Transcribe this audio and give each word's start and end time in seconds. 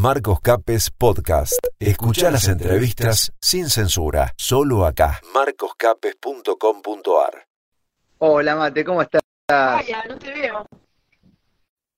Marcos 0.00 0.40
Capes 0.40 0.92
Podcast. 0.92 1.54
Escucha 1.80 2.30
las 2.30 2.46
entrevistas 2.46 3.32
sin 3.40 3.68
censura, 3.68 4.32
solo 4.36 4.86
acá. 4.86 5.20
marcoscapes.com.ar. 5.34 7.48
Hola 8.18 8.54
Mate, 8.54 8.84
¿cómo 8.84 9.02
estás? 9.02 9.22
Vaya, 9.48 10.04
no 10.08 10.16
te 10.16 10.32
veo. 10.32 10.64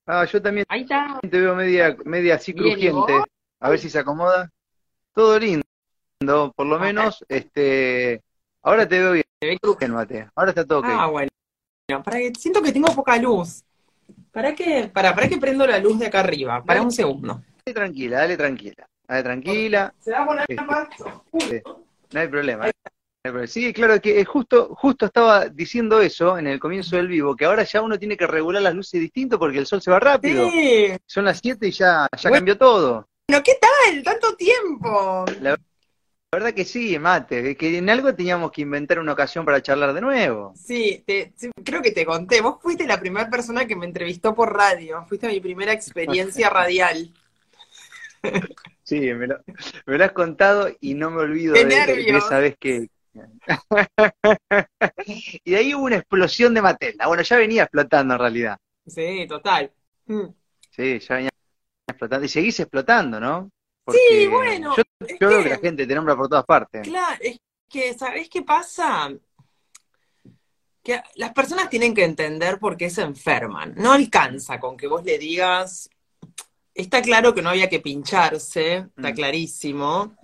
Ah, 0.06 0.24
yo 0.24 0.40
también 0.40 0.64
Ahí 0.70 0.80
está. 0.80 1.20
te 1.20 1.40
veo 1.40 1.54
media, 1.54 1.94
media 2.06 2.36
así 2.36 2.54
Bien, 2.54 2.78
¿y 2.78 2.88
crujiente. 2.88 3.30
A 3.60 3.68
ver 3.68 3.78
si 3.78 3.90
se 3.90 3.98
acomoda. 3.98 4.48
Todo 5.12 5.38
lindo, 5.38 5.62
por 6.56 6.66
lo 6.66 6.78
menos. 6.78 7.22
Este, 7.28 8.22
ahora 8.62 8.88
te 8.88 8.98
veo 8.98 9.12
bien, 9.12 9.26
Te 9.38 9.46
ve 9.46 9.58
crujiente. 9.58 9.94
Mate. 9.94 10.30
Ahora 10.34 10.52
está 10.52 10.64
todo 10.64 10.78
ok. 10.78 10.86
Ah, 10.88 11.08
bueno. 11.08 11.28
Para 12.02 12.16
que, 12.16 12.32
siento 12.38 12.62
que 12.62 12.72
tengo 12.72 12.94
poca 12.94 13.18
luz. 13.18 13.62
¿Para 14.32 14.54
qué? 14.54 14.90
Para, 14.90 15.14
para 15.14 15.28
que 15.28 15.36
prendo 15.36 15.66
la 15.66 15.78
luz 15.78 15.98
de 15.98 16.06
acá 16.06 16.20
arriba. 16.20 16.64
Para 16.64 16.80
un 16.80 16.92
segundo. 16.92 17.42
Dale 17.70 17.86
tranquila, 17.86 18.18
dale 18.18 18.36
tranquila. 18.36 18.86
Dale 19.06 19.22
tranquila, 19.22 19.94
Se 20.00 20.10
va 20.10 20.22
a 20.22 20.26
poner 20.26 20.44
Este. 20.48 20.64
más 20.64 20.88
no 22.12 22.20
hay 22.20 22.26
problema. 22.28 22.64
no 22.64 22.66
hay 22.66 22.72
problema. 23.22 23.46
Sí, 23.46 23.72
claro 23.72 24.00
que 24.00 24.24
justo, 24.24 24.74
justo 24.74 25.06
estaba 25.06 25.46
diciendo 25.46 26.00
eso 26.00 26.36
en 26.36 26.48
el 26.48 26.58
comienzo 26.58 26.96
del 26.96 27.06
vivo, 27.06 27.36
que 27.36 27.44
ahora 27.44 27.62
ya 27.62 27.80
uno 27.80 27.96
tiene 27.98 28.16
que 28.16 28.26
regular 28.26 28.60
las 28.62 28.74
luces 28.74 29.00
distinto 29.00 29.38
porque 29.38 29.58
el 29.58 29.66
sol 29.66 29.80
se 29.80 29.90
va 29.90 30.00
rápido. 30.00 30.50
Sí. 30.50 30.88
Son 31.06 31.24
las 31.24 31.38
7 31.40 31.68
y 31.68 31.70
ya, 31.70 32.08
ya 32.16 32.28
Bueno. 32.28 32.36
cambió 32.38 32.58
todo. 32.58 33.08
Bueno, 33.28 33.42
¿qué 33.44 33.52
tal? 33.60 34.02
Tanto 34.02 34.34
tiempo. 34.34 35.24
La 35.40 35.56
verdad 36.32 36.54
que 36.54 36.64
sí, 36.64 36.96
Mate, 36.98 37.56
que 37.56 37.78
en 37.78 37.90
algo 37.90 38.14
teníamos 38.14 38.50
que 38.52 38.62
inventar 38.62 38.98
una 39.00 39.12
ocasión 39.12 39.44
para 39.44 39.60
charlar 39.62 39.92
de 39.92 40.00
nuevo. 40.00 40.52
Sí, 40.56 41.02
te- 41.06 41.32
sí, 41.36 41.50
creo 41.64 41.82
que 41.82 41.90
te 41.90 42.04
conté. 42.04 42.40
Vos 42.40 42.56
fuiste 42.60 42.86
la 42.86 43.00
primera 43.00 43.28
persona 43.28 43.66
que 43.66 43.74
me 43.76 43.86
entrevistó 43.86 44.32
por 44.34 44.52
radio. 44.56 45.04
Fuiste 45.08 45.26
mi 45.28 45.40
primera 45.40 45.72
experiencia 45.72 46.48
radial. 46.50 47.12
Sí, 48.82 49.00
me 49.14 49.26
lo, 49.26 49.38
me 49.86 49.98
lo 49.98 50.04
has 50.04 50.12
contado 50.12 50.68
y 50.80 50.94
no 50.94 51.10
me 51.10 51.22
olvido 51.22 51.54
¡Qué 51.54 51.64
de, 51.64 51.86
de- 51.86 52.16
esa 52.16 52.38
vez 52.38 52.56
que... 52.58 52.88
y 55.06 55.50
de 55.50 55.56
ahí 55.56 55.74
hubo 55.74 55.84
una 55.84 55.96
explosión 55.96 56.54
de 56.54 56.62
Matela. 56.62 57.06
Bueno, 57.06 57.22
ya 57.22 57.36
venía 57.36 57.62
explotando 57.64 58.14
en 58.14 58.20
realidad. 58.20 58.56
Sí, 58.86 59.26
total. 59.28 59.72
Mm. 60.06 60.26
Sí, 60.70 60.98
ya 61.00 61.14
venía 61.16 61.30
explotando. 61.88 62.24
Y 62.26 62.28
seguís 62.28 62.60
explotando, 62.60 63.20
¿no? 63.20 63.50
Sí, 63.88 64.26
bueno, 64.28 64.76
Yo, 64.76 64.82
yo 65.20 65.28
veo 65.28 65.38
que- 65.38 65.44
que 65.44 65.50
la 65.50 65.58
gente 65.58 65.86
te 65.86 65.94
nombra 65.94 66.14
por 66.16 66.28
todas 66.28 66.44
partes. 66.44 66.82
Claro, 66.82 67.16
es 67.20 67.38
que, 67.68 67.94
¿sabés 67.94 68.28
qué 68.28 68.42
pasa? 68.42 69.10
Que 70.82 71.00
las 71.16 71.32
personas 71.32 71.68
tienen 71.68 71.94
que 71.94 72.04
entender 72.04 72.58
por 72.58 72.76
qué 72.76 72.88
se 72.88 73.02
enferman. 73.02 73.74
No 73.76 73.92
alcanza 73.92 74.58
con 74.60 74.76
que 74.76 74.86
vos 74.86 75.04
le 75.04 75.18
digas, 75.18 75.90
está 76.74 77.02
claro 77.02 77.34
que 77.34 77.42
no 77.42 77.50
había 77.50 77.68
que 77.68 77.80
pincharse, 77.80 78.76
está 78.96 79.12
Mm. 79.12 79.14
clarísimo, 79.14 80.16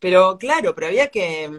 pero 0.00 0.38
claro, 0.38 0.74
pero 0.74 0.88
había 0.88 1.08
que, 1.10 1.50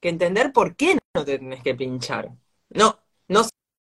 que 0.00 0.08
entender 0.08 0.52
por 0.52 0.76
qué 0.76 0.98
no 1.14 1.24
te 1.24 1.38
tenés 1.38 1.62
que 1.62 1.74
pinchar. 1.74 2.30
No, 2.70 2.98
no 3.28 3.42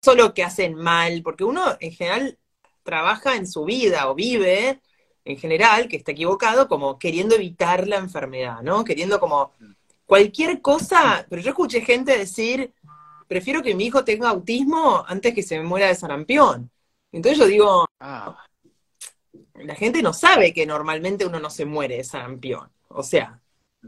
solo 0.04 0.34
que 0.34 0.42
hacen 0.44 0.74
mal, 0.74 1.22
porque 1.22 1.44
uno 1.44 1.62
en 1.80 1.92
general 1.92 2.38
trabaja 2.82 3.36
en 3.36 3.46
su 3.46 3.64
vida 3.64 4.10
o 4.10 4.14
vive 4.14 4.80
en 5.24 5.38
general, 5.38 5.88
que 5.88 5.96
está 5.96 6.12
equivocado, 6.12 6.68
como 6.68 6.98
queriendo 6.98 7.34
evitar 7.34 7.88
la 7.88 7.96
enfermedad, 7.96 8.60
¿no? 8.62 8.84
Queriendo 8.84 9.18
como 9.20 9.52
cualquier 10.06 10.60
cosa, 10.60 11.26
pero 11.30 11.40
yo 11.42 11.50
escuché 11.50 11.80
gente 11.82 12.18
decir, 12.18 12.74
prefiero 13.28 13.62
que 13.62 13.74
mi 13.74 13.86
hijo 13.86 14.04
tenga 14.04 14.28
autismo 14.30 15.04
antes 15.08 15.34
que 15.34 15.42
se 15.42 15.58
me 15.58 15.64
muera 15.64 15.88
de 15.88 15.94
sarampión. 15.94 16.70
Entonces 17.12 17.38
yo 17.38 17.46
digo, 17.46 17.86
Ah, 18.00 18.36
la 19.54 19.74
gente 19.74 20.02
no 20.02 20.12
sabe 20.12 20.52
que 20.52 20.66
normalmente 20.66 21.26
uno 21.26 21.38
no 21.40 21.50
se 21.50 21.64
muere 21.64 21.96
de 21.98 22.04
sarampión. 22.04 22.70
O 22.88 23.02
sea, 23.02 23.40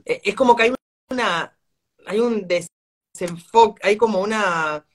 e- 0.05 0.21
es 0.25 0.35
como 0.35 0.57
que 0.57 0.65
hay 0.65 0.75
una, 1.11 1.59
hay 2.07 2.21
un 2.21 2.47
desenfoque, 2.49 3.81
hay 3.87 3.97
como 3.97 4.21
una, 4.21 4.87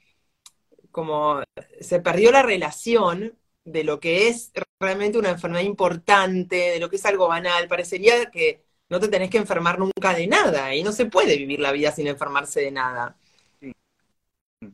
como 0.91 1.41
se 1.79 1.99
perdió 1.99 2.31
la 2.31 2.43
relación 2.43 3.37
de 3.63 3.83
lo 3.83 3.99
que 3.99 4.27
es 4.27 4.51
realmente 4.79 5.17
una 5.17 5.29
enfermedad 5.31 5.63
importante, 5.63 6.55
de 6.55 6.79
lo 6.79 6.89
que 6.89 6.95
es 6.97 7.05
algo 7.05 7.27
banal. 7.27 7.67
Parecería 7.67 8.31
que 8.31 8.63
no 8.89 8.99
te 8.99 9.07
tenés 9.07 9.29
que 9.29 9.37
enfermar 9.37 9.79
nunca 9.79 10.13
de 10.13 10.27
nada 10.27 10.75
y 10.75 10.83
no 10.83 10.91
se 10.91 11.05
puede 11.05 11.37
vivir 11.37 11.59
la 11.59 11.71
vida 11.71 11.91
sin 11.91 12.07
enfermarse 12.07 12.61
de 12.61 12.71
nada. 12.71 13.17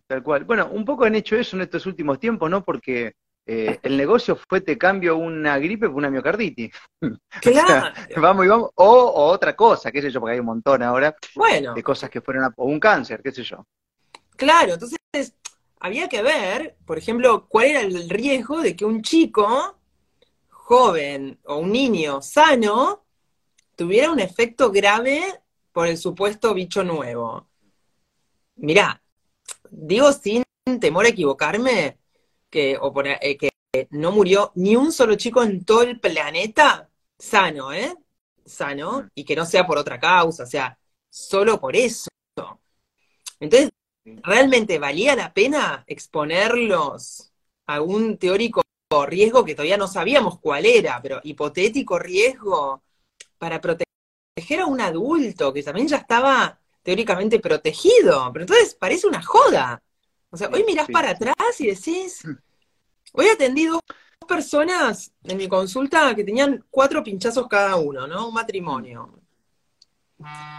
tal 0.08 0.24
cual. 0.24 0.44
Bueno, 0.46 0.70
un 0.72 0.86
poco 0.86 1.06
han 1.06 1.16
hecho 1.16 1.36
eso 1.36 1.56
en 1.56 1.64
estos 1.64 1.86
últimos 1.86 2.20
tiempos, 2.20 2.50
¿no? 2.50 2.64
Porque 2.64 3.14
eh, 3.48 3.80
el 3.82 3.96
negocio 3.96 4.38
fue 4.50 4.60
te 4.60 4.78
cambio 4.78 5.16
una 5.16 5.58
gripe 5.58 5.88
por 5.88 5.98
una 5.98 6.10
miocarditis. 6.10 6.72
Claro. 7.42 7.94
Vamos 8.18 8.46
y 8.46 8.48
vamos. 8.50 8.72
O, 8.76 8.86
o 8.86 9.26
otra 9.28 9.56
cosa, 9.56 9.92
qué 9.92 10.02
sé 10.02 10.12
yo, 10.12 10.20
porque 10.20 10.34
hay 10.34 10.40
un 10.40 10.48
montón 10.48 10.84
ahora 10.84 11.16
Bueno, 11.36 11.74
de 11.74 11.84
cosas 11.84 12.10
que 12.10 12.22
fueron 12.22 12.44
a, 12.44 12.54
o 12.58 12.66
un 12.66 12.80
cáncer, 12.80 13.22
qué 13.24 13.32
sé 13.32 13.44
yo. 13.44 13.66
Claro, 14.36 14.74
entonces 14.74 15.00
había 15.80 16.10
que 16.10 16.22
ver, 16.22 16.76
por 16.86 16.98
ejemplo, 16.98 17.48
cuál 17.48 17.68
era 17.68 17.82
el 17.82 18.10
riesgo 18.10 18.62
de 18.62 18.76
que 18.76 18.86
un 18.86 19.02
chico 19.02 19.80
joven 20.50 21.40
o 21.46 21.58
un 21.58 21.72
niño 21.72 22.22
sano 22.22 23.06
tuviera 23.76 24.12
un 24.12 24.20
efecto 24.20 24.72
grave 24.72 25.22
por 25.72 25.88
el 25.88 25.98
supuesto 25.98 26.54
bicho 26.54 26.84
nuevo. 26.84 27.48
Mirá, 28.56 29.02
digo 29.70 30.12
sin 30.12 30.44
temor 30.80 31.06
a 31.06 31.10
equivocarme, 31.10 31.98
que, 32.50 32.78
o 32.80 32.94
por- 32.94 33.08
eh, 33.08 33.38
que 33.38 33.50
no 33.92 34.12
murió 34.12 34.52
ni 34.56 34.76
un 34.76 34.92
solo 34.92 35.16
chico 35.16 35.44
en 35.44 35.64
todo 35.66 35.84
el 35.84 36.00
planeta 36.00 36.90
sano, 37.18 37.74
¿eh? 37.74 37.94
Sano, 38.46 39.10
y 39.16 39.26
que 39.26 39.36
no 39.36 39.46
sea 39.46 39.68
por 39.68 39.78
otra 39.78 40.00
causa, 40.00 40.44
o 40.44 40.48
sea, 40.48 40.78
solo 41.10 41.60
por 41.60 41.76
eso. 41.76 42.10
Entonces, 43.40 43.72
¿realmente 44.24 44.80
valía 44.80 45.16
la 45.16 45.34
pena 45.34 45.84
exponerlos 45.88 47.32
a 47.68 47.82
un 47.82 48.18
teórico 48.18 48.64
riesgo 49.06 49.44
que 49.46 49.54
todavía 49.56 49.78
no 49.78 49.88
sabíamos 49.88 50.40
cuál 50.40 50.66
era, 50.66 51.02
pero 51.02 51.20
hipotético 51.24 52.00
riesgo 52.00 52.84
para 53.38 53.62
proteger 53.62 54.62
a 54.62 54.68
un 54.68 54.82
adulto 54.82 55.54
que 55.54 55.64
también 55.64 55.88
ya 55.88 55.98
estaba 55.98 56.60
teóricamente 56.84 57.40
protegido? 57.40 58.32
Pero 58.34 58.44
entonces 58.46 58.76
parece 58.76 59.08
una 59.08 59.24
joda. 59.24 59.84
O 60.30 60.38
sea, 60.38 60.50
hoy 60.52 60.64
mirás 60.66 60.88
Sí. 60.88 60.92
para 60.94 61.12
atrás 61.12 61.36
y 61.60 61.68
decís, 61.68 62.24
hoy 63.14 63.28
atendí 63.28 63.66
dos 63.66 63.82
personas 64.28 65.12
en 65.24 65.38
mi 65.38 65.48
consulta 65.48 66.14
que 66.16 66.24
tenían 66.24 66.66
cuatro 66.70 67.04
pinchazos 67.04 67.48
cada 67.48 67.78
uno, 67.78 68.08
¿no? 68.08 68.28
Un 68.28 68.34
matrimonio. 68.34 69.20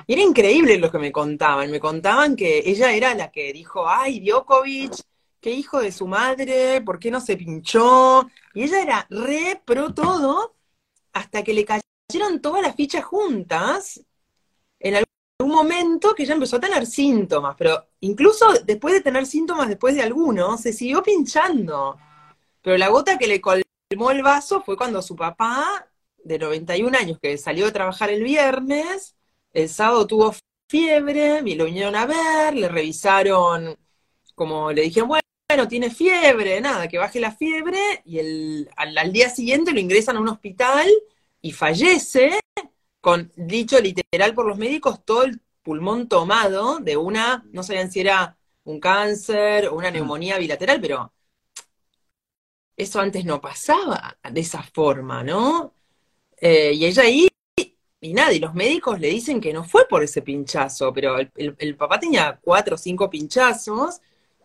Y 0.06 0.12
era 0.12 0.22
increíble 0.22 0.78
lo 0.78 0.90
que 0.90 0.98
me 0.98 1.12
contaban. 1.12 1.70
Me 1.70 1.80
contaban 1.80 2.36
que 2.36 2.62
ella 2.64 2.92
era 2.92 3.14
la 3.14 3.30
que 3.30 3.52
dijo, 3.52 3.88
ay, 3.88 4.20
Djokovic, 4.20 4.94
qué 5.40 5.50
hijo 5.50 5.80
de 5.80 5.92
su 5.92 6.06
madre, 6.06 6.80
¿por 6.80 6.98
qué 6.98 7.10
no 7.10 7.20
se 7.20 7.36
pinchó? 7.36 8.28
Y 8.54 8.62
ella 8.62 8.82
era 8.82 9.06
re 9.10 9.60
pro 9.64 9.92
todo 9.92 10.54
hasta 11.12 11.42
que 11.42 11.52
le 11.52 11.64
cayeron 11.64 12.40
todas 12.40 12.62
las 12.62 12.76
fichas 12.76 13.04
juntas 13.04 14.00
en 14.80 14.94
algún 15.40 15.54
momento 15.54 16.14
que 16.14 16.24
ella 16.24 16.34
empezó 16.34 16.56
a 16.56 16.60
tener 16.60 16.84
síntomas, 16.86 17.54
pero 17.56 17.86
incluso 18.00 18.46
después 18.64 18.94
de 18.94 19.00
tener 19.00 19.24
síntomas, 19.26 19.68
después 19.68 19.94
de 19.94 20.02
algunos, 20.02 20.60
se 20.60 20.72
siguió 20.72 21.02
pinchando. 21.02 21.96
Pero 22.62 22.76
la 22.76 22.88
gota 22.88 23.18
que 23.18 23.28
le 23.28 23.40
colmó 23.40 24.10
el 24.10 24.22
vaso 24.22 24.62
fue 24.62 24.76
cuando 24.76 25.00
su 25.00 25.14
papá, 25.14 25.88
de 26.24 26.38
91 26.38 26.98
años, 26.98 27.18
que 27.20 27.38
salió 27.38 27.66
de 27.66 27.72
trabajar 27.72 28.10
el 28.10 28.24
viernes, 28.24 29.16
el 29.52 29.68
sábado 29.68 30.06
tuvo 30.06 30.34
fiebre, 30.68 31.40
y 31.46 31.54
lo 31.54 31.66
vinieron 31.66 31.94
a 31.94 32.06
ver, 32.06 32.54
le 32.54 32.68
revisaron, 32.68 33.76
como 34.34 34.72
le 34.72 34.82
dijeron, 34.82 35.08
bueno, 35.08 35.68
tiene 35.68 35.90
fiebre, 35.90 36.60
nada, 36.60 36.88
que 36.88 36.98
baje 36.98 37.20
la 37.20 37.32
fiebre, 37.32 38.02
y 38.04 38.18
el, 38.18 38.70
al, 38.76 38.98
al 38.98 39.12
día 39.12 39.30
siguiente 39.30 39.72
lo 39.72 39.80
ingresan 39.80 40.16
a 40.16 40.20
un 40.20 40.28
hospital 40.28 40.88
y 41.40 41.52
fallece, 41.52 42.40
con, 43.08 43.32
dicho 43.36 43.78
literal 43.80 44.34
por 44.34 44.46
los 44.46 44.58
médicos, 44.58 45.04
todo 45.04 45.24
el 45.24 45.40
pulmón 45.62 46.08
tomado 46.08 46.78
de 46.80 46.96
una, 46.96 47.44
no 47.52 47.62
sabían 47.62 47.90
si 47.90 48.00
era 48.00 48.36
un 48.64 48.80
cáncer 48.80 49.68
o 49.68 49.74
una 49.76 49.90
neumonía 49.90 50.38
bilateral, 50.38 50.80
pero 50.80 51.12
eso 52.76 53.00
antes 53.00 53.24
no 53.24 53.40
pasaba 53.40 54.16
de 54.30 54.40
esa 54.40 54.62
forma, 54.62 55.22
¿no? 55.24 55.74
Eh, 56.40 56.72
y 56.74 56.86
ella 56.86 57.04
ahí, 57.04 57.28
y 58.00 58.14
nada, 58.14 58.32
y 58.34 58.40
los 58.40 58.54
médicos 58.54 59.00
le 59.00 59.08
dicen 59.08 59.40
que 59.40 59.52
no 59.52 59.64
fue 59.64 59.88
por 59.88 60.02
ese 60.04 60.22
pinchazo, 60.22 60.92
pero 60.94 61.18
el, 61.18 61.30
el- 61.36 61.56
el 61.58 61.76
papá 61.76 62.00
tenía 62.00 62.38
cuatro 62.42 62.76
o 62.76 62.78
cinco 62.78 63.10
pinchazos, 63.10 64.00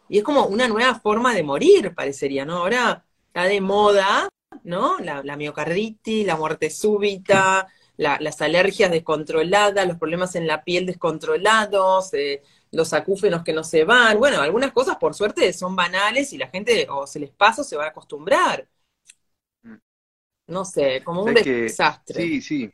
y 0.10 0.20
es 0.20 0.24
como 0.26 0.46
una 0.48 0.68
nueva 0.70 0.96
forma 1.00 1.34
de 1.36 1.44
morir, 1.44 1.94
parecería, 1.96 2.46
¿no? 2.46 2.58
Ahora 2.60 3.06
está 3.28 3.46
de 3.46 3.62
moda, 3.62 4.30
¿no? 4.64 5.00
La, 5.00 5.24
la 5.24 5.38
miocarditis, 5.38 6.26
la 6.28 6.38
muerte 6.38 6.70
súbita, 6.72 7.68
la- 7.98 8.18
las 8.20 8.42
alergias 8.42 8.92
descontroladas, 8.92 9.88
los 9.88 9.98
problemas 9.98 10.36
en 10.36 10.48
la 10.48 10.64
piel 10.64 10.86
descontrolados, 10.86 12.14
eh, 12.14 12.42
los 12.72 12.94
acúfenos 12.94 13.44
que 13.44 13.54
no 13.54 13.64
se 13.64 13.84
van. 13.84 14.18
Bueno, 14.18 14.42
algunas 14.42 14.72
cosas 14.72 14.98
por 14.98 15.14
suerte 15.14 15.54
son 15.54 15.76
banales 15.76 16.34
y 16.34 16.38
la 16.38 16.48
gente 16.50 16.88
o 16.90 17.06
se 17.08 17.20
les 17.20 17.30
pasa 17.32 17.62
o 17.62 17.66
se 17.66 17.78
va 17.78 17.86
a 17.86 17.90
acostumbrar. 17.90 18.68
no 20.48 20.66
sé, 20.66 21.02
como 21.04 21.22
un 21.22 21.30
Sabes 21.30 21.44
que- 21.44 21.62
desastre. 21.64 22.22
Sí, 22.22 22.42
sí. 22.42 22.72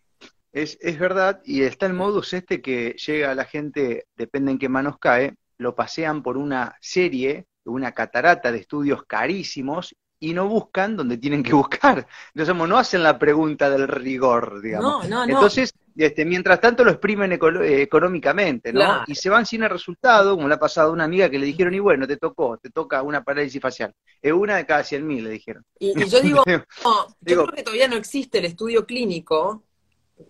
Es, 0.51 0.77
es 0.81 0.97
verdad, 0.97 1.39
y 1.45 1.61
está 1.61 1.85
el 1.85 1.93
modus 1.93 2.33
este 2.33 2.61
que 2.61 2.93
llega 2.93 3.31
a 3.31 3.35
la 3.35 3.45
gente, 3.45 4.05
depende 4.15 4.51
en 4.51 4.57
qué 4.57 4.67
manos 4.67 4.97
cae, 4.99 5.35
lo 5.59 5.75
pasean 5.75 6.23
por 6.23 6.37
una 6.37 6.75
serie, 6.81 7.45
una 7.65 7.91
catarata 7.91 8.51
de 8.51 8.57
estudios 8.57 9.03
carísimos, 9.03 9.95
y 10.19 10.33
no 10.33 10.47
buscan 10.47 10.97
donde 10.97 11.17
tienen 11.17 11.43
que 11.43 11.53
buscar. 11.53 12.05
Entonces, 12.33 12.55
no 12.55 12.77
hacen 12.77 13.03
la 13.03 13.17
pregunta 13.17 13.69
del 13.69 13.87
rigor, 13.87 14.61
digamos. 14.61 15.07
No, 15.07 15.09
no, 15.09 15.25
no. 15.25 15.33
Entonces, 15.33 15.73
este, 15.95 16.25
mientras 16.25 16.59
tanto 16.61 16.83
lo 16.83 16.91
exprimen 16.91 17.31
eco- 17.31 17.61
eh, 17.61 17.81
económicamente, 17.81 18.71
¿no? 18.73 18.79
Claro. 18.79 19.03
Y 19.07 19.15
se 19.15 19.29
van 19.29 19.45
sin 19.45 19.63
el 19.63 19.69
resultado, 19.69 20.35
como 20.35 20.47
le 20.47 20.55
ha 20.55 20.59
pasado 20.59 20.89
a 20.89 20.93
una 20.93 21.05
amiga 21.05 21.29
que 21.29 21.39
le 21.39 21.45
dijeron, 21.45 21.73
y 21.73 21.79
bueno, 21.79 22.07
te 22.07 22.17
tocó, 22.17 22.57
te 22.57 22.69
toca 22.69 23.01
una 23.01 23.23
parálisis 23.23 23.61
facial. 23.61 23.93
Es 24.21 24.33
una 24.33 24.57
de 24.57 24.65
cada 24.65 24.83
100 24.83 25.05
mil, 25.05 25.23
le 25.23 25.31
dijeron. 25.31 25.63
Y, 25.79 26.01
y 26.01 26.09
yo 26.09 26.21
digo, 26.21 26.43
no, 26.83 27.07
yo 27.07 27.15
Digo- 27.21 27.43
creo 27.45 27.55
que 27.55 27.63
todavía 27.63 27.87
no 27.87 27.95
existe 27.95 28.39
el 28.39 28.45
estudio 28.45 28.85
clínico 28.85 29.63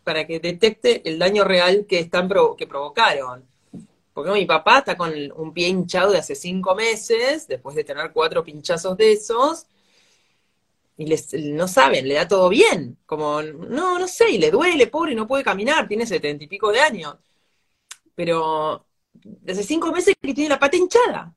para 0.04 0.26
que 0.28 0.40
detecte 0.40 1.08
el 1.10 1.18
daño 1.18 1.44
real 1.44 1.86
que 1.88 2.00
están 2.00 2.30
que 2.58 2.68
provocaron. 2.68 3.44
Porque 4.14 4.32
mi 4.32 4.46
papá 4.46 4.80
está 4.80 4.98
con 4.98 5.14
un 5.36 5.54
pie 5.54 5.68
hinchado 5.70 6.12
de 6.12 6.18
hace 6.20 6.36
cinco 6.36 6.76
meses, 6.76 7.48
después 7.48 7.76
de 7.76 7.84
tener 7.84 8.12
cuatro 8.12 8.44
pinchazos 8.44 8.98
de 8.98 9.14
esos, 9.14 9.66
y 11.00 11.06
les, 11.08 11.34
no 11.34 11.68
saben, 11.68 12.08
le 12.08 12.16
da 12.16 12.28
todo 12.28 12.50
bien. 12.50 13.00
Como, 13.08 13.42
no, 13.42 14.00
no 14.00 14.08
sé, 14.08 14.32
y 14.32 14.38
le 14.38 14.52
duele, 14.52 14.88
pobre, 14.88 15.16
no 15.16 15.28
puede 15.28 15.44
caminar, 15.46 15.88
tiene 15.88 16.06
setenta 16.06 16.44
y 16.44 16.48
pico 16.48 16.72
de 16.74 16.82
años. 16.82 17.16
Pero 18.16 18.86
hace 19.48 19.64
cinco 19.64 19.92
meses 19.92 20.16
que 20.22 20.34
tiene 20.34 20.50
la 20.50 20.60
pata 20.60 20.78
hinchada. 20.78 21.34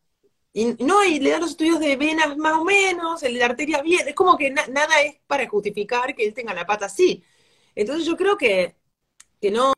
Y 0.53 0.67
no, 0.85 1.05
y 1.05 1.20
le 1.20 1.31
dan 1.31 1.43
los 1.43 1.53
estudios 1.53 1.81
de 1.81 1.97
venas 1.97 2.37
más 2.38 2.55
o 2.59 2.64
menos, 2.64 3.23
el 3.25 3.35
de 3.35 3.44
arterias 3.44 3.82
bien. 3.82 4.09
Es 4.09 4.14
como 4.14 4.37
que 4.38 4.50
na- 4.50 4.67
nada 4.69 5.03
es 5.03 5.17
para 5.26 5.49
justificar 5.49 6.14
que 6.14 6.26
él 6.26 6.35
tenga 6.35 6.55
la 6.55 6.67
pata 6.67 6.87
así. 6.87 7.25
Entonces 7.75 8.06
yo 8.06 8.17
creo 8.17 8.37
que, 8.38 8.76
que 9.41 9.50
no, 9.50 9.75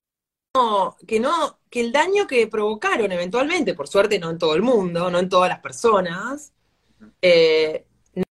que 1.07 1.21
no, 1.21 1.59
que 1.71 1.81
el 1.81 1.93
daño 1.93 2.27
que 2.27 2.47
provocaron 2.47 3.11
eventualmente, 3.13 3.75
por 3.75 3.89
suerte 3.89 4.19
no 4.19 4.31
en 4.31 4.39
todo 4.39 4.55
el 4.55 4.63
mundo, 4.63 5.11
no 5.11 5.19
en 5.19 5.29
todas 5.29 5.49
las 5.49 5.61
personas, 5.61 6.53
eh, 7.23 7.87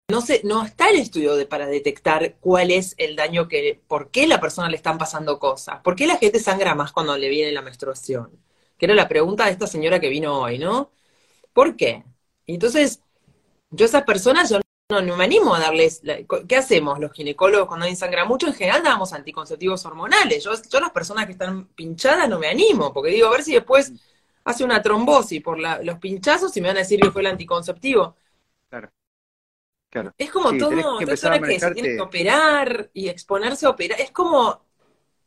no 0.08 0.20
sé, 0.20 0.40
no 0.44 0.64
está 0.64 0.90
el 0.90 0.96
estudio 0.96 1.34
de, 1.34 1.46
para 1.46 1.66
detectar 1.66 2.36
cuál 2.40 2.70
es 2.70 2.94
el 2.98 3.16
daño 3.16 3.48
que, 3.48 3.80
por 3.88 4.10
qué 4.10 4.26
la 4.26 4.40
persona 4.40 4.68
le 4.68 4.76
están 4.76 4.98
pasando 4.98 5.38
cosas, 5.40 5.80
por 5.82 5.96
qué 5.96 6.06
la 6.06 6.16
gente 6.16 6.38
sangra 6.38 6.74
más 6.74 6.92
cuando 6.92 7.16
le 7.18 7.28
viene 7.28 7.50
la 7.52 7.62
menstruación, 7.62 8.30
que 8.78 8.86
era 8.86 8.94
la 8.94 9.08
pregunta 9.08 9.46
de 9.46 9.50
esta 9.52 9.66
señora 9.66 9.98
que 10.00 10.08
vino 10.08 10.40
hoy, 10.42 10.58
¿no? 10.58 10.90
¿Por 11.52 11.76
qué? 11.76 12.04
Y 12.46 12.54
entonces, 12.54 13.00
yo 13.70 13.86
a 13.86 13.88
esas 13.88 14.04
personas, 14.04 14.50
yo 14.50 14.60
no, 14.90 15.02
no 15.02 15.16
me 15.16 15.24
animo 15.24 15.54
a 15.54 15.60
darles, 15.60 16.00
la- 16.04 16.18
¿qué 16.48 16.56
hacemos 16.56 17.00
los 17.00 17.12
ginecólogos 17.12 17.68
cuando 17.68 17.84
alguien 17.84 17.98
sangra 17.98 18.24
mucho? 18.24 18.46
En 18.48 18.54
general 18.54 18.82
damos 18.84 19.12
anticonceptivos 19.12 19.84
hormonales. 19.86 20.44
Yo, 20.44 20.52
yo 20.70 20.78
a 20.78 20.82
las 20.82 20.90
personas 20.92 21.26
que 21.26 21.32
están 21.32 21.66
pinchadas 21.68 22.28
no 22.28 22.38
me 22.38 22.48
animo, 22.48 22.92
porque 22.92 23.10
digo, 23.12 23.28
a 23.28 23.32
ver 23.32 23.44
si 23.44 23.54
después 23.54 23.92
hace 24.44 24.64
una 24.64 24.82
trombosis 24.82 25.42
por 25.42 25.58
la- 25.58 25.82
los 25.82 25.98
pinchazos 25.98 26.56
y 26.56 26.60
me 26.62 26.68
van 26.68 26.78
a 26.78 26.80
decir 26.80 27.00
que 27.00 27.10
fue 27.12 27.22
el 27.22 27.28
anticonceptivo. 27.28 28.16
Claro. 28.70 28.90
Claro. 29.96 30.12
Es 30.18 30.30
como 30.30 30.50
Sí, 30.50 30.58
todo, 30.58 30.70
tenés 30.70 30.86
que 30.98 31.04
empezar 31.04 31.32
a 31.32 31.40
que 31.40 31.60
se 31.60 31.70
tiene 31.72 31.88
que 31.96 32.00
operar 32.02 32.90
y 32.92 33.08
exponerse 33.08 33.66
a 33.66 33.70
operar, 33.70 34.00
es 34.00 34.10
como, 34.10 34.64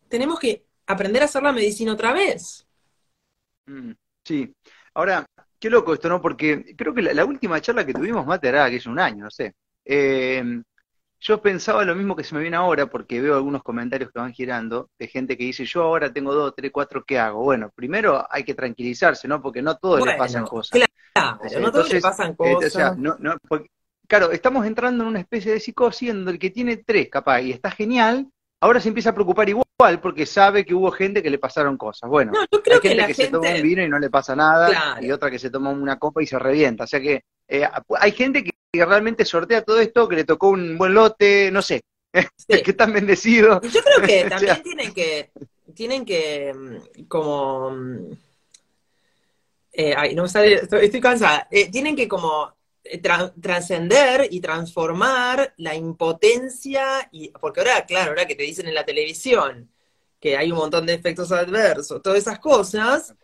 tenemos 0.10 0.40
que 0.40 0.66
aprender 0.88 1.22
a 1.24 1.26
hacer 1.26 1.44
la 1.44 1.54
medicina 1.54 1.94
otra 1.94 2.14
vez. 2.14 2.68
Mm, 3.68 3.92
sí. 4.24 4.54
Ahora, 4.94 5.26
qué 5.60 5.70
loco 5.70 5.94
esto, 5.94 6.10
¿no? 6.10 6.22
Porque 6.22 6.76
creo 6.76 6.94
que 6.94 7.02
la, 7.02 7.14
la 7.14 7.26
última 7.26 7.62
charla 7.62 7.86
que 7.86 7.94
tuvimos, 7.94 8.26
Mate, 8.26 8.48
era 8.50 8.70
que 8.70 8.78
es 8.78 8.86
un 8.86 9.00
año, 9.00 9.26
no 9.26 9.32
sé. 9.32 9.54
Eh, 9.86 10.44
yo 11.20 11.42
pensaba 11.42 11.86
lo 11.86 11.96
mismo 11.96 12.16
que 12.16 12.24
se 12.24 12.36
me 12.36 12.42
viene 12.42 12.58
ahora, 12.58 12.88
porque 12.88 13.22
veo 13.22 13.36
algunos 13.36 13.64
comentarios 13.64 14.12
que 14.12 14.20
van 14.20 14.34
girando 14.34 14.90
de 15.00 15.08
gente 15.08 15.38
que 15.38 15.46
dice, 15.46 15.66
yo 15.66 15.84
ahora 15.84 16.14
tengo 16.14 16.34
dos, 16.34 16.54
tres, 16.56 16.72
cuatro, 16.72 17.04
¿qué 17.06 17.20
hago? 17.20 17.44
Bueno, 17.44 17.72
primero 17.76 18.26
hay 18.30 18.44
que 18.44 18.56
tranquilizarse, 18.56 19.28
¿no? 19.28 19.42
Porque 19.42 19.62
no 19.62 19.72
a 19.72 19.78
todos 19.78 20.00
Bueno, 20.00 20.14
pasan 20.18 20.46
cosas. 20.46 20.80
Claro, 21.14 21.40
O 21.44 21.50
sea, 21.50 21.60
no 21.62 21.72
todos 21.72 21.90
le 21.90 21.96
entonces, 21.96 22.04
pasan 22.04 22.32
Eh, 22.32 22.36
cosas. 22.36 22.68
o 22.68 22.70
sea, 22.72 22.96
no, 22.98 23.18
no, 23.20 23.38
porque, 23.48 23.70
claro, 24.10 24.32
estamos 24.32 24.66
entrando 24.66 25.04
en 25.04 25.10
una 25.12 25.20
especie 25.20 25.54
de 25.54 25.60
psicosis 25.62 26.10
en 26.10 26.18
donde 26.18 26.32
el 26.34 26.40
que 26.40 26.50
tiene 26.50 26.78
tres, 26.78 27.08
capaz, 27.10 27.42
y 27.42 27.52
está 27.52 27.72
genial, 27.72 28.28
ahora 28.60 28.82
se 28.82 28.90
empieza 28.90 29.12
a 29.12 29.14
preocupar 29.16 29.48
igual 29.48 30.02
porque 30.02 30.26
sabe 30.26 30.66
que 30.66 30.74
hubo 30.74 30.92
gente 30.92 31.24
que 31.24 31.30
le 31.30 31.38
pasaron 31.38 31.78
cosas. 31.78 32.10
Bueno, 32.10 32.34
no, 32.34 32.42
yo 32.52 32.62
creo 32.62 32.76
hay 32.76 32.82
que 32.82 32.88
gente 32.90 33.02
la 33.02 33.08
que 33.08 33.14
se 33.14 33.28
toma 33.30 33.50
un 33.56 33.62
vino 33.62 33.82
y 33.84 33.88
no 33.88 34.00
le 34.00 34.10
pasa 34.10 34.36
nada, 34.36 34.68
Claro. 34.70 35.06
y 35.06 35.12
otra 35.12 35.32
que 35.32 35.40
se 35.40 35.50
toma 35.50 35.70
una 35.70 35.98
copa 35.98 36.22
y 36.22 36.28
se 36.28 36.38
revienta. 36.38 36.84
O 36.84 36.88
sea 36.88 37.00
que 37.00 37.22
eh, 37.48 37.64
hay 38.00 38.12
gente 38.12 38.44
que, 38.44 38.52
que 38.74 38.86
realmente 38.86 39.24
sortea 39.24 39.62
todo 39.64 39.80
esto, 39.80 40.10
que 40.10 40.18
le 40.18 40.24
tocó 40.26 40.50
un 40.50 40.78
buen 40.78 40.94
lote, 40.94 41.50
no 41.52 41.62
sé, 41.62 41.82
sí. 42.14 42.62
que 42.62 42.72
están 42.72 42.92
bendecidos. 42.92 43.62
Yo 43.72 43.82
creo 43.82 44.06
que 44.06 44.24
O 44.26 44.30
también 44.30 44.56
sea- 44.56 44.64
tienen 44.64 44.94
que, 44.94 45.32
tienen 45.74 46.04
que, 46.04 46.54
mm, 46.54 47.04
como, 47.08 47.70
mm, 47.72 48.12
eh, 49.74 49.94
ay, 49.96 50.16
no 50.16 50.24
me 50.24 50.30
sale, 50.30 50.56
estoy, 50.56 50.86
estoy 50.86 51.00
cansada, 51.00 51.48
Eh, 51.52 51.70
tienen 51.72 51.96
que 51.96 52.08
como 52.08 52.54
tra- 52.84 53.34
trascender 53.42 54.28
y 54.32 54.42
transformar 54.42 55.54
la 55.58 55.76
impotencia, 55.76 57.10
y, 57.12 57.30
porque 57.30 57.62
ahora, 57.62 57.86
claro, 57.86 58.12
ahora 58.12 58.26
que 58.28 58.36
te 58.36 58.44
dicen 58.44 58.68
en 58.68 58.76
la 58.76 58.86
televisión 58.86 59.72
que 60.20 60.36
hay 60.38 60.52
un 60.52 60.58
montón 60.58 60.86
de 60.86 60.94
efectos 60.94 61.32
adversos, 61.32 62.02
todas 62.02 62.20
esas 62.20 62.40
cosas, 62.40 63.16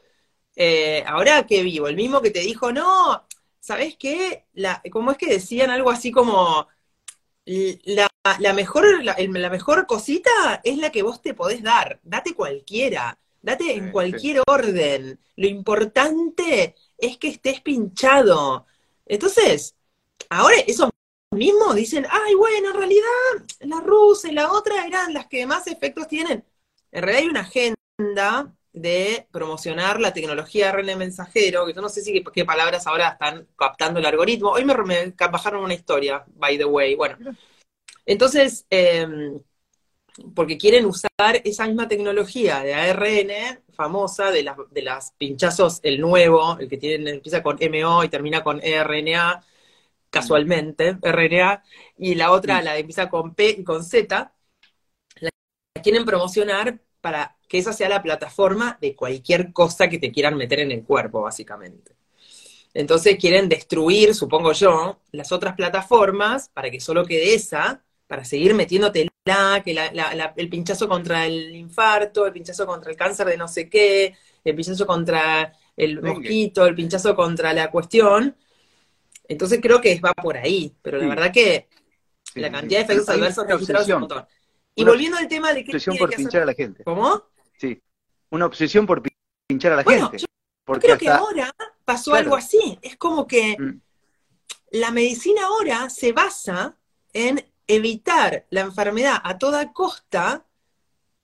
eh, 0.56 1.04
ahora 1.07 1.46
que 1.46 1.63
vivo, 1.63 1.88
el 1.88 1.96
mismo 1.96 2.22
que 2.22 2.31
te 2.31 2.40
dijo, 2.40 2.72
no, 2.72 3.25
¿sabes 3.60 3.98
qué? 3.98 4.46
La, 4.54 4.81
¿Cómo 4.92 5.12
es 5.12 5.18
que 5.18 5.28
decían 5.28 5.69
algo 5.69 5.92
así 5.92 6.12
como, 6.12 6.68
la, 7.46 8.08
la 8.40 8.54
mejor, 8.54 9.04
la, 9.04 9.50
mejor 9.50 9.86
cosita 9.86 10.62
es 10.63 10.78
la 10.78 10.92
que 10.92 11.04
vos 11.04 11.22
te 11.22 11.34
podés 11.34 11.62
dar. 11.62 12.00
Date 12.04 12.34
cualquiera, 12.34 13.18
date 13.42 13.74
en 13.74 13.86
Sí, 13.86 13.92
cualquier 13.92 14.42
orden. 14.48 15.19
Lo 15.36 15.48
importante 15.48 16.75
es 16.98 17.18
que 17.18 17.28
estés 17.28 17.62
pinchado. 17.62 18.66
Entonces, 19.06 19.75
ahora 20.30 20.56
esos 20.68 20.90
mismos 21.31 21.75
dicen, 21.75 22.06
ay, 22.10 22.34
bueno, 22.36 22.69
en 22.69 22.78
realidad 22.78 23.06
la 23.60 23.81
rusa 23.81 24.30
y 24.30 24.34
la 24.34 24.52
otra 24.52 24.86
eran 24.86 25.13
las 25.13 25.28
que 25.28 25.46
más 25.46 25.68
efectos 25.68 26.07
tienen. 26.07 26.44
En 26.92 27.04
realidad 27.04 27.24
hay 27.24 27.30
una 27.30 27.42
agenda 27.42 28.54
de 28.74 29.28
promocionar 29.31 30.00
la 30.02 30.13
tecnología 30.13 30.72
RNA 30.72 30.96
mensajero, 30.98 31.66
que 31.66 31.74
yo 31.74 31.81
no 31.81 31.90
sé 31.90 32.02
si 32.02 32.12
qué, 32.12 32.24
qué 32.34 32.46
palabras 32.46 32.88
ahora 32.88 33.10
están 33.10 33.48
captando 33.57 34.00
el 34.00 34.06
algoritmo. 34.06 34.52
Hoy 34.52 34.66
me, 34.66 34.75
me 34.75 35.13
bajaron 35.31 35.63
una 35.63 35.74
historia, 35.74 36.24
by 36.36 36.58
the 36.58 36.66
way. 36.66 36.96
Bueno, 36.96 37.18
entonces, 38.06 38.66
eh, 38.69 39.08
porque 40.34 40.58
quieren 40.58 40.86
usar 40.86 41.42
esa 41.44 41.68
misma 41.68 41.88
tecnología 41.88 42.62
de 42.62 42.74
ARN 42.74 43.63
famosa, 43.75 44.32
de 44.32 44.44
las, 44.44 44.58
de 44.72 44.82
las 44.82 45.12
pinchazos, 45.17 45.79
el 45.84 46.01
nuevo, 46.01 46.58
el 46.60 46.70
que 46.70 46.77
tiene, 46.77 47.12
empieza 47.12 47.44
con 47.44 47.58
MO 47.60 48.03
y 48.03 48.10
termina 48.10 48.44
con 48.44 48.62
RNA, 48.62 49.44
casualmente, 50.10 50.98
RNA, 51.01 51.63
y 51.98 52.15
la 52.15 52.32
otra, 52.32 52.62
la 52.62 52.74
que 52.74 52.79
empieza 52.79 53.10
con 53.10 53.36
P 53.36 53.50
y 53.60 53.63
con 53.63 53.84
Z, 53.84 54.34
la 55.20 55.29
quieren 55.84 56.05
promocionar 56.05 56.79
para 57.01 57.38
que 57.48 57.60
esa 57.60 57.74
sea 57.74 57.89
la 57.89 58.01
plataforma 58.01 58.77
de 58.82 58.96
cualquier 58.96 59.53
cosa 59.53 59.89
que 59.89 60.00
te 60.00 60.12
quieran 60.12 60.38
meter 60.38 60.60
en 60.62 60.72
el 60.72 60.84
cuerpo, 60.84 61.22
básicamente. 61.22 61.96
Entonces 62.74 63.17
quieren 63.20 63.50
destruir, 63.50 64.15
supongo 64.15 64.51
yo, 64.53 65.00
las 65.12 65.32
otras 65.32 65.55
plataformas 65.55 66.50
para 66.50 66.70
que 66.72 66.79
solo 66.79 67.05
quede 67.05 67.34
esa, 67.36 67.84
para 68.08 68.25
seguir 68.25 68.53
metiéndote 68.53 69.08
que 69.63 69.74
la- 69.74 69.91
la- 69.91 70.13
la- 70.13 70.34
el 70.38 70.50
pinchazo 70.50 70.88
contra 70.88 71.25
el 71.25 71.55
infarto, 71.55 72.27
el 72.27 72.32
pinchazo 72.32 72.67
contra 72.67 72.91
el 72.91 72.98
cáncer 72.98 73.25
de 73.25 73.38
no 73.38 73.48
sé 73.48 73.67
qué, 73.67 74.15
el 74.44 74.55
pinchazo 74.55 74.86
contra 74.86 75.51
el 75.75 76.00
mosquito, 76.00 76.65
el 76.67 76.75
pinchazo 76.75 77.15
contra 77.15 77.51
la 77.51 77.72
cuestión. 77.72 78.36
Entonces 79.27 79.60
creo 79.62 79.82
que 79.82 80.00
va 80.00 80.13
por 80.13 80.38
ahí, 80.38 80.72
pero 80.84 80.98
la 81.00 81.03
Sí. 81.05 81.10
verdad 81.10 81.32
que 81.34 81.67
Sí, 82.32 82.39
la 82.39 82.50
sí, 82.50 82.53
cantidad 82.53 82.79
de 82.79 82.84
efectos 82.86 83.10
adversos 83.10 83.48
registrados 83.48 83.88
es 83.88 83.94
un 83.96 84.00
montón. 84.01 84.25
Y 84.75 84.84
Una 84.84 84.91
volviendo 84.91 85.17
al 85.17 85.27
tema 85.27 85.53
de 85.53 85.63
qué 85.63 85.72
obsesión 85.72 85.98
por 85.98 86.10
que 86.10 86.15
hacer- 86.15 86.24
pinchar 86.25 86.41
a 86.44 86.46
la 86.46 86.53
gente. 86.53 86.84
¿Cómo? 86.84 87.24
Sí, 87.58 87.82
una 88.29 88.46
obsesión 88.46 88.86
por 88.86 89.01
pi- 89.01 89.10
pinchar 89.48 89.72
a 89.74 89.77
la 89.77 89.84
Bueno, 89.84 90.10
gente. 90.10 90.20
yo 90.20 90.25
Porque 90.65 90.86
creo 90.88 90.98
que 91.00 91.10
ahora 91.10 91.51
pasó 91.84 92.12
Claro. 92.12 92.25
algo 92.25 92.36
así. 92.36 92.77
Es 92.84 92.96
como 92.98 93.25
que 93.25 93.55
Mm. 93.58 93.82
la 94.72 94.91
medicina 94.91 95.46
ahora 95.46 95.89
se 95.89 96.12
basa 96.12 96.77
en 97.13 97.44
evitar 97.67 98.45
la 98.50 98.62
enfermedad 98.62 99.17
a 99.24 99.38
toda 99.38 99.74
costa, 99.74 100.45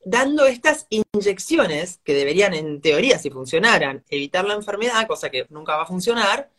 dando 0.03 0.45
estas 0.45 0.87
inyecciones 0.89 1.99
que 2.03 2.13
deberían, 2.13 2.53
en 2.53 2.81
teoría, 2.81 3.19
si 3.19 3.29
funcionaran, 3.29 4.03
evitar 4.09 4.45
la 4.45 4.55
enfermedad, 4.55 5.07
cosa 5.07 5.29
que 5.29 5.45
nunca 5.49 5.75
va 5.75 5.83
a 5.83 5.87
funcionar. 5.87 6.49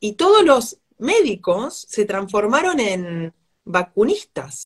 Y 0.00 0.14
todos 0.14 0.44
los 0.44 0.78
médicos 0.98 1.86
se 1.88 2.04
transformaron 2.04 2.80
en 2.80 3.34
vacunistas. 3.64 4.64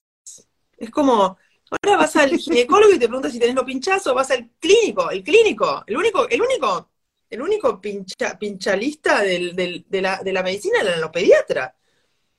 Es 0.77 0.91
como, 0.91 1.37
ahora 1.71 1.97
vas 1.97 2.17
al 2.17 2.37
ginecólogo 2.37 2.95
y 2.95 2.99
te 2.99 3.09
preguntas 3.09 3.33
si 3.33 3.39
tenés 3.39 3.55
los 3.55 3.65
pinchazos, 3.65 4.15
vas 4.15 4.31
al 4.31 4.51
clínico, 4.59 5.11
el 5.11 5.23
clínico, 5.23 5.85
el 5.87 5.97
único, 5.97 6.29
el 6.29 6.41
único, 6.41 6.91
el 7.31 7.43
único 7.43 7.81
pincha, 7.81 8.39
pinchalista 8.39 9.23
de, 9.23 9.85
la, 9.91 10.23
de 10.23 10.33
la 10.33 10.43
medicina 10.43 10.81
eran 10.81 11.01
los 11.01 11.11
pediatras. 11.11 11.73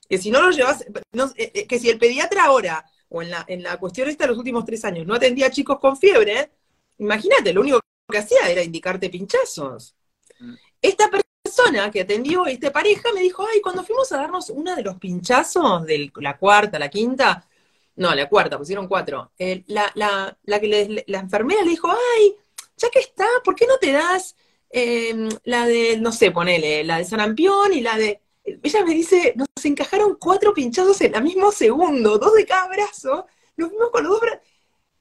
Que 0.09 0.17
si 0.17 0.31
no 0.31 0.41
lo 0.41 0.51
llevas, 0.51 0.85
no, 1.13 1.25
eh, 1.35 1.51
eh, 1.53 1.67
que 1.67 1.79
si 1.79 1.89
el 1.89 1.99
pediatra 1.99 2.45
ahora 2.45 2.85
o 3.09 3.21
en 3.21 3.29
la, 3.31 3.45
en 3.47 3.63
la 3.63 3.77
cuestión 3.77 4.09
esta 4.09 4.23
de 4.25 4.29
los 4.29 4.37
últimos 4.39 4.65
tres 4.65 4.83
años, 4.85 5.05
no 5.05 5.15
atendía 5.15 5.47
a 5.47 5.51
chicos 5.51 5.79
con 5.79 5.97
fiebre, 5.97 6.51
imagínate, 6.97 7.53
lo 7.53 7.61
único 7.61 7.79
que 8.11 8.17
hacía 8.17 8.49
era 8.49 8.63
indicarte 8.63 9.09
pinchazos. 9.09 9.95
Mm. 10.39 10.53
Esta 10.81 11.09
persona 11.09 11.91
que 11.91 12.01
atendió 12.01 12.45
esta 12.45 12.71
pareja 12.71 13.09
me 13.13 13.21
dijo, 13.21 13.45
ay, 13.51 13.61
cuando 13.61 13.83
fuimos 13.83 14.11
a 14.11 14.17
darnos 14.17 14.49
uno 14.49 14.75
de 14.75 14.83
los 14.83 14.97
pinchazos, 14.97 15.85
de 15.85 16.11
la 16.17 16.37
cuarta, 16.37 16.79
la 16.79 16.89
quinta, 16.89 17.47
no, 17.95 18.15
la 18.15 18.29
cuarta, 18.29 18.57
pusieron 18.57 18.87
cuatro, 18.87 19.31
eh, 19.37 19.63
la, 19.67 19.91
la, 19.95 20.37
la, 20.43 20.59
que 20.59 20.67
le- 20.67 21.03
la 21.07 21.19
enfermera 21.19 21.61
le 21.63 21.69
dijo, 21.71 21.89
ay, 21.89 22.35
ya 22.77 22.89
que 22.89 22.99
está, 22.99 23.25
¿por 23.43 23.55
qué 23.55 23.67
no 23.67 23.77
te 23.77 23.91
das 23.91 24.35
eh, 24.71 25.29
la 25.43 25.65
de, 25.65 25.97
no 25.97 26.11
sé, 26.11 26.31
ponele, 26.31 26.83
la 26.83 26.97
de 26.97 27.05
sarampión 27.05 27.73
y 27.73 27.81
la 27.81 27.97
de... 27.97 28.21
Ella 28.43 28.83
me 28.85 28.93
dice, 28.93 29.33
nos 29.35 29.47
encajaron 29.65 30.15
cuatro 30.19 30.53
pinchazos 30.53 30.99
en 31.01 31.15
el 31.15 31.23
mismo 31.23 31.51
segundo, 31.51 32.17
dos 32.17 32.33
de 32.33 32.45
cada 32.45 32.67
brazo, 32.67 33.27
nos 33.57 33.69
vimos 33.71 33.89
con 33.91 34.03
los 34.03 34.11
dos 34.13 34.21
brazos. 34.21 34.41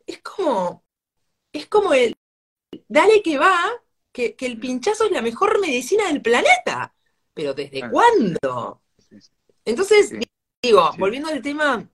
Es 0.07 0.21
como, 0.23 0.85
es 1.52 1.66
como 1.68 1.92
el, 1.95 2.16
dale 2.88 3.23
que 3.23 3.38
va, 3.38 3.57
que, 4.12 4.37
que 4.37 4.47
el 4.47 4.59
pinchazo 4.61 5.04
es 5.07 5.12
la 5.12 5.23
mejor 5.23 5.61
medicina 5.61 6.09
del 6.09 6.23
planeta. 6.23 6.95
Pero 7.35 7.54
¿desde 7.54 7.80
Claro. 7.80 7.92
cuándo? 7.92 8.83
Sí, 8.99 9.21
sí. 9.21 9.30
Entonces, 9.64 10.11
Sí. 10.11 10.21
digo, 10.62 10.90
volviendo 10.99 11.28
al 11.28 11.42
tema, 11.42 11.88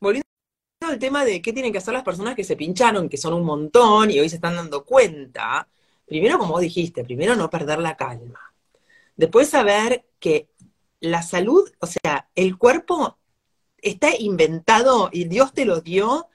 volviendo 0.00 0.26
al 0.82 0.98
tema 0.98 1.24
de 1.24 1.40
qué 1.42 1.52
tienen 1.52 1.72
que 1.72 1.78
hacer 1.78 1.94
las 1.94 2.04
personas 2.04 2.34
que 2.34 2.44
se 2.44 2.56
pincharon, 2.56 3.08
que 3.08 3.16
son 3.16 3.34
un 3.34 3.44
montón 3.44 4.10
y 4.10 4.20
hoy 4.20 4.28
se 4.28 4.36
están 4.36 4.56
dando 4.56 4.84
cuenta, 4.84 5.68
primero, 6.06 6.38
como 6.38 6.52
vos 6.52 6.60
dijiste, 6.62 7.04
primero 7.04 7.36
no 7.36 7.50
perder 7.50 7.78
la 7.80 7.96
calma. 7.96 8.40
Después 9.16 9.48
saber 9.48 10.06
que 10.18 10.48
la 11.04 11.22
salud, 11.22 11.70
o 11.80 11.86
sea, 11.86 12.30
el 12.34 12.56
cuerpo 12.56 13.18
está 13.78 14.16
inventado 14.18 15.10
y 15.12 15.24
Dios 15.24 15.52
te 15.52 15.64
lo 15.66 15.80
dio 15.80 16.28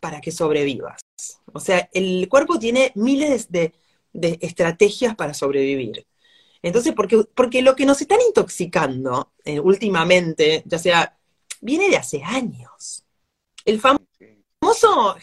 para 0.00 0.20
que 0.20 0.32
sobrevivas. 0.32 1.00
O 1.52 1.60
sea, 1.60 1.88
el 1.92 2.28
cuerpo 2.28 2.58
tiene 2.58 2.92
miles 2.96 3.50
de, 3.50 3.74
de 4.12 4.38
estrategias 4.42 5.14
para 5.14 5.34
sobrevivir. 5.34 6.06
Entonces, 6.62 6.92
porque, 6.94 7.24
porque 7.34 7.62
lo 7.62 7.76
que 7.76 7.86
nos 7.86 8.00
están 8.00 8.18
intoxicando 8.26 9.32
eh, 9.44 9.60
últimamente, 9.60 10.64
ya 10.66 10.78
sea, 10.78 11.16
viene 11.60 11.88
de 11.88 11.96
hace 11.96 12.22
años. 12.24 13.04
El 13.64 13.80
famoso. 13.80 14.04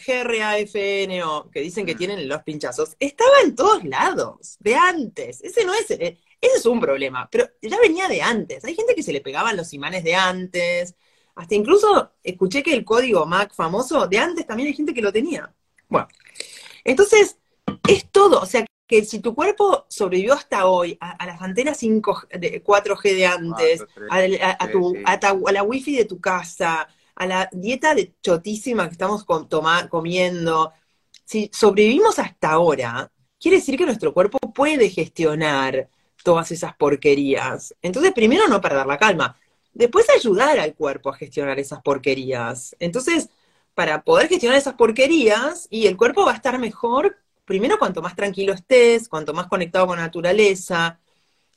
GRAFNO, 0.06 1.50
que 1.50 1.60
dicen 1.60 1.84
que 1.84 1.94
Mm. 1.94 1.98
tienen 1.98 2.28
los 2.28 2.42
pinchazos, 2.42 2.96
estaba 2.98 3.40
en 3.44 3.54
todos 3.54 3.84
lados, 3.84 4.56
de 4.60 4.74
antes. 4.74 5.42
Ese 5.42 5.64
no 5.64 5.74
es, 5.74 5.90
eh, 5.90 6.18
ese 6.40 6.58
es 6.58 6.66
un 6.66 6.80
problema, 6.80 7.28
pero 7.30 7.46
ya 7.62 7.78
venía 7.80 8.08
de 8.08 8.22
antes. 8.22 8.64
Hay 8.64 8.74
gente 8.74 8.94
que 8.94 9.02
se 9.02 9.12
le 9.12 9.20
pegaban 9.20 9.56
los 9.56 9.72
imanes 9.72 10.04
de 10.04 10.14
antes. 10.14 10.94
Hasta 11.34 11.54
incluso 11.54 12.12
escuché 12.22 12.62
que 12.62 12.74
el 12.74 12.84
código 12.84 13.26
MAC 13.26 13.54
famoso 13.54 14.06
de 14.06 14.18
antes 14.18 14.46
también 14.46 14.68
hay 14.68 14.74
gente 14.74 14.94
que 14.94 15.02
lo 15.02 15.12
tenía. 15.12 15.52
Bueno, 15.88 16.08
entonces 16.84 17.38
es 17.88 18.10
todo. 18.10 18.40
O 18.40 18.46
sea, 18.46 18.64
que 18.86 19.04
si 19.04 19.18
tu 19.20 19.34
cuerpo 19.34 19.86
sobrevivió 19.88 20.34
hasta 20.34 20.66
hoy 20.66 20.96
a, 21.00 21.10
a 21.12 21.26
las 21.26 21.42
antenas 21.42 21.76
5, 21.78 22.22
de 22.38 22.62
4G 22.62 23.14
de 23.14 23.26
antes, 23.26 23.84
tres. 23.94 24.40
a, 24.40 24.46
a- 24.48 24.52
a 24.52 24.66
Sí, 24.66 24.72
tu- 24.72 24.94
sí. 24.94 25.02
a 25.04 25.18
ta- 25.20 25.36
a 25.46 25.52
la 25.52 25.62
wifi 25.62 25.96
de 25.96 26.04
tu 26.04 26.20
casa, 26.20 26.88
a 27.14 27.26
la 27.26 27.48
dieta 27.52 27.94
de 27.94 28.14
chotísima 28.22 28.86
que 28.86 28.92
estamos 28.92 29.26
toma- 29.48 29.88
comiendo, 29.88 30.72
si 31.24 31.50
sobrevivimos 31.52 32.18
hasta 32.18 32.50
ahora, 32.52 33.10
quiere 33.40 33.56
decir 33.58 33.76
que 33.76 33.86
nuestro 33.86 34.14
cuerpo 34.14 34.38
puede 34.54 34.88
gestionar 34.90 35.88
todas 36.26 36.50
esas 36.50 36.74
porquerías. 36.74 37.72
Entonces, 37.82 38.12
primero 38.12 38.48
no 38.48 38.60
perder 38.60 38.84
la 38.84 38.98
calma, 38.98 39.38
después 39.72 40.10
ayudar 40.10 40.58
al 40.58 40.74
cuerpo 40.74 41.10
a 41.10 41.16
gestionar 41.16 41.60
esas 41.60 41.80
porquerías. 41.82 42.74
Entonces, 42.80 43.28
para 43.74 44.02
poder 44.02 44.26
gestionar 44.26 44.58
esas 44.58 44.74
porquerías, 44.74 45.68
y 45.70 45.86
el 45.86 45.96
cuerpo 45.96 46.26
va 46.26 46.32
a 46.32 46.34
estar 46.34 46.58
mejor, 46.58 47.16
primero 47.44 47.78
cuanto 47.78 48.02
más 48.02 48.16
tranquilo 48.16 48.54
estés, 48.54 49.08
cuanto 49.08 49.34
más 49.34 49.46
conectado 49.46 49.86
con 49.86 49.98
la 49.98 50.02
naturaleza, 50.06 50.98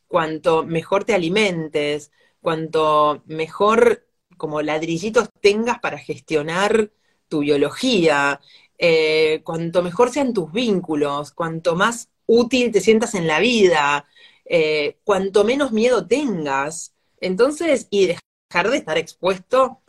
cuanto 0.08 0.64
mejor 0.64 1.04
te 1.04 1.16
alimentes, 1.16 2.12
cuanto 2.40 3.24
mejor 3.26 4.06
como 4.38 4.62
ladrillitos 4.62 5.30
tengas 5.42 5.80
para 5.80 5.98
gestionar 5.98 6.92
tu 7.28 7.40
biología, 7.40 8.40
eh, 8.78 9.42
cuanto 9.44 9.82
mejor 9.82 10.12
sean 10.12 10.32
tus 10.32 10.52
vínculos, 10.52 11.32
cuanto 11.32 11.76
más 11.76 12.10
útil 12.28 12.72
te 12.72 12.82
sientas 12.82 13.16
en 13.16 13.26
la 13.26 13.40
vida, 13.40 14.06
eh, 14.50 15.00
cuanto 15.06 15.46
menos 15.46 15.72
miedo 15.72 16.08
tengas. 16.08 16.96
Entonces, 17.22 17.88
y 17.92 18.08
dejar 18.08 18.70
de 18.72 18.78
estar 18.78 18.98
expuesto 18.98 19.82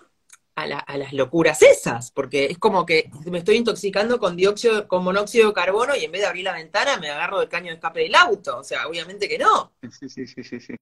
a, 0.57 0.67
la- 0.67 0.79
a 0.81 0.99
las 0.99 1.12
locuras 1.14 1.62
esas, 1.62 2.11
porque 2.12 2.47
es 2.47 2.59
como 2.59 2.87
que 2.87 3.11
me 3.26 3.38
estoy 3.38 3.57
intoxicando 3.57 4.19
con 4.21 4.37
dióxido, 4.37 4.87
con 4.88 5.02
monóxido 5.05 5.49
de 5.49 5.55
carbono 5.55 5.97
y 5.97 6.05
en 6.05 6.12
vez 6.12 6.21
de 6.23 6.26
abrir 6.29 6.45
la 6.45 6.52
ventana 6.55 6.99
me 6.99 7.11
agarro 7.11 7.40
del 7.40 7.49
caño 7.49 7.69
de 7.69 7.75
escape 7.75 8.00
del 8.02 8.14
auto. 8.14 8.59
O 8.59 8.64
sea, 8.64 8.87
obviamente 8.88 9.29
que 9.29 9.38
no. 9.38 9.73
Sí, 9.90 10.09
sí, 10.11 10.26
sí, 10.26 10.45
sí, 10.45 10.61
sí. 10.61 10.76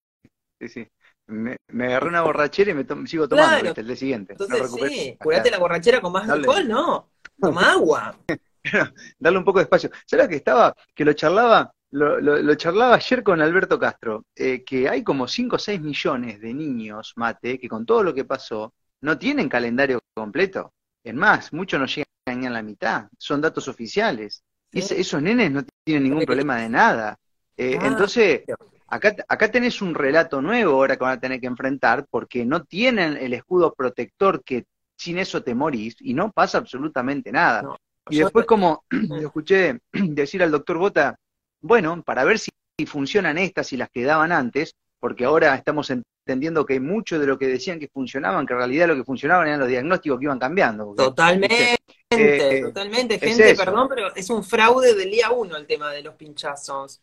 Sí, 0.61 0.68
sí. 0.68 0.88
Me, 1.28 1.56
me 1.68 1.87
agarré 1.87 2.08
una 2.08 2.23
borrachera 2.23 2.73
y 2.73 2.75
me 2.75 2.85
to- 2.85 3.06
sigo 3.06 3.28
tomando, 3.28 3.50
Claro. 3.50 3.64
¿viste? 3.66 3.80
El 3.82 3.87
día 3.87 3.97
siguiente. 3.97 4.32
Entonces, 4.32 4.70
sí, 4.73 5.16
curate 5.23 5.50
la 5.52 5.58
borrachera 5.58 6.00
con 6.00 6.12
más 6.12 6.26
Dale. 6.26 6.40
alcohol, 6.40 6.68
¿no? 6.68 7.11
Toma 7.40 7.73
agua. 7.73 8.18
Darle 9.18 9.38
un 9.38 9.44
poco 9.44 9.58
de 9.61 9.64
espacio. 9.64 9.90
¿Sabes 10.04 10.25
lo 10.26 10.28
que 10.30 10.37
estaba? 10.37 10.75
Que 10.94 11.04
lo 11.04 11.12
charlaba, 11.12 11.73
lo, 11.90 12.21
lo- 12.21 12.38
lo 12.42 12.54
charlaba 12.54 12.97
ayer 12.97 13.23
con 13.23 13.40
Alberto 13.40 13.78
Castro, 13.78 14.25
eh, 14.35 14.62
que 14.64 14.88
hay 14.88 15.02
como 15.02 15.26
5 15.26 15.57
o 15.57 15.59
6 15.59 15.80
millones 15.80 16.40
de 16.40 16.52
niños, 16.54 17.12
mate, 17.16 17.59
que 17.59 17.68
con 17.68 17.87
todo 17.87 18.02
lo 18.02 18.14
que 18.14 18.25
pasó, 18.25 18.75
no 19.00 19.18
tienen 19.18 19.49
calendario 19.49 20.00
completo. 20.14 20.73
Es 21.02 21.14
más, 21.14 21.52
muchos 21.52 21.80
no 21.80 21.87
llegan 21.87 22.40
ni 22.40 22.47
a 22.47 22.50
la 22.50 22.62
mitad. 22.62 23.09
Son 23.16 23.40
datos 23.40 23.68
oficiales. 23.68 24.42
Sí. 24.71 24.80
Esos 24.97 25.23
nenes 25.23 25.50
no 25.50 25.64
tienen 25.85 26.04
ningún 26.04 26.25
problema 26.26 26.57
de 26.57 26.68
nada. 26.68 27.16
Eh, 27.57 27.78
Ah. 27.80 27.87
entonces, 27.87 28.42
acá, 28.87 29.14
acá 29.28 29.50
tenés 29.50 29.80
un 29.80 29.95
relato 29.95 30.42
nuevo 30.42 30.73
ahora 30.75 30.97
que 30.97 31.04
van 31.04 31.16
a 31.16 31.21
tener 31.21 31.40
que 31.40 31.47
enfrentar, 31.47 32.07
porque 32.11 32.45
no 32.45 32.64
tienen 32.64 33.16
el 33.16 33.33
escudo 33.33 33.73
protector 33.75 34.42
que 34.45 34.64
sin 34.97 35.18
eso 35.18 35.42
te 35.42 35.54
morís 35.54 35.97
y 36.00 36.12
no 36.12 36.30
pasa 36.33 36.59
absolutamente 36.59 37.33
nada. 37.33 37.62
No, 37.62 37.76
y 38.11 38.18
después 38.18 38.45
como 38.47 38.85
lo 38.90 39.16
escuché 39.16 39.78
decir 39.92 40.42
al 40.42 40.50
doctor 40.50 40.76
Bota, 40.78 41.16
bueno, 41.60 42.02
para 42.02 42.24
ver 42.24 42.38
si, 42.38 42.50
funcionan 42.86 43.38
estas 43.38 43.72
y 43.72 43.76
las 43.76 43.90
que 43.90 44.04
daban 44.04 44.30
antes, 44.30 44.76
porque 45.00 45.24
ahora 45.24 45.54
estamos 45.56 45.90
entendiendo 45.90 46.64
que 46.64 46.78
mucho 46.78 47.18
de 47.18 47.26
lo 47.26 47.36
que 47.36 47.48
decían 47.48 47.80
que 47.80 47.88
funcionaban, 47.88 48.46
que 48.46 48.52
en 48.52 48.58
realidad 48.58 48.86
lo 48.86 48.94
que 48.94 49.02
funcionaban 49.02 49.48
eran 49.48 49.58
los 49.58 49.68
diagnósticos 49.68 50.18
que 50.18 50.24
iban 50.26 50.38
cambiando. 50.38 50.86
porque, 50.86 51.02
Totalmente, 51.02 51.76
Eh, 52.10 52.62
totalmente. 52.62 53.14
es 53.16 53.20
Gente, 53.20 53.54
perdón, 53.56 53.88
pero 53.88 54.14
es 54.14 54.30
un 54.30 54.44
fraude 54.44 54.94
del 54.94 55.10
día 55.10 55.30
uno 55.30 55.56
el 55.56 55.66
tema 55.66 55.90
de 55.90 56.02
los 56.02 56.14
pinchazos. 56.14 57.00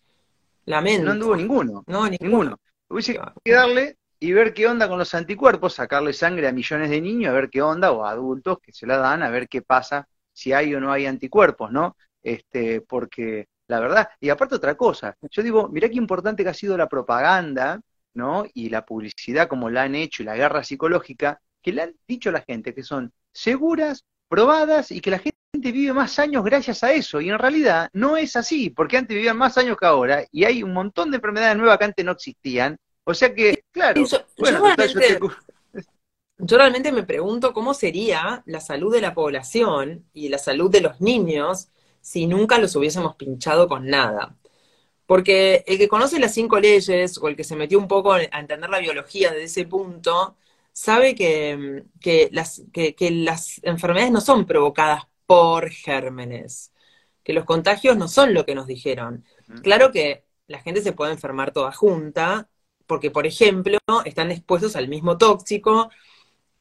Lamento. 0.66 1.06
No 1.06 1.12
anduvo 1.12 1.36
ninguno, 1.36 1.84
No, 1.88 2.10
ninguno. 2.10 2.18
ninguno. 2.22 2.60
Hubiese 2.88 3.20
que 3.44 3.52
darle 3.52 3.98
y 4.20 4.32
ver 4.32 4.54
qué 4.54 4.68
onda 4.68 4.88
con 4.88 4.98
los 4.98 5.14
anticuerpos, 5.14 5.74
sacarle 5.74 6.14
sangre 6.14 6.48
a 6.48 6.52
millones 6.52 6.90
de 6.90 7.02
niños, 7.02 7.32
a 7.32 7.34
ver 7.34 7.50
qué 7.50 7.62
onda, 7.62 7.92
o 7.92 8.06
a 8.06 8.12
adultos 8.12 8.60
que 8.62 8.72
se 8.72 8.88
la 8.88 8.98
dan, 8.98 9.22
a 9.24 9.30
ver 9.30 9.48
qué 9.48 9.62
pasa, 9.62 10.08
si 10.32 10.54
hay 10.54 10.74
o 10.74 10.80
no 10.80 10.92
hay 10.92 11.06
anticuerpos, 11.06 11.72
¿no? 11.72 11.96
Este, 12.24 12.82
porque 12.82 13.48
la 13.68 13.80
verdad, 13.80 14.10
y 14.20 14.30
aparte 14.30 14.56
otra 14.56 14.76
cosa, 14.76 15.16
yo 15.30 15.44
digo, 15.44 15.70
mirá 15.70 15.90
qué 15.90 15.96
importante 15.96 16.44
que 16.44 16.50
ha 16.50 16.54
sido 16.54 16.78
la 16.78 16.88
propaganda, 16.88 17.82
¿no? 18.14 18.46
Y 18.54 18.70
la 18.70 18.86
publicidad 18.86 19.48
como 19.48 19.70
la 19.70 19.84
han 19.84 19.96
hecho 19.96 20.24
y 20.24 20.26
la 20.26 20.36
guerra 20.36 20.64
psicológica, 20.64 21.42
que 21.62 21.74
le 21.74 21.82
han 21.82 21.96
dicho 22.08 22.30
a 22.30 22.34
la 22.34 22.42
gente 22.42 22.74
que 22.74 22.84
son 22.84 23.12
seguras, 23.32 24.06
probadas 24.28 24.92
y 24.92 25.02
que 25.02 25.12
la 25.12 25.20
gente 25.20 25.36
vive 25.54 25.94
más 25.94 26.20
años 26.20 26.44
gracias 26.44 26.84
a 26.84 26.92
eso. 26.92 27.22
Y 27.22 27.30
en 27.30 27.40
realidad 27.40 27.90
no 27.94 28.18
es 28.18 28.36
así, 28.36 28.70
porque 28.70 28.98
antes 28.98 29.16
vivían 29.16 29.38
más 29.38 29.58
años 29.58 29.78
que 29.78 29.86
ahora 29.86 30.26
y 30.32 30.44
hay 30.46 30.64
un 30.64 30.74
montón 30.74 31.12
de 31.12 31.18
enfermedades 31.18 31.58
nuevas 31.58 31.78
que 31.78 31.86
antes 31.86 32.06
no 32.06 32.12
existían. 32.12 32.78
O 33.04 33.14
sea 33.14 33.34
que, 33.34 33.64
claro, 33.72 34.04
yo 34.06 34.18
bueno, 34.38 34.76
te 34.76 35.20
Yo 36.38 36.58
realmente 36.58 36.92
me 36.92 37.04
pregunto 37.04 37.54
cómo 37.54 37.74
sería 37.74 38.44
la 38.46 38.60
salud 38.60 38.94
de 38.94 39.00
la 39.00 39.14
población 39.14 40.06
y 40.14 40.28
la 40.28 40.38
salud 40.38 40.70
de 40.70 40.82
los 40.82 41.00
niños 41.00 41.70
si 42.06 42.28
nunca 42.28 42.60
los 42.60 42.76
hubiésemos 42.76 43.16
pinchado 43.16 43.68
con 43.68 43.88
nada. 43.88 44.38
Porque 45.08 45.64
el 45.66 45.80
que 45.80 45.88
conoce 45.88 46.20
las 46.20 46.36
cinco 46.36 46.60
leyes 46.60 47.18
o 47.18 47.28
el 47.28 47.36
que 47.36 47.44
se 47.44 47.56
metió 47.56 47.80
un 47.80 47.88
poco 47.88 48.14
a 48.14 48.22
entender 48.24 48.70
la 48.70 48.80
biología 48.80 49.32
desde 49.32 49.46
ese 49.46 49.66
punto, 49.66 50.38
sabe 50.72 51.16
que, 51.16 51.84
que 52.00 52.30
las, 52.32 52.62
que, 52.72 52.94
que 52.94 53.10
las 53.10 53.60
enfermedades 53.64 54.12
no 54.12 54.22
son 54.22 54.46
provocadas 54.46 55.06
por 55.26 55.70
gérmenes, 55.72 56.72
que 57.24 57.34
los 57.34 57.46
contagios 57.46 57.98
no 57.98 58.08
son 58.08 58.36
lo 58.36 58.46
que 58.46 58.54
nos 58.54 58.68
dijeron. 58.68 59.26
Claro 59.64 59.92
que 59.92 60.26
la 60.48 60.60
gente 60.60 60.82
se 60.82 60.94
puede 60.94 61.14
enfermar 61.14 61.52
toda 61.54 61.72
junta, 61.72 62.50
porque, 62.86 63.10
por 63.10 63.26
ejemplo, 63.26 63.80
están 64.06 64.32
expuestos 64.32 64.76
al 64.76 64.90
mismo 64.90 65.18
tóxico 65.18 65.90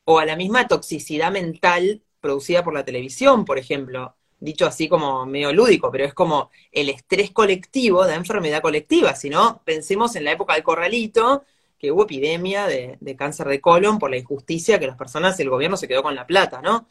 o 0.04 0.18
a 0.18 0.24
la 0.24 0.36
misma 0.36 0.68
toxicidad 0.68 1.30
mental 1.32 2.02
producida 2.20 2.64
por 2.64 2.72
la 2.72 2.84
televisión, 2.86 3.44
por 3.44 3.58
ejemplo. 3.58 4.16
Dicho 4.40 4.66
así 4.66 4.88
como 4.88 5.24
medio 5.26 5.52
lúdico, 5.52 5.90
pero 5.90 6.04
es 6.04 6.14
como 6.14 6.50
el 6.72 6.90
estrés 6.90 7.30
colectivo 7.30 8.06
da 8.06 8.14
enfermedad 8.14 8.62
colectiva. 8.62 9.14
Si 9.14 9.30
no, 9.30 9.62
pensemos 9.64 10.16
en 10.16 10.24
la 10.24 10.32
época 10.32 10.54
del 10.54 10.62
corralito, 10.62 11.44
que 11.78 11.90
hubo 11.92 12.04
epidemia 12.04 12.66
de, 12.66 12.96
de 13.00 13.16
cáncer 13.16 13.48
de 13.48 13.60
colon 13.60 13.98
por 13.98 14.10
la 14.10 14.18
injusticia 14.18 14.78
que 14.78 14.86
las 14.86 14.96
personas, 14.96 15.38
el 15.40 15.50
gobierno 15.50 15.76
se 15.76 15.88
quedó 15.88 16.02
con 16.02 16.14
la 16.14 16.26
plata, 16.26 16.60
¿no? 16.62 16.86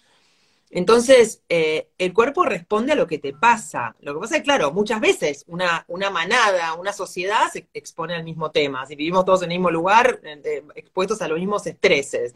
Entonces, 0.75 1.43
eh, 1.50 1.89
el 2.00 2.13
cuerpo 2.13 2.45
responde 2.45 2.93
a 2.93 2.95
lo 2.95 3.05
que 3.05 3.19
te 3.19 3.31
pasa. 3.31 3.95
Lo 4.01 4.15
que 4.15 4.21
pasa 4.21 4.38
es, 4.38 4.43
claro, 4.43 4.71
muchas 4.71 5.00
veces 5.00 5.45
una, 5.47 5.85
una 5.88 6.09
manada, 6.09 6.73
una 6.73 6.91
sociedad 6.91 7.43
se 7.51 7.67
expone 7.75 8.15
al 8.15 8.23
mismo 8.23 8.50
tema. 8.50 8.83
Si 8.88 8.95
vivimos 8.95 9.23
todos 9.23 9.43
en 9.43 9.51
el 9.51 9.59
mismo 9.59 9.69
lugar, 9.69 10.19
eh, 10.23 10.63
expuestos 10.73 11.21
a 11.21 11.27
los 11.27 11.38
mismos 11.38 11.67
estreses. 11.67 12.33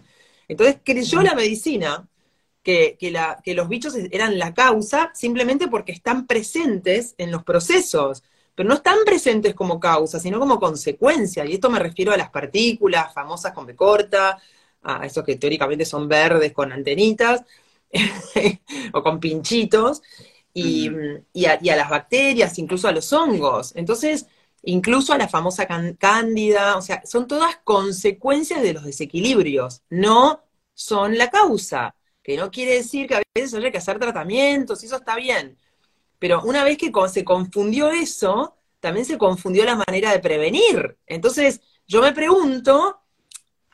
Entonces, 0.47 0.77
creyó 0.83 1.23
la 1.23 1.33
medicina 1.33 2.07
que, 2.67 2.97
que, 2.99 3.11
la, 3.11 3.39
que 3.41 3.53
los 3.53 3.69
bichos 3.69 3.95
eran 4.11 4.37
la 4.37 4.53
causa 4.53 5.11
simplemente 5.13 5.69
porque 5.69 5.93
están 5.93 6.27
presentes 6.27 7.15
en 7.17 7.31
los 7.31 7.43
procesos 7.43 8.23
pero 8.57 8.69
no 8.69 8.75
están 8.75 8.97
presentes 9.05 9.53
como 9.53 9.79
causa, 9.79 10.19
sino 10.19 10.39
como 10.39 10.59
consecuencia. 10.59 11.45
Y 11.45 11.53
esto 11.53 11.69
me 11.69 11.77
refiero 11.77 12.11
a 12.11 12.17
las 12.17 12.31
partículas 12.31 13.13
famosas 13.13 13.53
con 13.53 13.67
B 13.67 13.75
corta, 13.75 14.39
a 14.81 15.05
esos 15.05 15.23
que 15.23 15.35
teóricamente 15.35 15.85
son 15.85 16.07
verdes 16.07 16.53
con 16.53 16.71
antenitas, 16.71 17.43
o 18.93 19.03
con 19.03 19.19
pinchitos, 19.19 20.01
y, 20.55 20.89
a, 21.45 21.59
las 21.61 21.89
bacterias, 21.91 22.57
incluso 22.57 22.87
a 22.87 22.93
los 22.93 23.13
hongos. 23.13 23.73
Entonces, 23.75 24.25
incluso 24.63 25.13
a 25.13 25.19
la 25.19 25.27
famosa 25.27 25.67
cándida, 25.99 26.77
o 26.77 26.81
sea, 26.81 27.03
son 27.05 27.27
todas 27.27 27.57
consecuencias 27.63 28.63
de 28.63 28.73
los 28.73 28.85
desequilibrios, 28.85 29.83
no 29.91 30.41
son 30.73 31.15
la 31.19 31.29
causa, 31.29 31.93
que 32.27 32.35
no 32.35 32.51
quiere 32.51 32.73
decir 32.73 33.07
que 33.07 33.15
a 33.15 33.21
veces 33.33 33.53
haya 33.53 33.71
que 33.71 33.77
hacer 33.77 33.99
tratamientos, 33.99 34.83
y 34.83 34.87
eso 34.87 34.97
está 34.97 35.15
bien, 35.15 35.57
pero 36.19 36.41
una 36.43 36.65
vez 36.65 36.77
que 36.77 36.91
se 37.07 37.23
confundió 37.23 37.89
eso, 37.89 38.57
también 38.81 39.05
se 39.05 39.17
confundió 39.17 39.63
la 39.63 39.81
manera 39.87 40.11
de 40.11 40.19
prevenir. 40.19 40.97
Entonces, 41.05 41.61
yo 41.87 42.01
me 42.01 42.11
pregunto, 42.11 42.99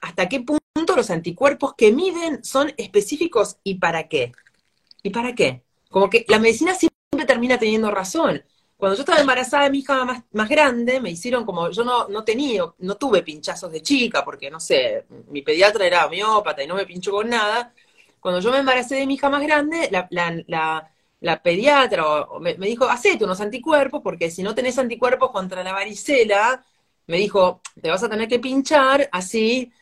¿hasta 0.02 0.30
qué 0.30 0.42
punto 0.42 0.96
los 0.96 1.10
anticuerpos 1.10 1.74
que 1.74 1.92
miden 1.92 2.44
son 2.44 2.72
específicos 2.78 3.58
y 3.64 3.76
para 3.80 4.08
qué? 4.08 4.34
¿Y 5.02 5.10
para 5.10 5.34
qué? 5.34 5.64
Como 5.90 6.08
que 6.12 6.24
la 6.28 6.38
medicina 6.38 6.76
siempre 6.76 7.26
termina 7.26 7.58
teniendo 7.58 7.90
razón. 7.90 8.44
Cuando 8.78 8.96
yo 8.96 9.02
estaba 9.02 9.20
embarazada 9.20 9.64
de 9.64 9.72
mi 9.72 9.80
hija 9.80 10.06
más, 10.32 10.50
grande, 10.50 11.02
me 11.02 11.10
hicieron 11.10 11.44
como, 11.44 11.72
yo 11.72 11.84
no, 11.84 12.08
no 12.08 12.24
tenía, 12.24 12.72
no 12.78 12.98
tuve 12.98 13.24
pinchazos 13.24 13.72
de 13.72 13.82
chica, 13.82 14.24
porque 14.24 14.52
no 14.52 14.60
sé, 14.60 15.06
mi 15.30 15.42
pediatra 15.42 15.88
era 15.88 16.06
homeópata 16.06 16.62
y 16.62 16.68
no 16.68 16.76
me 16.76 16.86
pinchó 16.86 17.14
con 17.14 17.30
nada. 17.30 17.74
Cuando 18.24 18.40
yo 18.40 18.52
me 18.52 18.60
embaracé 18.60 18.96
de 18.96 19.06
mi 19.06 19.16
hija 19.16 19.30
más 19.30 19.44
grande, 19.44 19.90
la, 19.92 21.44
pediatra 21.44 22.06
me, 22.40 22.56
dijo, 22.56 22.86
hacete 22.86 23.26
unos 23.26 23.42
anticuerpos, 23.42 24.02
porque 24.02 24.32
si 24.32 24.44
no 24.44 24.56
tenés 24.56 24.80
anticuerpos 24.80 25.30
contra 25.32 25.62
la 25.62 25.74
varicela, 25.74 26.66
me 27.08 27.18
dijo, 27.18 27.62
te 27.82 27.90
vas 27.90 28.02
a 28.02 28.10
tener 28.10 28.30
que 28.30 28.40
pinchar, 28.40 29.10
así, 29.12 29.74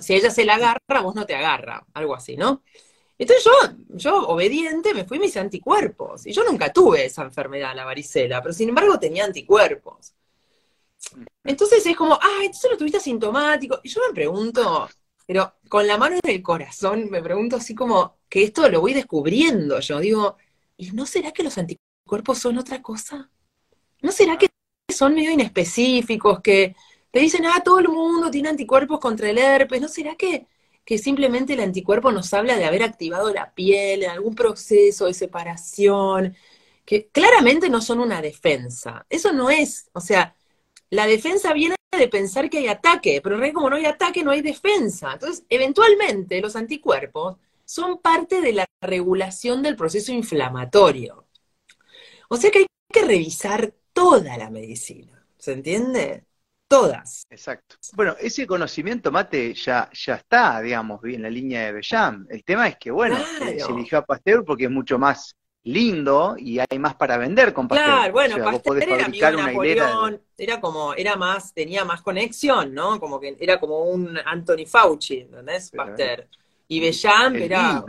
si 0.00 0.14
ella 0.14 0.30
se 0.30 0.44
la 0.44 0.56
agarra, 0.56 1.00
vos 1.02 1.14
no 1.14 1.24
te 1.24 1.34
agarra, 1.34 1.86
algo 1.94 2.14
así, 2.14 2.36
¿no? 2.36 2.62
Entonces 3.16 3.44
yo, 3.46 3.52
yo 3.88 4.28
obediente, 4.28 4.92
me 4.92 5.06
fui 5.06 5.16
y 5.16 5.20
me 5.20 5.26
hice 5.26 5.40
anticuerpos. 5.40 6.26
Y 6.26 6.32
yo 6.32 6.44
nunca 6.44 6.70
tuve 6.70 7.06
esa 7.06 7.22
enfermedad, 7.22 7.74
la 7.74 7.86
varicela, 7.86 8.42
pero 8.42 8.52
sin 8.52 8.68
embargo 8.68 8.98
tenía 8.98 9.24
anticuerpos. 9.24 10.14
Entonces 11.42 11.86
es 11.86 11.96
como, 11.96 12.14
ah, 12.14 12.40
entonces 12.42 12.70
lo 12.70 12.76
tuviste 12.76 12.98
asintomático. 12.98 13.80
Y 13.82 13.88
yo 13.88 14.00
me 14.06 14.14
pregunto, 14.14 14.88
pero 15.28 15.52
con 15.68 15.86
la 15.86 15.98
mano 15.98 16.16
en 16.22 16.30
el 16.30 16.42
corazón, 16.42 17.10
me 17.10 17.22
pregunto 17.22 17.56
así 17.56 17.74
como, 17.74 18.16
que 18.30 18.44
esto 18.44 18.66
lo 18.70 18.80
voy 18.80 18.94
descubriendo. 18.94 19.78
Yo 19.80 20.00
digo, 20.00 20.38
¿y 20.78 20.90
no 20.92 21.04
será 21.04 21.32
que 21.32 21.42
los 21.42 21.58
anticuerpos 21.58 22.38
son 22.38 22.56
otra 22.56 22.80
cosa? 22.80 23.30
¿No 24.00 24.10
será 24.10 24.38
que 24.38 24.48
son 24.90 25.14
medio 25.14 25.30
inespecíficos, 25.30 26.40
que 26.40 26.74
te 27.10 27.20
dicen, 27.20 27.44
ah, 27.44 27.60
todo 27.62 27.78
el 27.78 27.88
mundo 27.88 28.30
tiene 28.30 28.48
anticuerpos 28.48 29.00
contra 29.00 29.28
el 29.28 29.36
herpes? 29.36 29.82
¿No 29.82 29.88
será 29.88 30.16
que, 30.16 30.46
que 30.82 30.96
simplemente 30.96 31.52
el 31.52 31.60
anticuerpo 31.60 32.10
nos 32.10 32.32
habla 32.32 32.56
de 32.56 32.64
haber 32.64 32.82
activado 32.82 33.30
la 33.30 33.52
piel 33.54 34.04
en 34.04 34.10
algún 34.10 34.34
proceso 34.34 35.06
de 35.06 35.14
separación? 35.14 36.34
Que 36.86 37.08
claramente 37.08 37.68
no 37.68 37.82
son 37.82 38.00
una 38.00 38.22
defensa. 38.22 39.04
Eso 39.10 39.34
no 39.34 39.50
es, 39.50 39.90
o 39.92 40.00
sea, 40.00 40.34
la 40.88 41.06
defensa 41.06 41.52
viene 41.52 41.77
de 41.96 42.08
pensar 42.08 42.50
que 42.50 42.58
hay 42.58 42.68
ataque, 42.68 43.20
pero 43.22 43.34
en 43.34 43.40
realidad 43.40 43.54
como 43.54 43.70
no 43.70 43.76
hay 43.76 43.86
ataque, 43.86 44.22
no 44.22 44.30
hay 44.30 44.42
defensa. 44.42 45.14
Entonces, 45.14 45.44
eventualmente 45.48 46.40
los 46.40 46.54
anticuerpos 46.56 47.36
son 47.64 47.98
parte 47.98 48.40
de 48.40 48.52
la 48.52 48.66
regulación 48.80 49.62
del 49.62 49.76
proceso 49.76 50.12
inflamatorio. 50.12 51.26
O 52.28 52.36
sea 52.36 52.50
que 52.50 52.60
hay 52.60 52.66
que 52.92 53.04
revisar 53.04 53.72
toda 53.92 54.36
la 54.36 54.50
medicina, 54.50 55.24
¿se 55.38 55.52
entiende? 55.52 56.24
Todas. 56.68 57.26
Exacto. 57.30 57.76
Bueno, 57.94 58.14
ese 58.20 58.46
conocimiento, 58.46 59.10
Mate, 59.10 59.54
ya, 59.54 59.88
ya 59.90 60.16
está, 60.16 60.60
digamos, 60.60 61.02
en 61.04 61.22
la 61.22 61.30
línea 61.30 61.64
de 61.64 61.72
Bellam. 61.72 62.26
El 62.28 62.44
tema 62.44 62.68
es 62.68 62.76
que, 62.76 62.90
bueno, 62.90 63.16
se 63.38 63.72
eligió 63.72 63.98
a 63.98 64.04
Pasteur 64.04 64.44
porque 64.44 64.64
es 64.64 64.70
mucho 64.70 64.98
más 64.98 65.34
lindo 65.68 66.36
y 66.38 66.58
hay 66.58 66.78
más 66.78 66.94
para 66.94 67.18
vender 67.18 67.52
con 67.52 67.68
Pasteur. 67.68 67.88
Claro, 67.88 68.12
bueno, 68.12 68.36
Pasteur 68.42 68.82
era 68.82 69.04
amigo 69.04 69.26
de 69.26 69.36
Napoleón, 69.36 70.22
era 70.36 70.60
como, 70.60 70.94
era 70.94 71.16
más, 71.16 71.52
tenía 71.52 71.84
más 71.84 72.00
conexión, 72.00 72.72
¿no? 72.72 72.98
Como 72.98 73.20
que 73.20 73.36
era 73.38 73.60
como 73.60 73.82
un 73.82 74.18
Anthony 74.24 74.66
Fauci, 74.66 75.18
¿entendés? 75.20 75.70
Pasteur. 75.70 76.26
Y 76.70 76.80
Bellam 76.80 77.36
era 77.36 77.82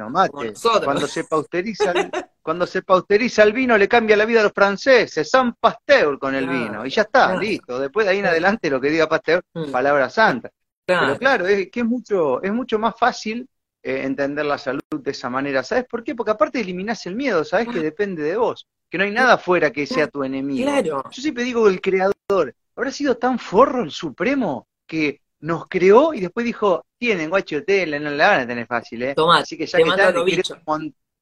Cuando 0.83 1.07
se 1.07 1.25
pausteriza 1.25 1.91
el, 1.91 2.09
cuando 2.41 2.65
se 2.65 2.81
pausteriza 2.81 3.43
el 3.43 3.51
vino 3.51 3.77
le 3.77 3.89
cambia 3.89 4.15
la 4.15 4.25
vida 4.25 4.39
a 4.39 4.43
los 4.43 4.53
franceses, 4.53 5.29
San 5.29 5.53
Pasteur 5.55 6.17
con 6.17 6.35
el 6.35 6.47
vino, 6.47 6.85
y 6.85 6.89
ya 6.89 7.03
está, 7.03 7.35
listo. 7.37 7.79
Después 7.79 8.05
de 8.05 8.11
ahí 8.13 8.19
en 8.19 8.25
adelante 8.25 8.69
lo 8.69 8.79
que 8.79 8.89
diga 8.89 9.07
Pasteur, 9.07 9.43
mm. 9.53 9.71
palabra 9.71 10.09
santa. 10.09 10.49
Pero 10.85 11.17
claro, 11.17 11.45
es 11.47 11.69
que 11.69 11.81
es 11.81 11.85
mucho, 11.85 12.41
es 12.41 12.51
mucho 12.51 12.79
más 12.79 12.95
fácil 12.97 13.47
eh, 13.81 14.01
entender 14.03 14.45
la 14.45 14.57
salud 14.57 14.81
de 14.91 15.11
esa 15.11 15.29
manera. 15.29 15.63
¿Sabes 15.63 15.85
por 15.85 16.03
qué? 16.03 16.15
Porque 16.15 16.31
aparte 16.31 16.59
eliminás 16.59 17.05
el 17.05 17.15
miedo, 17.15 17.43
sabes 17.43 17.67
que 17.69 17.79
depende 17.79 18.23
de 18.23 18.35
vos, 18.35 18.67
que 18.89 18.97
no 18.97 19.03
hay 19.03 19.11
nada 19.11 19.33
afuera 19.33 19.71
que 19.71 19.85
sea 19.85 20.07
tu 20.07 20.23
enemigo. 20.23 20.69
Claro. 20.69 21.03
Yo 21.09 21.21
siempre 21.21 21.43
digo 21.43 21.67
el 21.67 21.79
creador, 21.79 22.53
habrá 22.75 22.91
sido 22.91 23.17
tan 23.17 23.39
forro 23.39 23.83
el 23.83 23.91
supremo 23.91 24.67
que 24.85 25.21
nos 25.41 25.67
creó 25.67 26.13
y 26.13 26.19
después 26.19 26.45
dijo, 26.45 26.85
tienen 26.97 27.29
guacho 27.29 27.63
tele, 27.63 27.99
no 27.99 28.09
la 28.09 28.27
van 28.27 28.41
a 28.41 28.47
tener 28.47 28.67
fácil, 28.67 29.03
¿eh? 29.03 29.15
Así 29.33 29.57
que 29.57 29.65
ya 29.65 29.77
te 29.77 29.83
que 29.83 29.89
mando 29.89 30.25
bicho. 30.25 30.57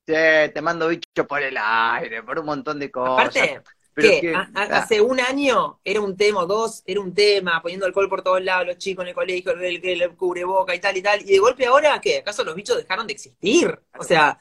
te 0.05 0.61
mando 0.61 0.87
bicho 0.87 1.27
por 1.27 1.41
el 1.41 1.57
aire, 1.59 2.23
por 2.23 2.39
un 2.39 2.45
montón 2.45 2.79
de 2.79 2.89
cosas. 2.89 3.37
Aparte, 3.37 3.61
¿qué? 3.97 4.33
Ah. 4.35 4.49
hace 4.53 5.01
un 5.01 5.19
año 5.19 5.79
era 5.83 6.01
un 6.01 6.15
tema, 6.15 6.45
dos, 6.45 6.83
era 6.85 7.01
un 7.01 7.13
tema, 7.13 7.61
poniendo 7.61 7.85
alcohol 7.85 8.09
por 8.09 8.21
todos 8.21 8.43
lados, 8.43 8.67
los 8.67 8.77
chicos 8.77 9.03
en 9.03 9.09
el 9.09 9.15
colegio, 9.15 9.51
el, 9.51 9.83
el, 9.83 10.15
cubreboca 10.15 10.75
y 10.75 10.79
tal 10.79 10.95
y 10.97 11.01
tal, 11.01 11.21
y 11.21 11.33
de 11.33 11.39
golpe 11.39 11.65
ahora, 11.65 11.99
¿qué? 11.99 12.19
¿Acaso 12.19 12.43
los 12.43 12.55
bichos 12.55 12.77
dejaron 12.77 13.07
de 13.07 13.13
existir? 13.13 13.79
O 13.97 14.03
sea, 14.03 14.39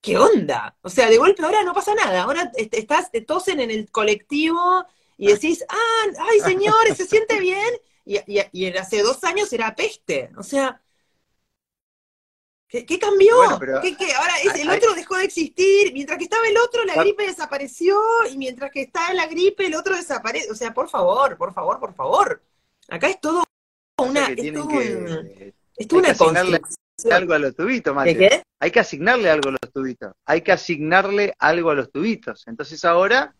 ¿qué 0.00 0.16
onda? 0.16 0.76
O 0.82 0.88
sea, 0.88 1.08
de 1.08 1.18
golpe 1.18 1.42
ahora 1.42 1.62
no 1.62 1.74
pasa 1.74 1.94
nada, 1.94 2.22
ahora 2.22 2.50
estás, 2.56 3.10
te 3.10 3.20
tosen 3.20 3.60
en 3.60 3.70
el 3.70 3.90
colectivo 3.90 4.84
y 5.16 5.28
decís, 5.28 5.64
ah, 5.68 6.06
ay 6.30 6.40
señores, 6.40 6.96
se 6.96 7.06
siente 7.06 7.38
bien, 7.38 7.74
y, 8.04 8.18
y, 8.52 8.66
hace 8.76 9.02
dos 9.02 9.24
años 9.24 9.52
era 9.52 9.74
peste. 9.74 10.30
O 10.36 10.42
sea, 10.42 10.82
¿qué, 12.68 12.98
cambió? 12.98 13.40
Ahora 13.42 14.34
el 14.54 14.70
otro 14.70 14.94
dejó 14.94 15.16
de 15.16 15.24
existir, 15.24 15.92
mientras 15.92 16.18
que 16.18 16.24
estaba 16.24 16.46
el 16.46 16.56
otro, 16.58 16.84
la 16.84 16.96
gripe 16.96 17.26
desapareció, 17.26 18.00
y 18.30 18.36
mientras 18.36 18.70
que 18.70 18.82
está 18.82 19.12
la 19.14 19.26
gripe, 19.26 19.66
el 19.66 19.74
otro 19.74 19.96
desaparece. 19.96 20.50
O 20.50 20.54
sea, 20.54 20.74
por 20.74 20.88
favor, 20.88 21.36
por 21.36 21.52
favor, 21.52 21.80
por 21.80 21.94
favor. 21.94 22.42
Acá 22.88 23.08
es 23.08 23.20
todo 23.20 23.44
una... 23.98 24.28
Es 24.28 24.52
todo, 24.52 24.70
es 25.76 25.90
una 25.90 26.08
asignarle 26.10 26.60
algo 27.10 27.34
a 27.34 27.38
los 27.38 27.56
tubitos, 27.56 27.94
Mate. 27.94 28.42
Hay 28.60 28.70
que 28.70 28.80
asignarle 28.80 29.30
algo 29.30 29.48
a 29.50 29.52
los 29.52 29.72
tubitos. 29.72 30.12
Hay 30.24 30.40
que 30.42 30.52
asignarle 30.52 31.34
algo 31.38 31.70
a 31.70 31.74
los 31.74 31.90
tubitos. 31.90 32.46
Entonces 32.46 32.84
ahora 32.84 33.34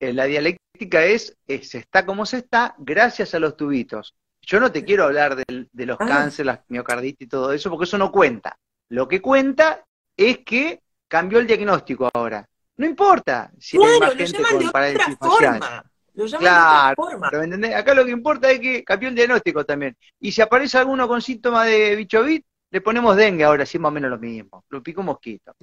eh, 0.00 0.12
la 0.12 0.24
dialéctica 0.24 1.04
es, 1.04 1.36
se 1.46 1.78
está 1.78 2.06
como 2.06 2.26
se 2.26 2.38
está 2.38 2.74
gracias 2.78 3.34
a 3.34 3.38
los 3.38 3.56
tubitos. 3.56 4.14
Yo 4.42 4.60
no 4.60 4.72
te 4.72 4.84
quiero 4.84 5.04
hablar 5.04 5.36
de, 5.36 5.86
los 5.86 5.96
ah. 6.00 6.06
cánceres, 6.06 6.46
la 6.46 6.64
miocarditis 6.68 7.26
y 7.26 7.28
todo 7.28 7.52
eso, 7.52 7.70
porque 7.70 7.84
eso 7.84 7.98
no 7.98 8.10
cuenta. 8.10 8.58
Lo 8.88 9.08
que 9.08 9.22
cuenta 9.22 9.84
es 10.16 10.38
que 10.38 10.82
cambió 11.08 11.38
el 11.38 11.46
diagnóstico 11.46 12.10
ahora. 12.12 12.46
No 12.76 12.86
importa 12.86 13.50
si 13.58 13.82
hay 13.82 14.00
más 14.00 14.14
gente 14.14 14.42
con 14.42 14.70
parálisis 14.70 15.16
facial. 15.18 15.84
Lo 16.14 16.26
claro, 16.26 17.42
¿entendés? 17.42 17.74
Acá 17.74 17.94
lo 17.94 18.04
que 18.04 18.10
importa 18.10 18.50
es 18.50 18.60
que 18.60 18.84
cambió 18.84 19.08
el 19.08 19.14
diagnóstico 19.14 19.64
también. 19.64 19.96
Y 20.20 20.32
si 20.32 20.42
aparece 20.42 20.76
alguno 20.78 21.08
con 21.08 21.22
síntomas 21.22 21.66
de 21.66 21.96
bichovit, 21.96 22.44
le 22.70 22.80
ponemos 22.80 23.16
dengue 23.16 23.44
ahora, 23.44 23.64
sí 23.64 23.78
más 23.78 23.90
o 23.90 23.92
menos 23.92 24.10
lo 24.10 24.18
mismo. 24.18 24.64
Lo 24.68 24.82
pico 24.82 25.02
mosquito. 25.02 25.54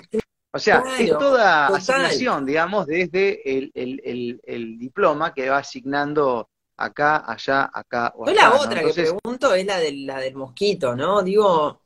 O 0.52 0.58
sea, 0.58 0.84
es 0.98 1.10
toda 1.12 1.68
asignación, 1.68 2.46
digamos, 2.46 2.88
desde 2.88 3.42
el, 3.46 4.78
diploma 4.80 5.34
que 5.34 5.50
va 5.50 5.60
asignando 5.60 6.50
acá, 6.80 7.24
allá, 7.28 7.70
acá 7.74 8.14
o 8.16 8.24
acá. 8.24 8.34
la 8.34 8.54
otra 8.56 8.84
que 8.84 8.94
pregunto 8.94 9.54
es 9.54 9.66
la 9.66 9.78
del, 9.78 10.06
la 10.06 10.20
del 10.20 10.36
mosquito, 10.36 10.96
¿no? 10.96 11.22
Digo, 11.22 11.82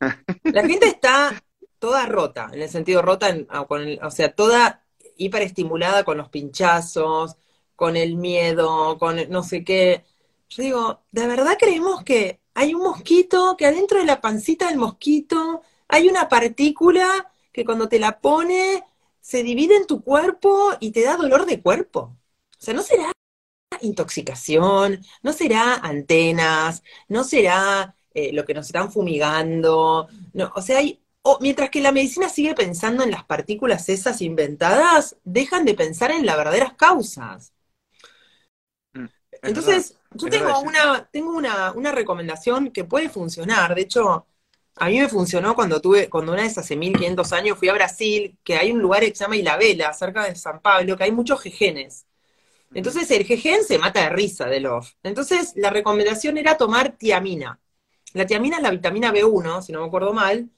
la 0.44 0.66
gente 0.66 0.86
está 0.86 1.42
toda 1.78 2.06
rota, 2.06 2.50
en 2.52 2.62
el 2.62 2.68
sentido 2.68 3.02
rota, 3.02 3.36
ah, 3.48 3.66
o 4.02 4.10
sea, 4.10 4.34
toda 4.34 4.84
hiperestimulada 5.16 6.04
con 6.04 6.18
los 6.18 6.28
pinchazos, 6.28 7.36
con 7.74 7.96
el 7.96 8.16
miedo, 8.16 8.98
con 8.98 9.16
no 9.30 9.42
sé 9.42 9.64
qué. 9.64 10.04
Yo 10.48 10.62
digo, 10.62 11.02
¿de 11.12 11.26
verdad 11.26 11.56
creemos 11.58 12.02
que 12.04 12.40
hay 12.54 12.74
un 12.74 12.82
mosquito, 12.82 13.56
que 13.56 13.66
adentro 13.66 13.98
de 13.98 14.06
la 14.06 14.20
pancita 14.20 14.68
del 14.68 14.78
mosquito 14.78 15.62
hay 15.88 16.08
una 16.08 16.28
partícula 16.28 17.30
que 17.52 17.64
cuando 17.64 17.88
te 17.88 17.98
la 17.98 18.20
pone 18.20 18.84
se 19.20 19.42
divide 19.42 19.76
en 19.76 19.86
tu 19.86 20.02
cuerpo 20.02 20.70
y 20.80 20.90
te 20.92 21.02
da 21.02 21.16
dolor 21.16 21.46
de 21.46 21.60
cuerpo. 21.60 22.16
O 22.58 22.62
sea, 22.62 22.74
no 22.74 22.82
será 22.82 23.12
intoxicación, 23.82 25.00
no 25.22 25.32
será 25.32 25.74
antenas, 25.76 26.82
no 27.08 27.24
será 27.24 27.94
eh, 28.14 28.32
lo 28.32 28.44
que 28.44 28.54
nos 28.54 28.66
están 28.66 28.92
fumigando, 28.92 30.08
no, 30.32 30.52
o 30.54 30.62
sea, 30.62 30.78
hay, 30.78 31.00
mientras 31.40 31.70
que 31.70 31.80
la 31.80 31.92
medicina 31.92 32.28
sigue 32.28 32.54
pensando 32.54 33.02
en 33.04 33.10
las 33.10 33.24
partículas 33.24 33.88
esas 33.88 34.22
inventadas, 34.22 35.16
dejan 35.24 35.64
de 35.64 35.74
pensar 35.74 36.10
en 36.10 36.26
las 36.26 36.36
verdaderas 36.36 36.74
causas. 36.74 37.52
Mm, 38.94 39.06
Entonces, 39.42 39.98
yo 40.12 40.28
tengo, 40.28 40.58
una, 40.60 41.06
tengo 41.10 41.32
una, 41.36 41.72
una 41.72 41.92
recomendación 41.92 42.70
que 42.72 42.84
puede 42.84 43.08
funcionar, 43.08 43.74
de 43.74 43.82
hecho, 43.82 44.26
a 44.76 44.86
mí 44.88 44.98
me 45.00 45.08
funcionó 45.08 45.54
cuando 45.54 45.80
tuve, 45.80 46.08
cuando 46.10 46.32
una 46.32 46.42
vez 46.42 46.58
hace 46.58 46.76
1500 46.76 47.32
años 47.32 47.58
fui 47.58 47.68
a 47.68 47.74
Brasil, 47.74 48.38
que 48.44 48.56
hay 48.56 48.72
un 48.72 48.80
lugar 48.80 49.00
que 49.02 49.14
se 49.14 49.24
llama 49.24 49.36
Ilabela, 49.36 49.92
cerca 49.94 50.24
de 50.24 50.34
San 50.36 50.60
Pablo, 50.60 50.96
que 50.96 51.04
hay 51.04 51.12
muchos 51.12 51.40
jejenes. 51.42 52.05
Entonces 52.76 53.10
el 53.10 53.24
jejen 53.24 53.64
se 53.64 53.78
mata 53.78 54.02
de 54.02 54.10
risa 54.10 54.44
de 54.48 54.60
los. 54.60 54.98
Entonces 55.02 55.54
la 55.56 55.70
recomendación 55.70 56.36
era 56.36 56.58
tomar 56.58 56.92
tiamina. 56.98 57.58
La 58.12 58.26
tiamina 58.26 58.58
es 58.58 58.62
la 58.62 58.70
vitamina 58.70 59.10
B1, 59.10 59.62
si 59.62 59.72
no 59.72 59.80
me 59.80 59.86
acuerdo 59.86 60.12
mal, 60.12 60.50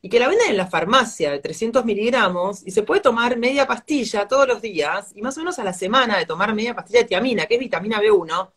y 0.00 0.08
que 0.08 0.18
la 0.18 0.28
venden 0.28 0.48
en 0.48 0.56
la 0.56 0.66
farmacia 0.66 1.30
de 1.30 1.40
300 1.40 1.84
miligramos 1.84 2.66
y 2.66 2.70
se 2.70 2.82
puede 2.82 3.02
tomar 3.02 3.36
media 3.36 3.66
pastilla 3.66 4.26
todos 4.26 4.48
los 4.48 4.62
días 4.62 5.12
y 5.14 5.20
más 5.20 5.36
o 5.36 5.40
menos 5.40 5.58
a 5.58 5.64
la 5.64 5.74
semana 5.74 6.16
de 6.16 6.24
tomar 6.24 6.54
media 6.54 6.74
pastilla 6.74 7.00
de 7.00 7.04
tiamina, 7.04 7.44
que 7.44 7.56
es 7.56 7.60
vitamina 7.60 8.00
B1, 8.00 8.50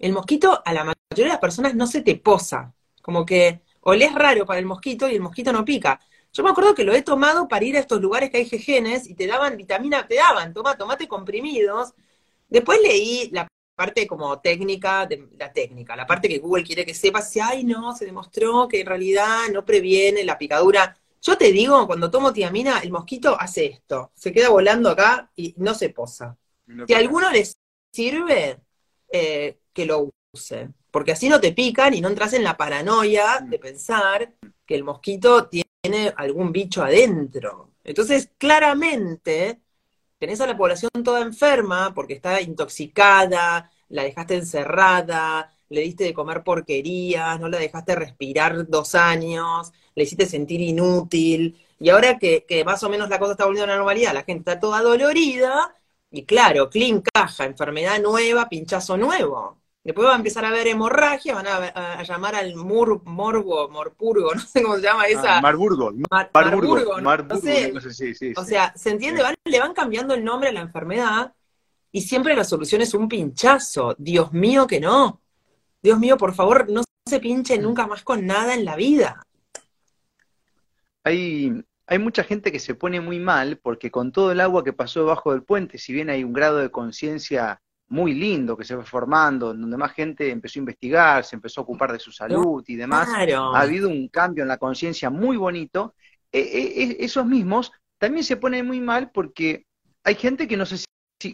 el 0.00 0.12
mosquito 0.12 0.60
a 0.62 0.74
la 0.74 0.84
mayoría 0.84 1.24
de 1.24 1.28
las 1.28 1.38
personas 1.38 1.74
no 1.74 1.86
se 1.86 2.02
te 2.02 2.16
posa. 2.16 2.74
Como 3.00 3.24
que 3.24 3.62
olés 3.80 4.14
raro 4.14 4.44
para 4.44 4.58
el 4.58 4.66
mosquito 4.66 5.08
y 5.08 5.14
el 5.14 5.22
mosquito 5.22 5.54
no 5.54 5.64
pica. 5.64 5.98
Yo 6.34 6.42
me 6.42 6.50
acuerdo 6.50 6.74
que 6.74 6.84
lo 6.84 6.92
he 6.92 7.00
tomado 7.00 7.48
para 7.48 7.64
ir 7.64 7.78
a 7.78 7.80
estos 7.80 8.02
lugares 8.02 8.28
que 8.28 8.36
hay 8.36 8.44
jejenes 8.44 9.08
y 9.08 9.14
te 9.14 9.26
daban 9.26 9.56
vitamina, 9.56 10.06
te 10.06 10.16
daban, 10.16 10.52
toma, 10.52 10.76
tomate 10.76 11.08
comprimidos. 11.08 11.94
Después 12.52 12.80
leí 12.82 13.30
la 13.32 13.48
parte 13.74 14.06
como 14.06 14.40
técnica, 14.40 15.06
de 15.06 15.28
la 15.38 15.52
técnica, 15.52 15.96
la 15.96 16.06
parte 16.06 16.28
que 16.28 16.38
Google 16.38 16.64
quiere 16.64 16.84
que 16.84 16.94
sepas, 16.94 17.30
si, 17.30 17.40
ay, 17.40 17.64
no, 17.64 17.94
se 17.96 18.04
demostró 18.04 18.68
que 18.68 18.80
en 18.80 18.86
realidad 18.86 19.48
no 19.52 19.64
previene 19.64 20.24
la 20.24 20.38
picadura. 20.38 20.96
Yo 21.20 21.36
te 21.36 21.52
digo, 21.52 21.86
cuando 21.86 22.10
tomo 22.10 22.32
tiamina, 22.32 22.80
el 22.80 22.90
mosquito 22.90 23.36
hace 23.40 23.66
esto, 23.66 24.12
se 24.14 24.32
queda 24.32 24.50
volando 24.50 24.90
acá 24.90 25.30
y 25.36 25.54
no 25.56 25.74
se 25.74 25.90
posa. 25.90 26.36
si 26.86 26.94
a 26.94 26.98
alguno 26.98 27.30
les 27.30 27.56
sirve, 27.92 28.60
eh, 29.10 29.58
que 29.72 29.86
lo 29.86 30.10
use 30.32 30.68
porque 30.92 31.12
así 31.12 31.28
no 31.28 31.40
te 31.40 31.52
pican 31.52 31.94
y 31.94 32.00
no 32.00 32.08
entras 32.08 32.34
en 32.34 32.44
la 32.44 32.56
paranoia 32.56 33.40
de 33.42 33.58
pensar 33.58 34.34
que 34.64 34.74
el 34.74 34.84
mosquito 34.84 35.48
tiene 35.48 36.12
algún 36.16 36.52
bicho 36.52 36.84
adentro. 36.84 37.72
Entonces, 37.82 38.30
claramente, 38.38 39.61
tenés 40.22 40.40
a 40.40 40.46
la 40.46 40.56
población 40.56 40.90
toda 41.04 41.20
enferma 41.20 41.92
porque 41.94 42.14
está 42.14 42.40
intoxicada, 42.40 43.72
la 43.88 44.04
dejaste 44.04 44.36
encerrada, 44.36 45.52
le 45.68 45.80
diste 45.80 46.04
de 46.04 46.14
comer 46.14 46.44
porquerías, 46.44 47.40
no 47.40 47.48
la 47.48 47.58
dejaste 47.58 47.96
respirar 47.96 48.68
dos 48.68 48.94
años, 48.94 49.72
le 49.96 50.04
hiciste 50.04 50.26
sentir 50.26 50.60
inútil, 50.60 51.60
y 51.80 51.88
ahora 51.90 52.18
que, 52.20 52.44
que 52.46 52.64
más 52.64 52.84
o 52.84 52.88
menos 52.88 53.08
la 53.08 53.18
cosa 53.18 53.32
está 53.32 53.46
volviendo 53.46 53.64
a 53.64 53.74
la 53.74 53.76
normalidad, 53.78 54.14
la 54.14 54.22
gente 54.22 54.50
está 54.50 54.60
toda 54.60 54.80
dolorida, 54.80 55.74
y 56.12 56.24
claro, 56.24 56.70
clean 56.70 57.02
caja, 57.02 57.44
enfermedad 57.44 58.00
nueva, 58.00 58.48
pinchazo 58.48 58.96
nuevo. 58.96 59.61
Después 59.84 60.06
va 60.06 60.12
a 60.12 60.16
empezar 60.16 60.44
a 60.44 60.48
haber 60.48 60.68
hemorragia, 60.68 61.34
van 61.34 61.46
a, 61.48 62.02
llamar 62.04 62.36
al 62.36 62.54
mur, 62.54 63.02
morbo, 63.04 63.68
morpurgo, 63.68 64.32
no 64.34 64.40
sé 64.40 64.62
cómo 64.62 64.76
se 64.76 64.82
llama 64.82 65.06
esa. 65.06 65.38
Ah, 65.38 65.40
marburgo. 65.40 65.92
marburgo, 66.32 67.00
no 67.00 67.36
sé. 67.38 67.72
sí, 67.92 68.14
sí, 68.14 68.32
o 68.36 68.44
sea, 68.44 68.72
¿se 68.76 68.90
entiende? 68.90 69.22
le 69.44 69.58
van 69.58 69.74
cambiando 69.74 70.14
el 70.14 70.24
nombre 70.24 70.50
a 70.50 70.52
la 70.52 70.60
enfermedad 70.60 71.34
y 71.90 72.02
siempre 72.02 72.36
la 72.36 72.44
solución 72.44 72.80
es 72.80 72.94
un 72.94 73.08
pinchazo. 73.08 73.96
Dios 73.98 74.32
mío 74.32 74.66
que 74.66 74.80
no. 74.80 75.20
Dios 75.82 75.98
mío, 75.98 76.16
por 76.16 76.32
favor, 76.32 76.70
no 76.70 76.84
se 77.04 77.18
pinche 77.18 77.58
nunca 77.58 77.86
más 77.88 78.04
con 78.04 78.24
nada 78.24 78.54
en 78.54 78.64
la 78.64 78.76
vida. 78.76 79.26
Hay, 81.02 81.52
hay 81.88 81.98
mucha 81.98 82.22
gente 82.22 82.52
que 82.52 82.60
se 82.60 82.76
pone 82.76 83.00
muy 83.00 83.18
mal 83.18 83.58
porque 83.58 83.90
con 83.90 84.12
todo 84.12 84.30
el 84.30 84.40
agua 84.40 84.62
que 84.62 84.72
pasó 84.72 85.00
debajo 85.00 85.32
del 85.32 85.42
puente, 85.42 85.78
si 85.78 85.92
bien 85.92 86.08
hay 86.08 86.22
un 86.22 86.32
grado 86.32 86.58
de 86.58 86.70
conciencia 86.70 87.60
muy 87.92 88.14
lindo 88.14 88.56
que 88.56 88.64
se 88.64 88.74
fue 88.74 88.86
formando, 88.86 89.48
donde 89.48 89.76
más 89.76 89.92
gente 89.92 90.30
empezó 90.30 90.58
a 90.58 90.60
investigar, 90.60 91.24
se 91.24 91.36
empezó 91.36 91.60
a 91.60 91.64
ocupar 91.64 91.92
de 91.92 91.98
su 91.98 92.10
salud 92.10 92.64
y 92.66 92.74
demás. 92.74 93.06
Ha 93.06 93.60
habido 93.60 93.90
un 93.90 94.08
cambio 94.08 94.42
en 94.42 94.48
la 94.48 94.56
conciencia 94.56 95.10
muy 95.10 95.36
bonito. 95.36 95.94
E, 96.32 96.40
e, 96.40 96.82
e, 96.84 97.04
esos 97.04 97.26
mismos 97.26 97.70
también 97.98 98.24
se 98.24 98.38
ponen 98.38 98.66
muy 98.66 98.80
mal 98.80 99.10
porque 99.12 99.66
hay 100.04 100.14
gente 100.14 100.48
que 100.48 100.56
no, 100.56 100.64
se, 100.64 100.82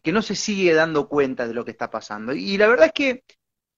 que 0.03 0.13
no 0.13 0.21
se 0.21 0.35
sigue 0.35 0.75
dando 0.75 1.09
cuenta 1.09 1.47
de 1.47 1.55
lo 1.55 1.65
que 1.65 1.71
está 1.71 1.91
pasando. 1.91 2.33
Y 2.33 2.59
la 2.59 2.67
verdad 2.67 2.87
es 2.87 2.93
que 2.93 3.23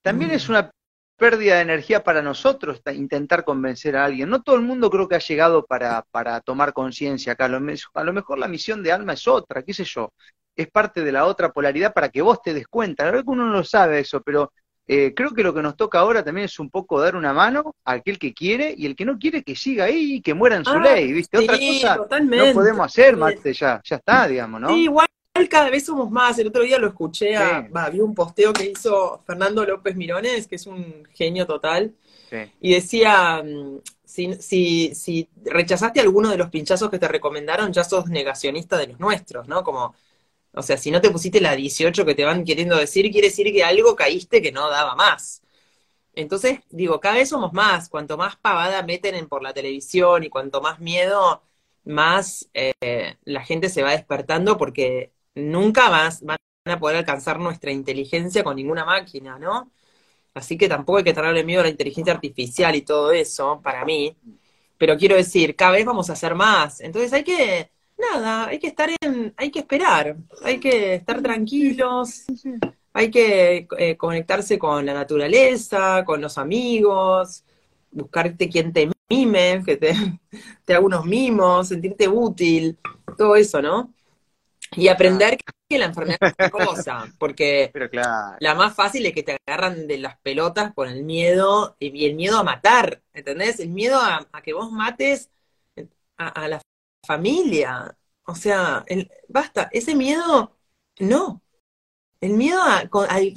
también 0.02 0.30
es 0.30 0.48
mm. 0.48 0.52
una 0.52 0.70
pérdida 1.18 1.56
de 1.56 1.60
energía 1.60 2.02
para 2.02 2.22
nosotros 2.22 2.80
intentar 2.94 3.44
convencer 3.44 3.94
a 3.94 4.06
alguien. 4.06 4.30
No 4.30 4.40
todo 4.40 4.56
el 4.56 4.62
mundo 4.62 4.88
creo 4.88 5.06
que 5.06 5.16
ha 5.16 5.20
llegado 5.20 5.66
para, 5.66 6.06
para 6.10 6.40
tomar 6.40 6.72
conciencia 6.72 7.34
acá. 7.34 7.44
A 7.44 8.04
lo 8.04 8.12
mejor 8.14 8.38
la 8.38 8.48
misión 8.48 8.82
de 8.82 8.90
alma 8.90 9.12
es 9.12 9.28
otra, 9.28 9.62
qué 9.62 9.74
sé 9.74 9.84
yo 9.84 10.14
es 10.56 10.68
parte 10.68 11.02
de 11.02 11.12
la 11.12 11.26
otra 11.26 11.52
polaridad 11.52 11.92
para 11.92 12.08
que 12.08 12.22
vos 12.22 12.42
te 12.42 12.54
des 12.54 12.66
cuenta. 12.66 13.04
La 13.04 13.10
verdad 13.10 13.24
que 13.24 13.30
uno 13.30 13.46
no 13.46 13.52
lo 13.52 13.64
sabe 13.64 14.00
eso, 14.00 14.20
pero 14.20 14.52
eh, 14.92 15.14
creo 15.14 15.32
que 15.32 15.44
lo 15.44 15.54
que 15.54 15.62
nos 15.62 15.76
toca 15.76 16.00
ahora 16.00 16.24
también 16.24 16.46
es 16.46 16.58
un 16.58 16.68
poco 16.68 17.00
dar 17.00 17.14
una 17.14 17.32
mano 17.32 17.76
a 17.84 17.92
aquel 17.92 18.18
que 18.18 18.34
quiere 18.34 18.74
y 18.76 18.86
el 18.86 18.96
que 18.96 19.04
no 19.04 19.18
quiere 19.18 19.44
que 19.44 19.54
siga 19.54 19.84
ahí 19.84 20.14
y 20.14 20.20
que 20.20 20.34
muera 20.34 20.56
en 20.56 20.64
su 20.64 20.72
ah, 20.72 20.80
ley, 20.80 21.12
¿viste? 21.12 21.38
Otra 21.38 21.56
cosa 21.56 21.96
no 22.20 22.52
podemos 22.52 22.86
hacer, 22.86 23.16
Marte, 23.16 23.52
ya, 23.52 23.80
ya 23.84 23.96
está, 23.96 24.26
digamos, 24.26 24.60
¿no? 24.60 24.68
Sí, 24.68 24.82
igual 24.82 25.06
cada 25.48 25.70
vez 25.70 25.84
somos 25.84 26.10
más. 26.10 26.38
El 26.40 26.48
otro 26.48 26.64
día 26.64 26.78
lo 26.78 26.88
escuché, 26.88 27.36
a, 27.36 27.68
vi 27.92 28.00
un 28.00 28.16
posteo 28.16 28.52
que 28.52 28.70
hizo 28.70 29.22
Fernando 29.24 29.64
López 29.64 29.94
Mirones, 29.94 30.48
que 30.48 30.56
es 30.56 30.66
un 30.66 31.04
genio 31.14 31.46
total, 31.46 31.94
y 32.60 32.74
decía, 32.74 33.42
mm, 33.44 33.78
si, 34.04 34.34
si, 34.34 34.94
si 34.94 35.28
rechazaste 35.44 36.00
alguno 36.00 36.30
de 36.30 36.36
los 36.36 36.50
pinchazos 36.50 36.90
que 36.90 36.98
te 36.98 37.06
recomendaron, 37.06 37.72
ya 37.72 37.84
sos 37.84 38.06
negacionista 38.08 38.76
de 38.76 38.88
los 38.88 38.98
nuestros, 38.98 39.46
¿no? 39.46 39.62
Como 39.62 39.94
o 40.54 40.62
sea, 40.62 40.76
si 40.76 40.90
no 40.90 41.00
te 41.00 41.10
pusiste 41.10 41.40
la 41.40 41.56
18 41.56 42.04
que 42.04 42.14
te 42.14 42.24
van 42.24 42.44
queriendo 42.44 42.76
decir, 42.76 43.10
quiere 43.10 43.28
decir 43.28 43.52
que 43.52 43.64
algo 43.64 43.96
caíste 43.96 44.42
que 44.42 44.52
no 44.52 44.68
daba 44.70 44.94
más. 44.96 45.42
Entonces, 46.14 46.60
digo, 46.70 47.00
cada 47.00 47.16
vez 47.16 47.28
somos 47.28 47.52
más. 47.52 47.88
Cuanto 47.88 48.16
más 48.16 48.36
pavada 48.36 48.82
meten 48.82 49.14
en 49.14 49.28
por 49.28 49.42
la 49.42 49.52
televisión 49.54 50.24
y 50.24 50.28
cuanto 50.30 50.60
más 50.60 50.80
miedo, 50.80 51.42
más 51.84 52.50
eh, 52.54 53.16
la 53.24 53.44
gente 53.44 53.68
se 53.68 53.82
va 53.82 53.92
despertando 53.92 54.56
porque 54.58 55.12
nunca 55.34 55.90
más 55.90 56.22
van 56.22 56.38
a 56.66 56.78
poder 56.80 56.96
alcanzar 56.98 57.38
nuestra 57.40 57.72
inteligencia 57.72 58.44
con 58.44 58.56
ninguna 58.56 58.84
máquina, 58.84 59.38
¿no? 59.38 59.72
Así 60.34 60.58
que 60.58 60.68
tampoco 60.68 60.98
hay 60.98 61.04
que 61.04 61.14
tenerle 61.14 61.44
miedo 61.44 61.60
a 61.60 61.64
la 61.64 61.70
inteligencia 61.70 62.14
artificial 62.14 62.74
y 62.76 62.82
todo 62.82 63.12
eso, 63.12 63.60
para 63.62 63.84
mí. 63.84 64.16
Pero 64.78 64.96
quiero 64.98 65.16
decir, 65.16 65.56
cada 65.56 65.72
vez 65.72 65.84
vamos 65.86 66.10
a 66.10 66.14
hacer 66.14 66.34
más. 66.34 66.80
Entonces 66.80 67.12
hay 67.12 67.24
que 67.24 67.70
nada, 68.00 68.48
hay 68.48 68.58
que 68.58 68.66
estar 68.66 68.90
en, 69.00 69.34
hay 69.36 69.50
que 69.50 69.60
esperar, 69.60 70.16
hay 70.42 70.58
que 70.58 70.94
estar 70.94 71.22
tranquilos, 71.22 72.24
hay 72.92 73.10
que 73.10 73.68
eh, 73.78 73.96
conectarse 73.96 74.58
con 74.58 74.84
la 74.86 74.94
naturaleza, 74.94 76.04
con 76.04 76.20
los 76.20 76.38
amigos, 76.38 77.44
buscarte 77.90 78.48
quien 78.48 78.72
te 78.72 78.90
mime, 79.08 79.62
que 79.64 79.76
te, 79.76 79.92
te 80.64 80.74
haga 80.74 80.84
unos 80.84 81.04
mimos, 81.04 81.68
sentirte 81.68 82.08
útil, 82.08 82.78
todo 83.16 83.36
eso, 83.36 83.60
¿no? 83.62 83.92
Y 84.76 84.88
aprender 84.88 85.36
que 85.68 85.78
la 85.78 85.86
enfermedad 85.86 86.18
es 86.22 86.34
una 86.38 86.50
cosa, 86.50 87.12
porque 87.18 87.72
la 88.38 88.54
más 88.54 88.74
fácil 88.74 89.04
es 89.06 89.12
que 89.12 89.24
te 89.24 89.36
agarran 89.46 89.88
de 89.88 89.98
las 89.98 90.16
pelotas 90.18 90.72
con 90.74 90.88
el 90.88 91.02
miedo 91.02 91.76
y 91.80 92.06
el 92.06 92.14
miedo 92.14 92.38
a 92.38 92.44
matar, 92.44 93.02
¿entendés? 93.12 93.58
El 93.58 93.70
miedo 93.70 93.98
a, 94.00 94.28
que 94.42 94.52
vos 94.52 94.70
mates 94.70 95.30
a, 96.16 96.28
a, 96.28 96.48
la 96.48 96.60
familia. 97.06 97.96
O 98.24 98.34
sea, 98.34 98.84
el, 98.86 99.10
basta, 99.28 99.68
ese 99.72 99.94
miedo, 99.94 100.56
no. 101.00 101.42
El 102.20 102.34
miedo 102.34 102.60
a, 102.62 102.82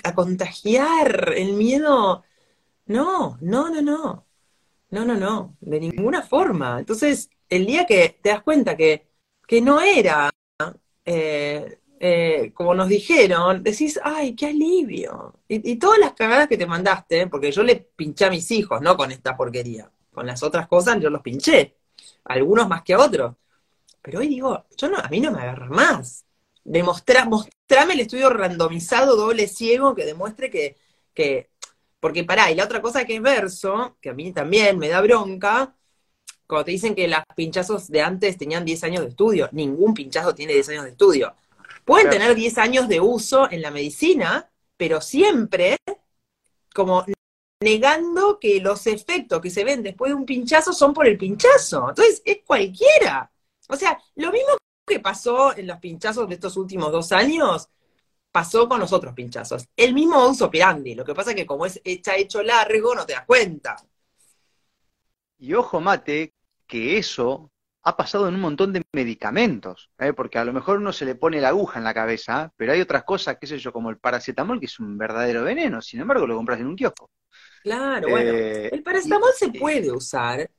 a, 0.04 0.16
contagiar, 0.16 1.34
el 1.38 1.54
miedo, 1.54 2.24
no, 2.86 3.38
no, 3.42 3.70
no, 3.70 3.82
no. 3.82 4.28
No, 4.92 5.06
no, 5.06 5.16
no, 5.16 5.58
de 5.62 5.80
ninguna 5.80 6.22
forma. 6.22 6.80
Entonces, 6.80 7.30
el 7.50 7.66
día 7.66 7.86
que 7.88 8.20
te 8.22 8.30
das 8.30 8.44
cuenta 8.44 8.78
que, 8.78 9.08
que 9.48 9.62
no 9.62 9.82
era 9.82 10.30
eh, 11.06 11.80
eh, 12.00 12.52
como 12.54 12.76
nos 12.76 12.90
dijeron, 12.90 13.64
decís, 13.64 14.00
ay, 14.04 14.36
qué 14.36 14.48
alivio. 14.48 15.40
Y, 15.48 15.72
y, 15.72 15.76
todas 15.78 16.00
las 16.00 16.14
cagadas 16.14 16.48
que 16.48 16.58
te 16.58 16.66
mandaste, 16.66 17.28
porque 17.28 17.52
yo 17.52 17.64
le 17.64 17.78
pinché 17.78 18.26
a 18.26 18.30
mis 18.30 18.50
hijos, 18.52 18.82
no 18.82 18.98
con 18.98 19.12
esta 19.12 19.38
porquería. 19.38 19.90
Con 20.12 20.28
las 20.28 20.44
otras 20.44 20.68
cosas 20.68 21.00
yo 21.00 21.10
los 21.10 21.22
pinché. 21.22 21.78
Algunos 22.26 22.68
más 22.68 22.84
que 22.84 22.94
a 22.94 23.00
otros. 23.00 23.36
Pero 24.04 24.20
hoy 24.20 24.28
digo, 24.28 24.66
yo 24.78 24.90
no, 24.90 24.98
a 24.98 25.08
mí 25.10 25.20
no 25.20 25.32
me 25.32 25.42
agarra 25.42 25.68
más. 25.68 26.26
Demostra, 26.64 27.26
mostrame 27.26 27.96
el 27.96 28.02
estudio 28.02 28.30
randomizado 28.30 29.16
doble 29.16 29.48
ciego 29.48 29.96
que 29.96 30.06
demuestre 30.06 30.50
que, 30.52 30.78
que, 31.14 31.50
porque 32.00 32.24
pará, 32.24 32.52
y 32.52 32.56
la 32.56 32.66
otra 32.66 32.82
cosa 32.82 33.06
que 33.06 33.16
es 33.16 33.22
verso, 33.22 33.98
que 34.02 34.10
a 34.10 34.14
mí 34.14 34.32
también 34.34 34.78
me 34.78 34.90
da 34.90 35.02
bronca, 35.02 35.76
cuando 36.46 36.66
te 36.66 36.72
dicen 36.72 36.96
que 36.96 37.08
los 37.08 37.20
pinchazos 37.36 37.88
de 37.88 38.02
antes 38.02 38.38
tenían 38.38 38.66
10 38.66 38.84
años 38.84 39.04
de 39.04 39.10
estudio, 39.10 39.50
ningún 39.54 39.94
pinchazo 39.94 40.36
tiene 40.36 40.54
10 40.54 40.70
años 40.70 40.84
de 40.84 40.92
estudio. 40.92 41.34
Pueden 41.86 42.08
Claro. 42.10 42.20
tener 42.20 42.36
10 42.36 42.58
años 42.58 42.88
de 42.88 43.00
uso 43.00 43.50
en 43.52 43.62
la 43.62 43.72
medicina, 43.72 44.50
pero 44.78 45.02
siempre 45.02 45.78
como 46.74 47.06
negando 47.62 48.40
que 48.40 48.60
los 48.60 48.88
efectos 48.88 49.42
que 49.42 49.50
se 49.50 49.64
ven 49.64 49.84
después 49.84 50.10
de 50.12 50.16
un 50.16 50.26
pinchazo 50.26 50.74
son 50.74 50.94
por 50.94 51.08
el 51.08 51.18
pinchazo. 51.18 51.90
Entonces, 51.90 52.22
es 52.26 52.40
cualquiera. 52.46 53.32
O 53.70 53.76
sea, 53.76 53.98
lo 54.16 54.32
mismo 54.32 54.58
que 54.88 55.00
pasó 55.00 55.56
en 55.58 55.68
los 55.68 55.80
pinchazos 55.80 56.28
de 56.28 56.36
estos 56.36 56.58
últimos 56.58 56.92
dos 56.92 57.12
años, 57.12 57.70
pasó 58.32 58.68
con 58.70 58.80
los 58.80 58.94
otros 58.94 59.14
pinchazos. 59.14 59.68
El 59.76 59.94
mismo 59.94 60.28
uso 60.30 60.46
operandi. 60.48 60.96
Lo 60.96 61.06
que 61.06 61.16
pasa 61.16 61.32
es 61.32 61.38
que 61.38 61.46
como 61.48 61.66
es 61.66 61.82
está 61.84 62.16
hecho 62.18 62.44
largo, 62.44 62.96
no 62.96 63.06
te 63.06 63.14
das 63.14 63.26
cuenta. 63.26 63.78
Y 65.38 65.54
ojo 65.54 65.82
mate, 65.82 66.34
que 66.68 66.98
eso 66.98 67.52
ha 67.84 67.98
pasado 67.98 68.28
en 68.28 68.36
un 68.36 68.42
montón 68.42 68.72
de 68.74 68.82
medicamentos, 68.94 69.90
¿eh? 70.00 70.14
porque 70.14 70.38
a 70.38 70.46
lo 70.46 70.54
mejor 70.54 70.78
uno 70.78 70.94
se 70.94 71.06
le 71.06 71.16
pone 71.16 71.42
la 71.42 71.50
aguja 71.50 71.80
en 71.80 71.84
la 71.86 71.94
cabeza, 71.94 72.52
pero 72.56 72.72
hay 72.72 72.80
otras 72.82 73.04
cosas, 73.04 73.38
qué 73.40 73.48
sé 73.48 73.58
yo, 73.60 73.74
como 73.74 73.90
el 73.90 73.98
paracetamol, 74.00 74.60
que 74.60 74.68
es 74.68 74.80
un 74.80 74.98
verdadero 74.98 75.44
veneno, 75.44 75.82
sin 75.82 76.00
embargo 76.02 76.26
lo 76.28 76.36
compras 76.38 76.60
en 76.62 76.68
un 76.68 76.76
kiosco. 76.78 77.10
Claro, 77.62 78.10
bueno. 78.10 78.34
Eh, 78.34 78.70
El 78.70 78.84
paracetamol 78.84 79.32
se 79.38 79.50
y- 79.50 79.60
puede 79.60 79.92
usar, 79.92 80.50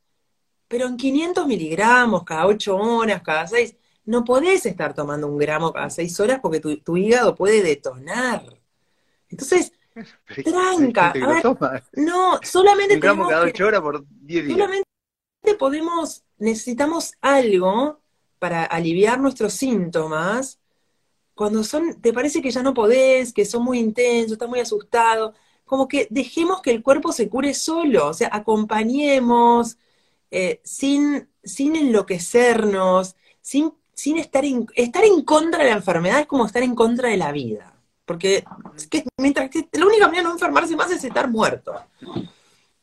pero 0.74 0.88
en 0.88 0.96
500 0.96 1.46
miligramos, 1.46 2.24
cada 2.24 2.46
8 2.48 2.76
horas, 2.76 3.22
cada 3.22 3.46
6. 3.46 3.76
No 4.06 4.24
podés 4.24 4.66
estar 4.66 4.92
tomando 4.92 5.28
un 5.28 5.38
gramo 5.38 5.72
cada 5.72 5.88
6 5.88 6.18
horas 6.18 6.40
porque 6.42 6.58
tu, 6.58 6.76
tu 6.78 6.96
hígado 6.96 7.36
puede 7.36 7.62
detonar. 7.62 8.42
Entonces, 9.28 9.72
pero 9.94 10.50
tranca, 10.50 11.10
a 11.10 11.12
ver, 11.28 11.84
no, 11.92 12.40
solamente 12.42 12.94
Un 12.94 13.00
gramo 13.00 13.28
cada 13.28 13.44
que- 13.44 13.50
ocho 13.50 13.66
horas 13.68 13.80
por 13.82 14.04
10 14.08 14.46
días. 14.46 14.58
solamente 14.58 14.84
podemos, 15.60 16.24
necesitamos 16.38 17.12
algo 17.20 18.00
para 18.40 18.64
aliviar 18.64 19.20
nuestros 19.20 19.52
síntomas 19.52 20.58
cuando 21.36 21.62
son, 21.62 22.00
te 22.00 22.12
parece 22.12 22.42
que 22.42 22.50
ya 22.50 22.64
no 22.64 22.74
podés, 22.74 23.32
que 23.32 23.44
son 23.44 23.62
muy 23.62 23.78
intensos, 23.78 24.32
estás 24.32 24.48
muy 24.48 24.58
asustado, 24.58 25.34
como 25.64 25.86
que 25.86 26.08
dejemos 26.10 26.60
que 26.62 26.72
el 26.72 26.82
cuerpo 26.82 27.12
se 27.12 27.28
cure 27.28 27.54
solo, 27.54 28.08
o 28.08 28.12
sea, 28.12 28.28
acompañemos, 28.32 29.78
eh, 30.36 30.60
sin, 30.64 31.28
sin 31.44 31.76
enloquecernos, 31.76 33.14
sin, 33.40 33.72
sin 33.94 34.18
estar, 34.18 34.44
en, 34.44 34.66
estar 34.74 35.04
en 35.04 35.22
contra 35.22 35.62
de 35.62 35.70
la 35.70 35.76
enfermedad 35.76 36.18
es 36.18 36.26
como 36.26 36.44
estar 36.44 36.64
en 36.64 36.74
contra 36.74 37.08
de 37.10 37.16
la 37.16 37.30
vida. 37.30 37.72
Porque 38.04 38.42
mientras 39.16 39.48
que 39.48 39.68
la 39.70 39.86
única 39.86 40.06
manera 40.06 40.24
de 40.24 40.28
no 40.28 40.34
enfermarse 40.34 40.74
más 40.74 40.90
es 40.90 41.04
estar 41.04 41.30
muerto. 41.30 41.72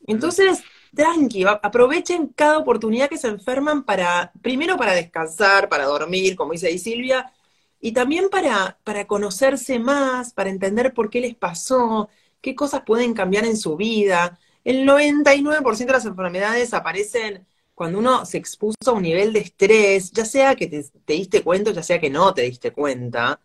Entonces, 0.06 0.62
tranqui, 0.94 1.44
aprovechen 1.44 2.28
cada 2.28 2.56
oportunidad 2.56 3.10
que 3.10 3.18
se 3.18 3.28
enferman 3.28 3.84
para, 3.84 4.32
primero 4.40 4.78
para 4.78 4.94
descansar, 4.94 5.68
para 5.68 5.84
dormir, 5.84 6.36
como 6.36 6.52
dice 6.52 6.68
ahí 6.68 6.78
Silvia, 6.78 7.34
y 7.82 7.92
también 7.92 8.30
para, 8.30 8.78
para 8.82 9.06
conocerse 9.06 9.78
más, 9.78 10.32
para 10.32 10.48
entender 10.48 10.94
por 10.94 11.10
qué 11.10 11.20
les 11.20 11.34
pasó, 11.34 12.08
qué 12.40 12.54
cosas 12.54 12.84
pueden 12.86 13.12
cambiar 13.12 13.44
en 13.44 13.58
su 13.58 13.76
vida. 13.76 14.38
El 14.64 14.84
99% 14.86 15.92
de 15.92 15.98
las 15.98 16.06
enfermedades 16.06 16.74
aparecen 16.74 17.46
cuando 17.74 17.98
uno 17.98 18.24
se 18.26 18.38
expuso 18.38 18.76
a 18.86 18.92
un 18.92 19.02
nivel 19.02 19.32
de 19.32 19.40
estrés, 19.40 20.12
ya 20.12 20.24
sea 20.24 20.54
que 20.54 20.66
te, 20.68 20.82
te 21.04 21.12
diste 21.14 21.42
cuenta, 21.42 21.72
ya 21.72 21.82
sea 21.82 22.00
que 22.00 22.10
no 22.10 22.32
te 22.34 22.42
diste 22.42 22.72
cuenta. 22.72 23.40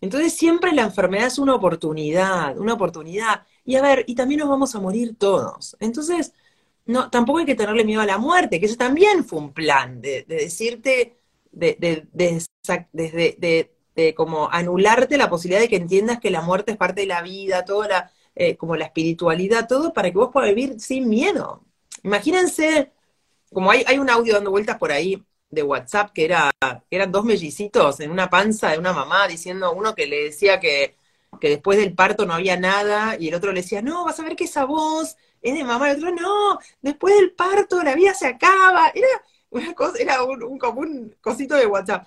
Entonces 0.00 0.34
siempre 0.34 0.72
la 0.72 0.82
enfermedad 0.82 1.28
es 1.28 1.38
una 1.38 1.54
oportunidad, 1.54 2.58
una 2.58 2.74
oportunidad. 2.74 3.46
Y 3.64 3.76
a 3.76 3.82
ver, 3.82 4.04
y 4.08 4.14
también 4.14 4.40
nos 4.40 4.48
vamos 4.50 4.74
a 4.74 4.80
morir 4.80 5.16
todos. 5.18 5.76
Entonces, 5.80 6.32
no, 6.86 7.10
tampoco 7.10 7.38
hay 7.40 7.46
que 7.46 7.54
tenerle 7.54 7.84
miedo 7.84 8.00
a 8.02 8.06
la 8.06 8.18
muerte, 8.18 8.58
que 8.60 8.66
eso 8.66 8.76
también 8.76 9.24
fue 9.24 9.38
un 9.40 9.52
plan 9.52 10.00
de, 10.00 10.24
de 10.28 10.36
decirte, 10.36 11.18
de, 11.52 13.36
de- 13.38 13.72
de 13.94 14.14
como 14.14 14.50
anularte 14.50 15.18
la 15.18 15.28
posibilidad 15.28 15.60
de 15.60 15.68
que 15.68 15.76
entiendas 15.76 16.18
que 16.20 16.30
la 16.30 16.40
muerte 16.40 16.72
es 16.72 16.78
parte 16.78 17.02
de 17.02 17.06
la 17.06 17.22
vida, 17.22 17.64
toda 17.64 17.88
la, 17.88 18.12
eh, 18.34 18.56
como 18.56 18.76
la 18.76 18.86
espiritualidad, 18.86 19.68
todo 19.68 19.92
para 19.92 20.10
que 20.10 20.18
vos 20.18 20.30
puedas 20.32 20.54
vivir 20.54 20.80
sin 20.80 21.08
miedo. 21.08 21.62
Imagínense, 22.02 22.92
como 23.52 23.70
hay, 23.70 23.84
hay 23.86 23.98
un 23.98 24.10
audio 24.10 24.34
dando 24.34 24.50
vueltas 24.50 24.78
por 24.78 24.92
ahí 24.92 25.22
de 25.50 25.62
WhatsApp 25.62 26.12
que 26.12 26.24
era, 26.24 26.50
eran 26.90 27.12
dos 27.12 27.24
mellicitos 27.24 28.00
en 28.00 28.10
una 28.10 28.30
panza 28.30 28.70
de 28.70 28.78
una 28.78 28.92
mamá 28.92 29.28
diciendo 29.28 29.72
uno 29.72 29.94
que 29.94 30.06
le 30.06 30.24
decía 30.24 30.58
que, 30.60 30.96
que 31.40 31.50
después 31.50 31.78
del 31.78 31.94
parto 31.94 32.26
no 32.26 32.34
había 32.34 32.56
nada 32.56 33.16
y 33.18 33.28
el 33.28 33.34
otro 33.34 33.52
le 33.52 33.62
decía, 33.62 33.82
no, 33.82 34.04
vas 34.04 34.18
a 34.18 34.22
ver 34.24 34.36
que 34.36 34.44
esa 34.44 34.64
voz 34.64 35.16
es 35.42 35.54
de 35.54 35.64
mamá, 35.64 35.88
y 35.88 35.92
el 35.92 35.96
otro, 35.98 36.14
no, 36.14 36.58
después 36.80 37.16
del 37.16 37.32
parto 37.32 37.82
la 37.82 37.94
vida 37.94 38.14
se 38.14 38.26
acaba. 38.28 38.88
Era 38.94 39.08
una 39.50 39.74
cosa, 39.74 39.98
era 39.98 40.22
un, 40.24 40.42
un, 40.42 40.58
como 40.58 40.80
un 40.80 41.16
cosito 41.20 41.54
de 41.56 41.66
WhatsApp. 41.66 42.06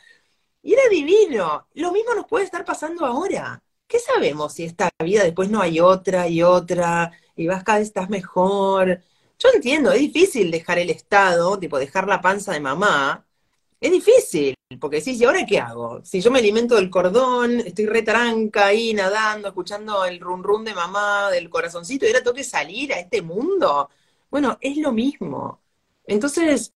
Y 0.63 0.73
era 0.73 0.83
divino. 0.89 1.67
Lo 1.75 1.91
mismo 1.91 2.15
nos 2.15 2.25
puede 2.25 2.45
estar 2.45 2.65
pasando 2.65 3.05
ahora. 3.05 3.61
¿Qué 3.87 3.99
sabemos 3.99 4.53
si 4.53 4.63
esta 4.65 4.89
vida 5.03 5.23
después 5.23 5.49
no 5.49 5.61
hay 5.61 5.79
otra 5.79 6.27
y 6.27 6.41
otra 6.43 7.11
y 7.35 7.47
vas 7.47 7.63
cada 7.63 7.79
vez 7.79 7.87
estás 7.89 8.09
mejor? 8.09 9.01
Yo 9.39 9.49
entiendo, 9.53 9.91
es 9.91 9.99
difícil 9.99 10.49
dejar 10.51 10.79
el 10.79 10.89
estado, 10.89 11.59
tipo 11.59 11.77
dejar 11.77 12.07
la 12.07 12.21
panza 12.21 12.53
de 12.53 12.59
mamá. 12.59 13.25
Es 13.81 13.91
difícil, 13.91 14.55
porque 14.81 14.97
decís, 14.99 15.21
¿y 15.21 15.25
ahora 15.25 15.45
qué 15.47 15.59
hago? 15.59 16.01
Si 16.05 16.21
yo 16.21 16.31
me 16.31 16.39
alimento 16.39 16.75
del 16.75 16.91
cordón, 16.91 17.61
estoy 17.61 17.87
retranca 17.87 18.67
ahí 18.67 18.93
nadando, 18.93 19.49
escuchando 19.49 20.05
el 20.05 20.19
run 20.21 20.43
run 20.43 20.65
de 20.65 20.75
mamá, 20.75 21.31
del 21.31 21.49
corazoncito, 21.49 22.05
y 22.05 22.09
ahora 22.09 22.23
tengo 22.23 22.35
que 22.35 22.45
salir 22.45 22.93
a 22.93 22.99
este 23.01 23.21
mundo. 23.23 23.89
Bueno, 24.31 24.57
es 24.61 24.77
lo 24.77 24.93
mismo. 24.93 25.61
Entonces, 26.07 26.74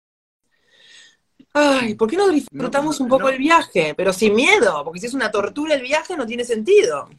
ay, 1.54 1.96
¿por 1.96 2.10
qué 2.10 2.18
no 2.18 2.30
disfrutamos 2.30 3.00
No, 3.00 3.04
un 3.06 3.10
poco 3.10 3.24
no. 3.24 3.30
el 3.30 3.38
viaje? 3.38 3.94
Pero 3.96 4.14
sin 4.14 4.36
miedo, 4.36 4.84
porque 4.84 5.00
si 5.00 5.08
es 5.08 5.14
una 5.14 5.32
tortura 5.32 5.74
el 5.76 5.82
viaje 5.82 6.16
no 6.18 6.26
tiene 6.26 6.44
sentido. 6.44 7.10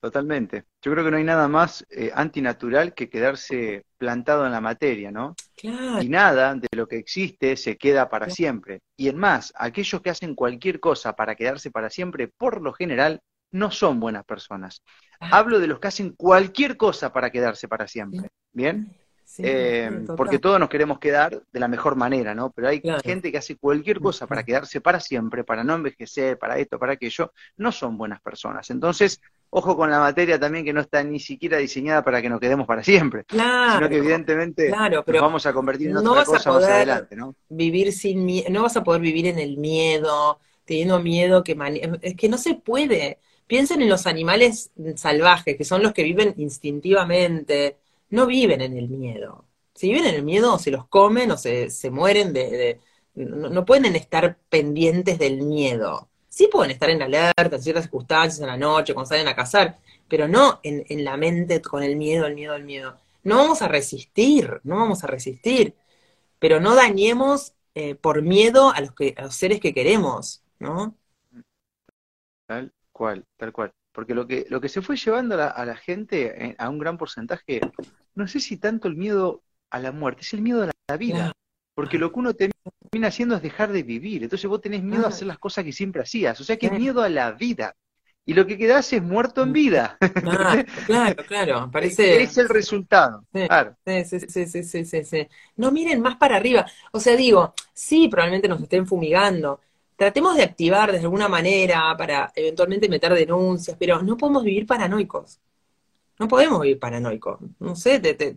Totalmente. 0.00 0.64
Yo 0.82 0.90
creo 0.90 1.04
que 1.04 1.10
no 1.12 1.16
hay 1.16 1.22
nada 1.24 1.46
más 1.46 1.86
eh, 1.88 2.10
antinatural 2.12 2.92
que 2.92 3.08
quedarse 3.08 3.84
plantado 3.96 4.44
en 4.44 4.50
la 4.50 4.60
materia, 4.60 5.12
¿no? 5.12 5.36
Claro. 5.56 6.02
Y 6.02 6.08
nada 6.08 6.56
de 6.56 6.66
lo 6.74 6.88
que 6.88 6.96
existe 6.96 7.56
se 7.56 7.76
queda 7.76 8.08
para 8.10 8.28
siempre. 8.28 8.80
Y 8.96 9.08
en 9.08 9.16
más, 9.16 9.52
aquellos 9.56 10.02
que 10.02 10.10
hacen 10.10 10.34
cualquier 10.34 10.80
cosa 10.80 11.14
para 11.14 11.36
quedarse 11.36 11.70
para 11.70 11.88
siempre, 11.88 12.26
por 12.26 12.62
lo 12.62 12.72
general, 12.72 13.20
no 13.52 13.70
son 13.70 14.00
buenas 14.00 14.24
personas. 14.24 14.82
Ah. 15.20 15.38
Hablo 15.38 15.60
de 15.60 15.68
los 15.68 15.78
que 15.78 15.86
hacen 15.88 16.14
cualquier 16.16 16.76
cosa 16.76 17.12
para 17.12 17.30
quedarse 17.30 17.68
para 17.68 17.86
siempre. 17.86 18.28
¿Bien? 18.52 18.92
Sí, 19.32 19.42
Eh, 19.46 19.90
porque 20.14 20.38
todos 20.38 20.60
nos 20.60 20.68
queremos 20.68 20.98
quedar 20.98 21.42
de 21.50 21.60
la 21.60 21.66
mejor 21.66 21.96
manera, 21.96 22.34
¿no? 22.34 22.52
Pero 22.52 22.68
hay 22.68 22.82
Claro. 22.82 23.00
gente 23.02 23.32
que 23.32 23.38
hace 23.38 23.56
cualquier 23.56 23.98
cosa 23.98 24.26
para 24.26 24.44
quedarse 24.44 24.82
para 24.82 25.00
siempre, 25.00 25.42
para 25.42 25.64
no 25.64 25.74
envejecer, 25.74 26.38
para 26.38 26.58
esto, 26.58 26.78
para 26.78 26.92
aquello, 26.92 27.32
no 27.56 27.72
son 27.72 27.96
buenas 27.96 28.20
personas. 28.20 28.68
Entonces, 28.68 29.22
ojo 29.48 29.74
con 29.74 29.90
la 29.90 30.00
materia 30.00 30.38
también 30.38 30.66
que 30.66 30.74
no 30.74 30.82
está 30.82 31.02
ni 31.02 31.18
siquiera 31.18 31.56
diseñada 31.56 32.04
para 32.04 32.20
que 32.20 32.28
nos 32.28 32.40
quedemos 32.40 32.66
para 32.66 32.82
siempre, 32.82 33.24
Claro, 33.24 33.76
sino 33.76 33.88
que 33.88 33.96
evidentemente 33.96 34.68
claro, 34.68 35.02
pero 35.02 35.18
nos 35.18 35.28
vamos 35.28 35.46
a 35.46 35.52
convertir 35.54 35.88
en 35.88 35.94
no 35.94 36.00
otra 36.12 36.24
cosa 36.26 36.52
más 36.52 36.64
adelante, 36.64 37.16
¿no? 37.16 37.34
vivir 37.48 37.92
sin 37.92 38.26
no 38.52 38.62
vas 38.62 38.76
a 38.76 38.84
poder 38.84 39.00
vivir 39.00 39.26
en 39.28 39.38
el 39.38 39.56
miedo, 39.56 40.40
teniendo 40.66 41.00
miedo 41.00 41.42
que 41.42 41.56
es 42.02 42.16
que 42.16 42.28
no 42.28 42.36
se 42.36 42.54
puede. 42.54 43.18
Piensen 43.46 43.82
en 43.82 43.88
los 43.90 44.06
animales 44.06 44.70
salvajes, 44.96 45.56
que 45.56 45.64
son 45.64 45.82
los 45.82 45.92
que 45.92 46.02
viven 46.02 46.34
instintivamente, 46.38 47.76
no 48.12 48.26
viven 48.26 48.60
en 48.60 48.76
el 48.76 48.88
miedo. 48.88 49.46
Si 49.74 49.88
viven 49.88 50.06
en 50.06 50.14
el 50.16 50.22
miedo, 50.22 50.58
se 50.58 50.70
los 50.70 50.86
comen 50.88 51.30
o 51.32 51.36
se, 51.36 51.70
se 51.70 51.90
mueren 51.90 52.32
de, 52.32 52.80
no, 53.14 53.50
no 53.50 53.64
pueden 53.64 53.96
estar 53.96 54.38
pendientes 54.48 55.18
del 55.18 55.42
miedo. 55.42 56.08
Sí 56.28 56.48
pueden 56.50 56.70
estar 56.70 56.90
en 56.90 57.02
alerta 57.02 57.56
en 57.56 57.62
ciertas 57.62 57.84
circunstancias, 57.84 58.40
en 58.40 58.46
la 58.46 58.56
noche, 58.56 58.94
cuando 58.94 59.08
salen 59.08 59.28
a 59.28 59.36
cazar, 59.36 59.78
pero 60.08 60.28
no 60.28 60.60
en, 60.62 60.84
en 60.88 61.04
la 61.04 61.16
mente 61.16 61.60
con 61.60 61.82
el 61.82 61.96
miedo, 61.96 62.26
el 62.26 62.34
miedo, 62.34 62.54
el 62.54 62.64
miedo. 62.64 62.96
No 63.24 63.36
vamos 63.38 63.62
a 63.62 63.68
resistir, 63.68 64.60
no 64.64 64.76
vamos 64.76 65.04
a 65.04 65.08
resistir 65.08 65.74
pero 66.42 66.58
no 66.58 66.74
dañemos 66.74 67.54
eh, 67.76 67.94
por 67.94 68.20
miedo 68.20 68.72
a 68.74 68.80
los, 68.80 68.92
que, 68.96 69.14
a 69.16 69.22
los 69.22 69.34
seres 69.36 69.60
que 69.60 69.72
queremos, 69.72 70.42
¿no? 70.58 70.96
Tal 72.46 72.72
cual, 72.90 73.24
tal 73.36 73.52
cual. 73.52 73.72
Porque 73.92 74.12
lo 74.12 74.26
que, 74.26 74.46
lo 74.48 74.60
que 74.60 74.68
se 74.68 74.82
fue 74.82 74.96
llevando 74.96 75.36
a 75.36 75.38
la, 75.38 75.46
a 75.46 75.64
la 75.64 75.76
gente, 75.76 76.46
eh, 76.46 76.56
a 76.58 76.68
un 76.68 76.80
gran 76.80 76.98
porcentaje, 76.98 77.60
no 78.14 78.28
sé 78.28 78.40
si 78.40 78.56
tanto 78.56 78.88
el 78.88 78.96
miedo 78.96 79.42
a 79.70 79.78
la 79.78 79.92
muerte, 79.92 80.22
es 80.22 80.32
el 80.34 80.42
miedo 80.42 80.62
a 80.62 80.66
la, 80.66 80.96
vida. 80.96 81.32
Porque 81.74 81.98
lo 81.98 82.12
que 82.12 82.18
uno 82.18 82.34
termina 82.34 83.08
haciendo 83.08 83.36
es 83.36 83.42
dejar 83.42 83.72
de 83.72 83.82
vivir. 83.82 84.22
Entonces 84.22 84.48
vos 84.48 84.60
tenés 84.60 84.82
miedo 84.82 85.06
a 85.06 85.08
hacer 85.08 85.26
las 85.26 85.38
cosas 85.38 85.64
que 85.64 85.72
siempre 85.72 86.02
hacías. 86.02 86.38
O 86.40 86.44
sea 86.44 86.58
que 86.58 86.66
es 86.66 86.72
miedo 86.72 87.02
a 87.02 87.08
la 87.08 87.32
vida. 87.32 87.74
Y 88.24 88.34
lo 88.34 88.46
que 88.46 88.56
quedás 88.56 88.92
es 88.92 89.02
muerto 89.02 89.42
en 89.42 89.52
vida. 89.52 89.96
Claro, 89.98 90.64
claro, 90.86 91.24
claro. 91.26 91.70
Parece. 91.72 92.22
Es 92.22 92.38
el 92.38 92.48
resultado. 92.48 93.24
Sí. 93.32 93.46
Claro. 93.48 93.76
Sí, 93.84 94.04
sí, 94.04 94.20
sí, 94.20 94.46
sí, 94.46 94.62
sí, 94.62 94.84
sí, 94.84 95.04
sí. 95.04 95.28
No 95.56 95.72
miren 95.72 96.00
más 96.00 96.16
para 96.16 96.36
arriba. 96.36 96.66
O 96.92 97.00
sea, 97.00 97.16
digo, 97.16 97.54
sí, 97.72 98.08
probablemente 98.08 98.48
nos 98.48 98.62
estén 98.62 98.86
fumigando. 98.86 99.60
Tratemos 99.96 100.36
de 100.36 100.44
activar 100.44 100.92
de 100.92 100.98
alguna 100.98 101.28
manera 101.28 101.94
para 101.96 102.32
eventualmente 102.36 102.88
meter 102.88 103.12
denuncias, 103.14 103.76
pero 103.78 104.02
no 104.02 104.16
podemos 104.16 104.44
vivir 104.44 104.66
paranoicos. 104.66 105.40
No 106.18 106.28
podemos 106.28 106.60
vivir 106.60 106.78
paranoicos. 106.78 107.40
No 107.58 107.74
sé, 107.74 107.98
te- 108.00 108.14
te- 108.14 108.36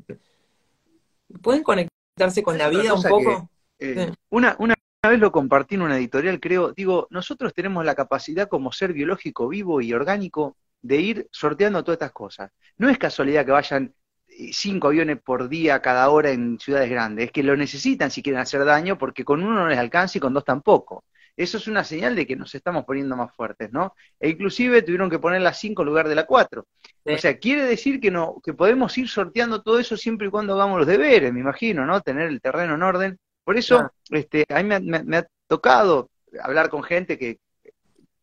pueden 1.41 1.63
conectar 1.63 1.89
conectarse 2.15 2.43
con 2.43 2.57
la 2.57 2.69
vida 2.69 2.93
un 2.93 3.03
poco. 3.03 3.49
Eh, 3.77 4.11
una, 4.29 4.55
una 4.59 4.73
vez 5.09 5.19
lo 5.19 5.31
compartí 5.31 5.75
en 5.75 5.81
una 5.81 5.97
editorial, 5.97 6.39
creo, 6.39 6.71
digo, 6.71 7.07
nosotros 7.09 7.53
tenemos 7.53 7.83
la 7.83 7.93
capacidad 7.93 8.47
como 8.47 8.71
ser 8.71 8.93
biológico 8.93 9.49
vivo 9.49 9.81
y 9.81 9.93
orgánico 9.93 10.55
de 10.81 10.97
ir 10.97 11.27
sorteando 11.31 11.83
todas 11.83 11.97
estas 11.97 12.13
cosas. 12.13 12.51
No 12.77 12.89
es 12.89 12.97
casualidad 12.97 13.45
que 13.45 13.51
vayan 13.51 13.93
eh, 14.29 14.51
cinco 14.53 14.87
aviones 14.87 15.21
por 15.21 15.49
día 15.49 15.81
cada 15.81 16.09
hora 16.09 16.31
en 16.31 16.57
ciudades 16.59 16.89
grandes, 16.89 17.25
es 17.25 17.31
que 17.31 17.43
lo 17.43 17.57
necesitan 17.57 18.09
si 18.09 18.23
quieren 18.23 18.41
hacer 18.41 18.63
daño, 18.63 18.97
porque 18.97 19.25
con 19.25 19.43
uno 19.43 19.55
no 19.55 19.67
les 19.67 19.77
alcanza 19.77 20.17
y 20.17 20.21
con 20.21 20.33
dos 20.33 20.45
tampoco. 20.45 21.03
Eso 21.37 21.57
es 21.57 21.67
una 21.67 21.83
señal 21.83 22.15
de 22.15 22.25
que 22.25 22.35
nos 22.35 22.55
estamos 22.55 22.85
poniendo 22.85 23.15
más 23.15 23.33
fuertes, 23.35 23.71
¿no? 23.71 23.93
E 24.19 24.29
inclusive 24.29 24.81
tuvieron 24.81 25.09
que 25.09 25.19
poner 25.19 25.41
la 25.41 25.53
5 25.53 25.81
en 25.81 25.87
lugar 25.87 26.07
de 26.07 26.15
la 26.15 26.25
4. 26.25 26.65
O 27.05 27.17
sea, 27.17 27.37
quiere 27.37 27.63
decir 27.65 27.99
que 27.99 28.09
no, 28.09 28.41
que 28.43 28.53
podemos 28.53 28.97
ir 28.97 29.09
sorteando 29.09 29.61
todo 29.61 29.79
eso 29.79 29.97
siempre 29.97 30.27
y 30.27 30.29
cuando 30.31 30.53
hagamos 30.53 30.79
los 30.79 30.87
deberes, 30.87 31.33
me 31.33 31.41
imagino, 31.41 31.85
¿no? 31.85 32.01
Tener 32.01 32.27
el 32.27 32.41
terreno 32.41 32.75
en 32.75 32.83
orden. 32.83 33.19
Por 33.43 33.57
eso, 33.57 33.91
este, 34.09 34.45
a 34.49 34.63
mí 34.63 34.79
me, 34.81 35.17
ha 35.17 35.27
tocado 35.47 36.09
hablar 36.41 36.69
con 36.69 36.83
gente 36.83 37.19
que, 37.19 37.39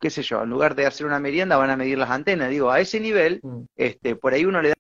qué 0.00 0.10
sé 0.10 0.22
yo, 0.22 0.42
en 0.42 0.50
lugar 0.50 0.74
de 0.74 0.86
hacer 0.86 1.06
una 1.06 1.20
merienda 1.20 1.56
van 1.56 1.70
a 1.70 1.76
medir 1.76 1.98
las 1.98 2.10
antenas. 2.10 2.50
Digo, 2.50 2.70
a 2.70 2.80
ese 2.80 2.98
nivel, 2.98 3.40
mm. 3.42 3.62
este, 3.76 4.16
por 4.16 4.32
ahí 4.32 4.44
uno 4.44 4.60
le 4.62 4.70
da 4.70 4.74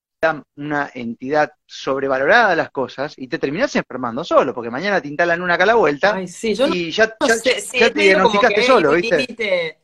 una 0.56 0.90
entidad 0.94 1.52
sobrevalorada 1.66 2.52
a 2.52 2.56
las 2.56 2.70
cosas 2.70 3.14
y 3.16 3.28
te 3.28 3.38
terminas 3.38 3.74
enfermando 3.76 4.22
solo, 4.24 4.54
porque 4.54 4.70
mañana 4.70 5.00
te 5.00 5.08
instalan 5.08 5.42
una 5.42 5.54
acá 5.54 5.64
a 5.64 5.68
la 5.68 5.74
vuelta 5.74 6.20
y 6.22 6.90
ya, 6.90 7.16
te 7.16 7.90
diagnosticaste 7.90 8.62
solo, 8.62 8.92
¿viste? 8.92 9.78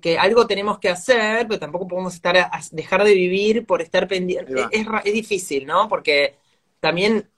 Que 0.00 0.18
algo 0.18 0.46
tenemos 0.46 0.78
que 0.78 0.90
hacer, 0.90 1.48
pero 1.48 1.58
tampoco 1.58 1.88
podemos 1.88 2.14
estar 2.14 2.36
a, 2.36 2.60
dejar 2.70 3.02
de 3.02 3.14
vivir 3.14 3.66
por 3.66 3.80
estar 3.80 4.06
pendiente. 4.06 4.52
Es, 4.70 4.86
es, 5.04 5.12
difícil, 5.14 5.66
¿no? 5.66 5.88
Porque 5.88 6.36
también 6.80 7.28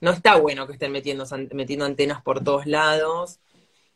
no 0.00 0.10
está 0.10 0.36
bueno 0.36 0.66
que 0.66 0.74
estén 0.74 0.92
metiendo, 0.92 1.24
metiendo 1.52 1.86
antenas 1.86 2.22
por 2.22 2.44
todos 2.44 2.66
lados. 2.66 3.40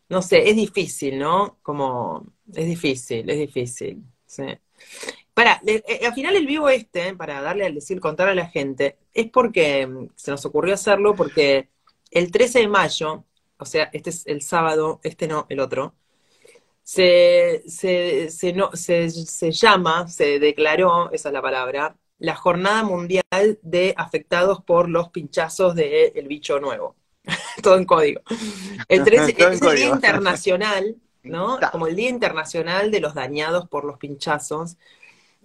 No 0.08 0.22
sé, 0.22 0.48
es 0.48 0.56
difícil, 0.56 1.18
¿no? 1.18 1.58
Como, 1.62 2.26
es 2.54 2.66
difícil, 2.66 3.28
es 3.28 3.38
difícil. 3.38 4.02
Sí. 4.26 4.44
Para, 5.34 5.60
eh, 5.66 6.00
al 6.06 6.14
final 6.14 6.36
el 6.36 6.46
vivo 6.46 6.68
este, 6.68 7.14
para 7.16 7.40
darle 7.40 7.66
al 7.66 7.74
decir, 7.74 8.00
contar 8.00 8.28
a 8.28 8.34
la 8.34 8.46
gente, 8.46 8.98
es 9.12 9.28
porque 9.30 9.86
mm, 9.86 10.08
se 10.14 10.30
nos 10.30 10.44
ocurrió 10.46 10.74
hacerlo 10.74 11.14
porque 11.14 11.68
el 12.10 12.30
13 12.30 12.60
de 12.60 12.68
mayo, 12.68 13.24
o 13.58 13.64
sea, 13.64 13.90
este 13.92 14.10
es 14.10 14.26
el 14.26 14.42
sábado, 14.42 15.00
este 15.02 15.26
no, 15.26 15.46
el 15.48 15.60
otro, 15.60 15.94
se, 16.82 17.62
se, 17.66 18.30
se, 18.30 18.52
no, 18.52 18.70
se, 18.74 19.10
se 19.10 19.50
llama, 19.50 20.06
se 20.08 20.38
declaró, 20.38 21.10
esa 21.12 21.30
es 21.30 21.32
la 21.32 21.42
palabra, 21.42 21.96
la 22.18 22.36
Jornada 22.36 22.82
Mundial 22.82 23.58
de 23.62 23.94
Afectados 23.96 24.62
por 24.62 24.88
los 24.88 25.08
Pinchazos 25.10 25.74
del 25.74 26.12
el 26.14 26.28
Bicho 26.28 26.60
Nuevo. 26.60 26.96
Todo 27.62 27.76
en 27.76 27.84
código. 27.84 28.20
El 28.88 29.04
13 29.04 29.34
es 29.36 29.62
el 29.62 29.76
Día 29.76 29.88
Internacional, 29.88 30.96
¿no? 31.22 31.58
Como 31.72 31.86
el 31.86 31.96
Día 31.96 32.10
Internacional 32.10 32.90
de 32.90 33.00
los 33.00 33.14
Dañados 33.14 33.68
por 33.68 33.84
los 33.84 33.98
Pinchazos. 33.98 34.76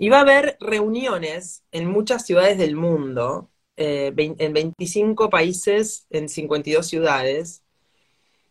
Y 0.02 0.08
va 0.08 0.20
a 0.20 0.22
haber 0.22 0.56
reuniones 0.62 1.66
en 1.74 1.86
muchas 1.90 2.26
ciudades 2.26 2.58
del 2.58 2.78
mundo, 2.78 3.52
eh, 3.76 4.14
en 4.16 4.54
25 4.54 5.30
países, 5.30 6.08
en 6.10 6.30
52 6.30 6.88
ciudades, 6.88 7.66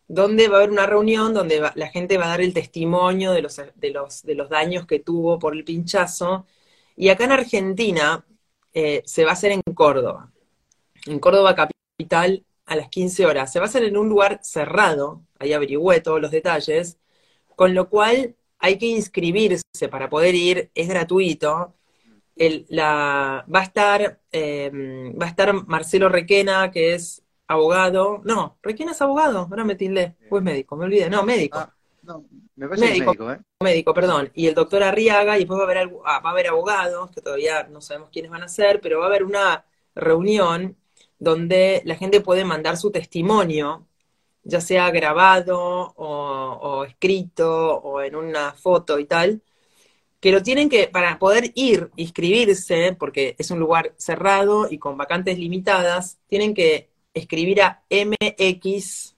donde 0.07 0.47
va 0.47 0.57
a 0.57 0.59
haber 0.59 0.71
una 0.71 0.85
reunión 0.85 1.33
donde 1.33 1.59
la 1.73 1.87
gente 1.87 2.19
va 2.19 2.25
a 2.25 2.29
dar 2.29 2.41
el 2.41 2.53
testimonio 2.53 3.31
de 3.31 3.41
los, 3.41 4.49
daños 4.49 4.85
que 4.85 4.99
tuvo 4.99 5.39
por 5.39 5.55
el 5.55 5.63
pinchazo. 5.63 6.45
Y 6.95 7.09
acá 7.09 7.25
en 7.25 7.31
Argentina 7.31 8.23
eh, 8.73 9.01
se 9.05 9.23
va 9.23 9.31
a 9.31 9.33
hacer 9.33 9.51
en 9.51 9.61
Córdoba, 9.73 10.31
en 11.07 11.19
Córdoba 11.19 11.55
capital 11.55 12.45
a 12.67 12.75
las 12.75 12.89
15 12.89 13.25
horas. 13.25 13.51
Se 13.51 13.59
va 13.59 13.65
a 13.65 13.69
hacer 13.69 13.83
en 13.85 13.97
un 13.97 14.07
lugar 14.09 14.39
cerrado, 14.43 15.23
ahí 15.39 15.53
averigüé 15.53 16.01
todos 16.01 16.21
los 16.21 16.29
detalles, 16.31 16.99
con 17.55 17.73
lo 17.73 17.89
cual 17.89 18.35
hay 18.59 18.77
que 18.77 18.85
inscribirse 18.85 19.87
para 19.89 20.09
poder 20.09 20.35
ir, 20.35 20.71
es 20.75 20.87
gratuito. 20.87 21.75
la, 22.69 23.45
va, 23.53 23.59
a 23.59 23.63
estar, 23.63 24.21
em, 24.31 25.13
va 25.19 25.25
a 25.25 25.29
estar 25.29 25.53
Marcelo 25.67 26.09
Requena, 26.09 26.71
que 26.71 26.93
es 26.93 27.23
abogado. 27.47 28.21
No, 28.23 28.57
Requena 28.61 28.91
es 28.91 29.01
abogado, 29.01 29.39
ahora 29.49 29.63
me 29.65 29.75
tildé, 29.75 30.15
pues 30.29 30.43
médico, 30.43 30.75
me 30.75 30.85
olvidé. 30.85 31.09
No, 31.09 31.23
médico. 31.23 31.57
Ah, 31.59 31.73
no, 32.03 32.25
me 32.55 32.67
parece 32.67 32.87
médico, 32.87 33.05
médico, 33.05 33.31
¿eh? 33.31 33.39
Médico, 33.61 33.93
perdón. 33.93 34.31
Y 34.33 34.47
el 34.47 34.55
doctor 34.55 34.83
Arriaga, 34.83 35.37
y 35.37 35.39
después 35.39 35.59
va 35.59 35.63
a, 35.63 35.65
haber, 35.65 35.91
ah, 36.05 36.19
va 36.19 36.29
a 36.29 36.33
haber 36.33 36.47
abogados, 36.47 37.11
que 37.11 37.21
todavía 37.21 37.63
no 37.63 37.81
sabemos 37.81 38.09
quiénes 38.11 38.31
van 38.31 38.43
a 38.43 38.47
ser, 38.47 38.81
pero 38.81 38.99
va 38.99 39.05
a 39.05 39.09
haber 39.09 39.23
una 39.23 39.65
reunión 39.95 40.77
donde 41.17 41.81
la 41.85 41.95
gente 41.95 42.21
puede 42.21 42.45
mandar 42.45 42.77
su 42.77 42.91
testimonio 42.91 43.88
ya 44.49 44.61
sea 44.61 44.91
grabado 44.91 45.93
o, 45.95 46.85
escrito 46.85 47.77
o 47.77 48.01
en 48.01 48.15
una 48.15 48.53
foto 48.53 48.99
y 48.99 49.05
tal, 49.05 49.41
que 50.19 50.31
lo 50.31 50.43
tienen 50.43 50.69
que, 50.69 50.87
para 50.87 51.19
poder 51.19 51.51
ir, 51.55 51.91
inscribirse, 51.95 52.95
porque 52.99 53.35
es 53.39 53.51
un 53.51 53.59
lugar 53.59 53.93
cerrado 53.97 54.67
y 54.69 54.77
con 54.79 54.97
vacantes 54.97 55.37
limitadas, 55.39 56.19
tienen 56.27 56.53
que 56.53 56.89
escribir 57.13 57.61
a 57.61 57.83
MXL, 57.89 59.13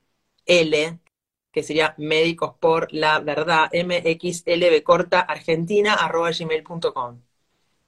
que 1.51 1.63
sería 1.63 1.95
Médicos 1.97 2.55
por 2.59 2.91
la 2.93 3.19
Verdad, 3.19 3.69
MXLB 3.73 4.83
corta 4.83 5.21
Argentina 5.21 5.93
arroba 5.95 6.31
gmail.com. 6.31 7.21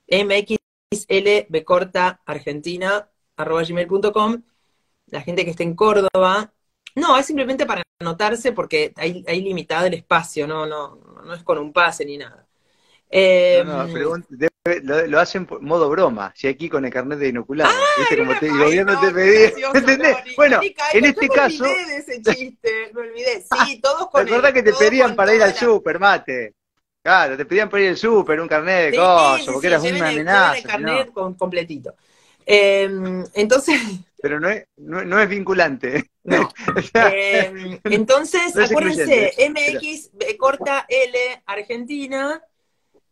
MXLB 0.09 1.63
corta 1.65 2.21
Argentina 2.25 3.09
arroba 3.37 3.63
gmail.com. 3.63 4.43
La 5.07 5.21
gente 5.21 5.45
que 5.45 5.51
esté 5.51 5.63
en 5.63 5.75
Córdoba 5.75 6.53
no, 6.95 7.17
es 7.17 7.25
simplemente 7.25 7.65
para 7.65 7.83
anotarse 7.99 8.51
porque 8.51 8.93
hay, 8.95 9.23
hay 9.27 9.41
limitado 9.41 9.85
el 9.85 9.93
espacio, 9.93 10.47
no, 10.47 10.65
no, 10.65 10.99
no 11.23 11.33
es 11.33 11.43
con 11.43 11.57
un 11.57 11.73
pase 11.73 12.05
ni 12.05 12.17
nada. 12.17 12.45
no, 13.11 13.87
no, 13.87 14.15
em, 14.15 14.49
lo, 14.83 15.19
hacen 15.19 15.45
por 15.45 15.61
modo 15.61 15.89
broma, 15.89 16.31
si 16.35 16.47
aquí 16.47 16.69
con 16.69 16.85
el 16.85 16.91
carnet 16.91 17.19
de 17.19 17.29
inoculado, 17.29 17.73
ah, 17.73 17.99
¿viste? 17.99 18.17
Como 18.17 18.39
te, 18.39 18.47
el 18.47 18.57
gobierno 18.57 18.99
te 18.99 19.11
pedía, 19.11 19.51
¿entendés? 19.73 20.17
Bueno, 20.37 20.61
en 20.93 21.05
este 21.05 21.27
caso... 21.29 21.63
Me 21.63 21.69
olvidé 21.69 21.85
de 21.85 21.97
ese 21.97 22.21
chiste, 22.21 22.91
me 22.93 23.01
olvidé, 23.01 23.43
sí, 23.65 23.81
todos 23.81 24.09
con 24.09 24.25
¿Te 24.25 24.31
acordás 24.31 24.53
que 24.53 24.63
te 24.63 24.73
pedían 24.73 25.15
para 25.15 25.35
ir 25.35 25.43
al 25.43 25.53
súper, 25.53 25.99
mate? 25.99 26.53
Claro, 27.01 27.35
te 27.35 27.45
pedían 27.45 27.69
para 27.69 27.83
ir 27.83 27.89
al 27.89 27.97
súper, 27.97 28.39
un 28.39 28.47
carnet 28.47 28.91
de 28.91 28.97
cosas, 28.97 29.45
porque 29.47 29.67
eras 29.67 29.83
una 29.83 30.09
amenaza. 30.09 30.57
el 30.57 30.63
carnet 30.63 31.11
completito. 31.11 31.95
Em, 32.45 33.23
entonces... 33.33 33.79
Pero 34.23 34.39
no 34.39 34.47
es, 34.47 34.65
no, 34.77 35.19
es 35.19 35.29
vinculante. 35.29 36.09
No. 36.25 36.47
Em, 36.93 37.77
entonces, 37.83 38.55
acuérdense, 38.55 39.33
MX, 39.49 40.11
corta 40.37 40.85
L, 40.87 41.17
Argentina. 41.45 42.41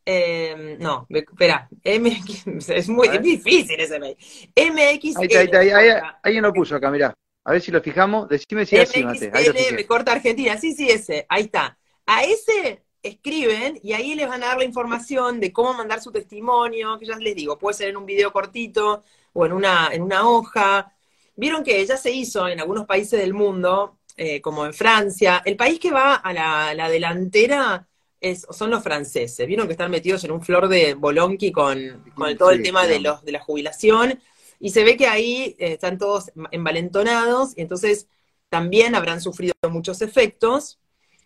Em, 0.06 0.80
no, 0.80 1.08
espera, 1.10 1.68
MX, 1.84 2.70
es 2.70 2.88
muy 2.88 3.10
difícil 3.18 3.78
ese 3.78 4.00
mail. 4.00 4.16
MX. 4.56 5.18
Ahí, 5.18 5.28
está, 5.30 5.60
ahí, 5.60 5.70
ahí, 5.72 5.90
ahí, 6.24 6.40
lo 6.40 6.54
puso 6.54 6.78
acá, 6.78 6.90
mirá. 6.90 7.14
A 7.44 7.52
ver 7.52 7.62
si 7.62 7.70
lo 7.70 7.82
fijamos. 7.82 8.30
Decime 8.30 8.66
si 8.66 8.78
es 8.78 8.90
así, 8.90 9.04
Mate. 9.04 9.74
me 9.74 9.86
corta 9.86 10.14
Argentina. 10.14 10.58
Sí, 10.58 10.72
sí, 10.74 10.90
ese. 10.90 11.26
Ahí 11.28 11.44
está. 11.44 11.78
A 12.06 12.24
ese 12.24 12.82
escriben 13.04 13.78
y 13.84 13.92
ahí 13.92 14.16
les 14.16 14.30
van 14.30 14.44
a 14.44 14.48
dar 14.48 14.58
la 14.58 14.64
información 14.64 15.42
de 15.42 15.52
cómo 15.52 15.74
mandar 15.74 16.02
su 16.02 16.14
testimonio, 16.14 16.98
que 16.98 17.08
ya 17.08 17.18
les 17.18 17.36
digo, 17.36 17.58
puede 17.58 17.76
ser 17.76 17.90
en 17.90 17.98
un 17.98 18.06
video 18.06 18.32
cortito 18.32 19.04
o 19.34 19.46
en 19.46 19.52
una, 19.52 19.90
en 19.92 20.04
una 20.04 20.28
hoja. 20.28 20.94
Vieron 21.42 21.64
que 21.64 21.84
ya 21.84 21.98
se 21.98 22.12
hizo 22.12 22.48
en 22.48 22.60
algunos 22.60 22.86
países 22.86 23.20
del 23.20 23.34
mundo, 23.34 23.98
eh, 24.16 24.40
como 24.42 24.64
en 24.64 24.76
Francia. 24.76 25.42
El 25.44 25.56
país 25.56 25.80
que 25.80 25.90
va 25.90 26.14
a 26.14 26.32
la, 26.76 26.88
delantera 26.88 27.88
es, 28.20 28.46
son 28.52 28.70
los 28.70 28.84
franceses. 28.84 29.48
Vieron 29.48 29.66
que 29.66 29.72
están 29.72 29.90
metidos 29.90 30.24
en 30.24 30.34
un 30.34 30.44
flor 30.44 30.68
de 30.68 30.94
bolonqui 30.94 31.52
con, 31.52 32.04
con 32.14 32.38
todo 32.38 32.52
el 32.52 32.62
tema 32.62 32.86
de, 32.86 33.00
los, 33.00 33.26
de 33.26 33.32
la 33.32 33.40
jubilación. 33.40 34.22
Y 34.60 34.70
se 34.70 34.84
ve 34.84 34.96
que 34.96 35.08
ahí 35.08 35.56
eh, 35.58 35.74
están 35.74 35.98
todos 35.98 36.32
envalentonados 36.52 37.58
y 37.58 37.62
entonces 37.62 38.08
también 38.48 38.94
habrán 38.94 39.20
sufrido 39.20 39.56
muchos 39.68 40.04
efectos. 40.04 40.80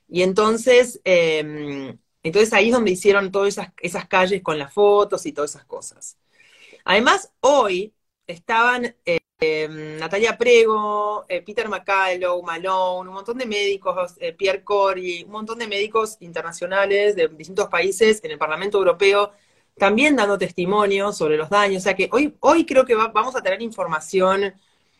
Y 0.07 0.21
entonces, 0.21 1.01
em, 1.03 1.97
entonces 2.23 2.53
ahí 2.53 2.67
es 2.67 2.73
donde 2.73 2.91
hicieron 2.91 3.33
todas 3.33 3.49
esas, 3.49 3.73
esas 3.81 4.07
calles 4.07 4.41
con 4.41 4.57
las 4.57 4.73
fotos 4.73 5.25
y 5.25 5.33
todas 5.33 5.51
esas 5.51 5.65
cosas. 5.65 6.17
Además, 6.85 7.33
hoy 7.41 7.91
estaban 8.27 8.95
em, 9.39 9.97
Natalia 9.99 10.37
Prego, 10.37 11.25
eh, 11.27 11.41
Peter 11.41 11.67
McCallow, 11.69 12.41
Malone, 12.41 13.09
un 13.09 13.15
montón 13.15 13.37
de 13.37 13.45
médicos, 13.45 14.15
eh, 14.19 14.33
Pierre 14.33 14.63
Corey, 14.63 15.23
un 15.23 15.31
montón 15.31 15.59
de 15.59 15.67
médicos 15.67 16.17
internacionales 16.21 17.15
de 17.15 17.27
distintos 17.29 17.67
países 17.69 18.23
en 18.23 18.31
el 18.31 18.37
Parlamento 18.37 18.77
Europeo, 18.77 19.31
también 19.77 20.15
dando 20.15 20.37
testimonio 20.37 21.11
sobre 21.11 21.37
los 21.37 21.49
daños. 21.49 21.81
O 21.81 21.83
sea 21.83 21.95
que 21.95 22.09
hoy, 22.11 22.35
hoy 22.39 22.65
creo 22.65 22.85
que 22.85 22.95
vamos 22.95 23.35
a 23.35 23.41
tener 23.41 23.61
información 23.61 24.53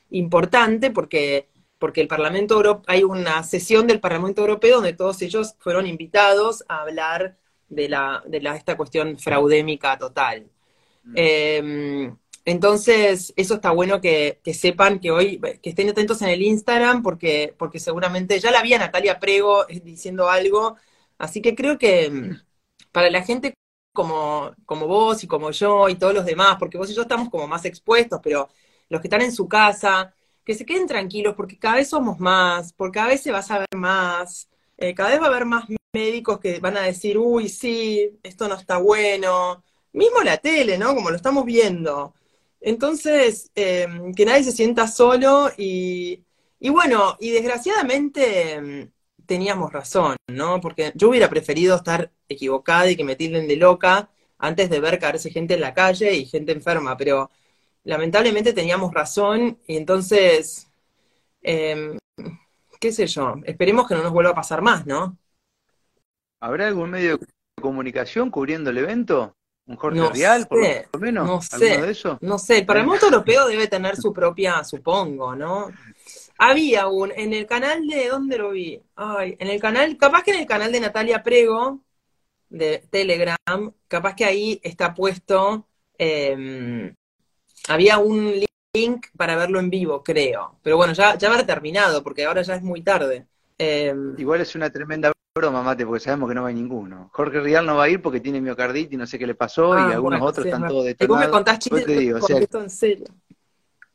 importante 0.09 0.91
porque 0.91 1.47
porque 1.79 2.01
el 2.01 2.07
Parlamento 2.07 2.55
Europeo, 2.55 2.83
hay 2.87 3.03
una 3.03 3.43
sesión 3.43 3.87
del 3.87 3.99
Parlamento 3.99 4.41
Europeo 4.41 4.77
donde 4.77 4.93
todos 4.93 5.21
ellos 5.21 5.55
fueron 5.59 5.85
invitados 5.87 6.63
a 6.67 6.81
hablar 6.81 7.37
de, 7.69 7.89
la, 7.89 8.23
de 8.25 8.41
la, 8.41 8.55
esta 8.55 8.77
cuestión 8.77 9.17
fraudémica 9.17 9.97
total. 9.97 10.49
Mm. 11.03 11.13
Entonces, 12.45 13.33
eso 13.37 13.55
está 13.55 13.71
bueno 13.71 14.01
que, 14.01 14.39
que, 14.43 14.53
sepan 14.53 14.99
que 14.99 15.11
hoy, 15.11 15.39
que 15.39 15.69
estén 15.69 15.89
atentos 15.89 16.21
en 16.21 16.29
el 16.29 16.43
Instagram, 16.43 17.01
porque, 17.03 17.55
porque 17.57 17.79
seguramente 17.79 18.39
ya 18.39 18.51
la 18.51 18.61
vi 18.61 18.73
a 18.73 18.79
Natalia 18.79 19.19
Prego 19.19 19.67
eh, 19.69 19.81
diciendo 19.83 20.29
algo. 20.29 20.75
Así 21.17 21.41
que 21.41 21.55
creo 21.55 21.77
que 21.79 22.09
mm, 22.09 22.41
para 22.91 23.09
la 23.09 23.23
gente 23.23 23.55
como, 23.93 24.53
como 24.65 24.87
vos 24.87 25.23
y 25.23 25.27
como 25.27 25.51
yo 25.51 25.89
y 25.89 25.95
todos 25.95 26.13
los 26.13 26.25
demás, 26.25 26.57
porque 26.59 26.77
vos 26.77 26.89
y 26.91 26.95
yo 26.95 27.03
estamos 27.03 27.29
como 27.29 27.47
más 27.47 27.65
expuestos, 27.65 28.19
pero 28.23 28.49
los 28.89 29.01
que 29.01 29.07
están 29.07 29.21
en 29.21 29.31
su 29.33 29.47
casa, 29.47 30.13
que 30.43 30.53
se 30.55 30.65
queden 30.65 30.87
tranquilos, 30.87 31.35
porque 31.35 31.57
cada 31.57 31.75
vez 31.77 31.89
somos 31.89 32.19
más, 32.19 32.73
porque 32.73 32.99
cada 32.99 33.07
vez 33.09 33.21
se 33.23 33.31
va 33.31 33.39
a 33.39 33.43
saber 33.43 33.67
más, 33.75 34.49
eh, 34.77 34.93
cada 34.93 35.09
vez 35.11 35.19
va 35.19 35.25
a 35.25 35.29
haber 35.29 35.45
más 35.45 35.65
médicos 35.93 36.39
que 36.39 36.59
van 36.59 36.77
a 36.77 36.81
decir, 36.83 37.17
uy, 37.17 37.49
sí, 37.49 38.19
esto 38.23 38.47
no 38.47 38.55
está 38.55 38.77
bueno. 38.77 39.63
Mismo 39.93 40.21
la 40.23 40.37
tele, 40.37 40.77
¿no? 40.77 40.93
Como 40.95 41.09
lo 41.09 41.15
estamos 41.15 41.45
viendo. 41.45 42.13
Entonces, 42.65 43.51
em, 43.53 44.11
que 44.15 44.25
nadie 44.25 44.43
se 44.43 44.51
sienta 44.51 44.87
solo 44.87 45.51
y, 45.55 46.25
bueno, 46.59 47.15
y 47.19 47.29
desgraciadamente 47.29 48.53
em, 48.53 48.91
teníamos 49.27 49.71
razón, 49.71 50.15
¿no? 50.27 50.59
Porque 50.61 50.91
yo 50.95 51.09
hubiera 51.09 51.29
preferido 51.29 51.75
estar 51.75 52.11
equivocada 52.27 52.89
y 52.89 52.95
que 52.95 53.03
me 53.03 53.15
tilden 53.15 53.47
de 53.47 53.57
loca 53.57 54.09
antes 54.39 54.71
de 54.71 54.79
ver 54.79 54.97
caerse 54.99 55.29
gente 55.29 55.53
en 55.53 55.61
la 55.61 55.75
calle 55.75 56.15
y 56.15 56.25
gente 56.25 56.53
enferma, 56.53 56.97
pero 56.97 57.29
lamentablemente 57.83 58.51
teníamos 58.51 58.91
razón 58.93 59.59
y 59.67 59.77
entonces, 59.77 60.67
em, 61.43 61.99
qué 62.79 62.91
sé 62.91 63.05
yo, 63.07 63.35
esperemos 63.45 63.87
que 63.87 63.93
no 63.95 64.01
nos 64.03 64.11
vuelva 64.11 64.31
a 64.31 64.35
pasar 64.35 64.63
más, 64.63 64.87
¿no? 64.87 65.19
¿Habrá 66.41 66.67
algún 66.67 66.89
medio 66.89 67.17
de 67.17 67.27
comunicación 67.61 68.31
cubriendo 68.31 68.71
el 68.71 68.79
evento? 68.79 69.35
¿Un 69.67 69.77
Jorge 69.77 70.09
Real, 70.09 70.47
por 70.47 70.59
lo 70.59 70.99
menos? 70.99 71.27
No 71.27 71.41
sé, 71.41 71.81
de 71.81 72.17
no 72.21 72.37
sé. 72.37 72.63
Para 72.63 72.81
el 72.81 72.85
moto 72.85 73.07
europeo 73.07 73.47
debe 73.47 73.67
tener 73.67 73.95
su 73.97 74.13
propia, 74.13 74.63
supongo, 74.63 75.35
¿no? 75.35 75.71
Había 76.37 76.87
un, 76.87 77.11
en 77.11 77.33
el 77.33 77.47
canal 77.47 77.87
de, 77.87 78.09
¿dónde 78.09 78.37
lo 78.37 78.51
vi? 78.51 78.79
Ay, 78.95 79.35
en 79.39 79.47
el 79.47 79.59
canal, 79.59 79.97
capaz 79.97 80.23
que 80.23 80.31
en 80.31 80.41
el 80.41 80.45
canal 80.45 80.71
de 80.71 80.81
Natalia 80.81 81.23
Prego, 81.23 81.81
de 82.49 82.85
Telegram, 82.91 83.73
capaz 83.87 84.15
que 84.15 84.25
ahí 84.25 84.59
está 84.61 84.93
puesto, 84.93 85.67
em, 85.97 86.93
había 87.67 87.97
un 87.97 88.33
link 88.73 89.07
para 89.17 89.35
verlo 89.35 89.59
en 89.59 89.69
vivo, 89.69 90.03
creo. 90.03 90.59
Pero 90.61 90.77
bueno, 90.77 90.93
ya, 90.93 91.17
ya 91.17 91.29
va 91.29 91.43
terminado, 91.45 92.03
porque 92.03 92.25
ahora 92.25 92.43
ya 92.43 92.55
es 92.55 92.61
muy 92.61 92.81
tarde. 92.83 93.25
Em, 93.57 94.13
Igual 94.19 94.41
es 94.41 94.53
una 94.53 94.69
tremenda 94.69 95.11
broma, 95.35 95.61
Mate, 95.61 95.85
porque 95.85 95.99
sabemos 95.99 96.29
que 96.29 96.35
no 96.35 96.43
va 96.43 96.51
ninguno. 96.53 97.09
Jorge 97.11 97.41
Rial 97.41 97.65
no 97.65 97.75
va 97.75 97.83
a 97.83 97.89
ir 97.89 98.01
porque 98.01 98.21
tiene 98.21 98.39
miocarditis 98.39 98.93
y 98.93 98.95
no 98.95 99.05
sé 99.05 99.19
qué 99.19 99.27
le 99.27 99.35
pasó, 99.35 99.77
y 99.77 99.81
ah, 99.81 99.87
algunos 99.95 100.21
otros 100.21 100.45
están 100.45 100.65
todos 100.65 100.85
detonados. 100.85 101.01
Y 101.01 101.07
vos 101.07 101.19
me 101.19 101.29
contás 101.29 101.59
chistes 101.59 101.85
digo, 101.85 102.19
en 102.53 102.69
serio. 102.69 103.05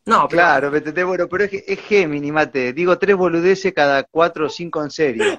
No, 0.05 0.29
claro, 0.29 0.71
bueno, 0.71 1.29
pero 1.29 1.45
es, 1.45 1.65
es 1.67 1.81
Gemini, 1.81 2.31
Mate. 2.31 2.75
Digo 2.75 2.99
tres 2.99 3.17
boludeces 3.17 3.73
cada 3.73 4.03
cuatro 4.03 4.47
o 4.47 4.49
cinco 4.51 4.85
en 4.85 4.91
serio. 4.91 5.39